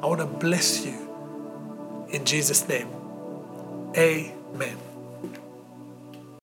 I 0.02 0.06
want 0.06 0.20
to 0.20 0.26
bless 0.26 0.84
you 0.86 2.06
in 2.10 2.24
Jesus' 2.24 2.66
name. 2.68 2.88
Amen. 3.96 4.89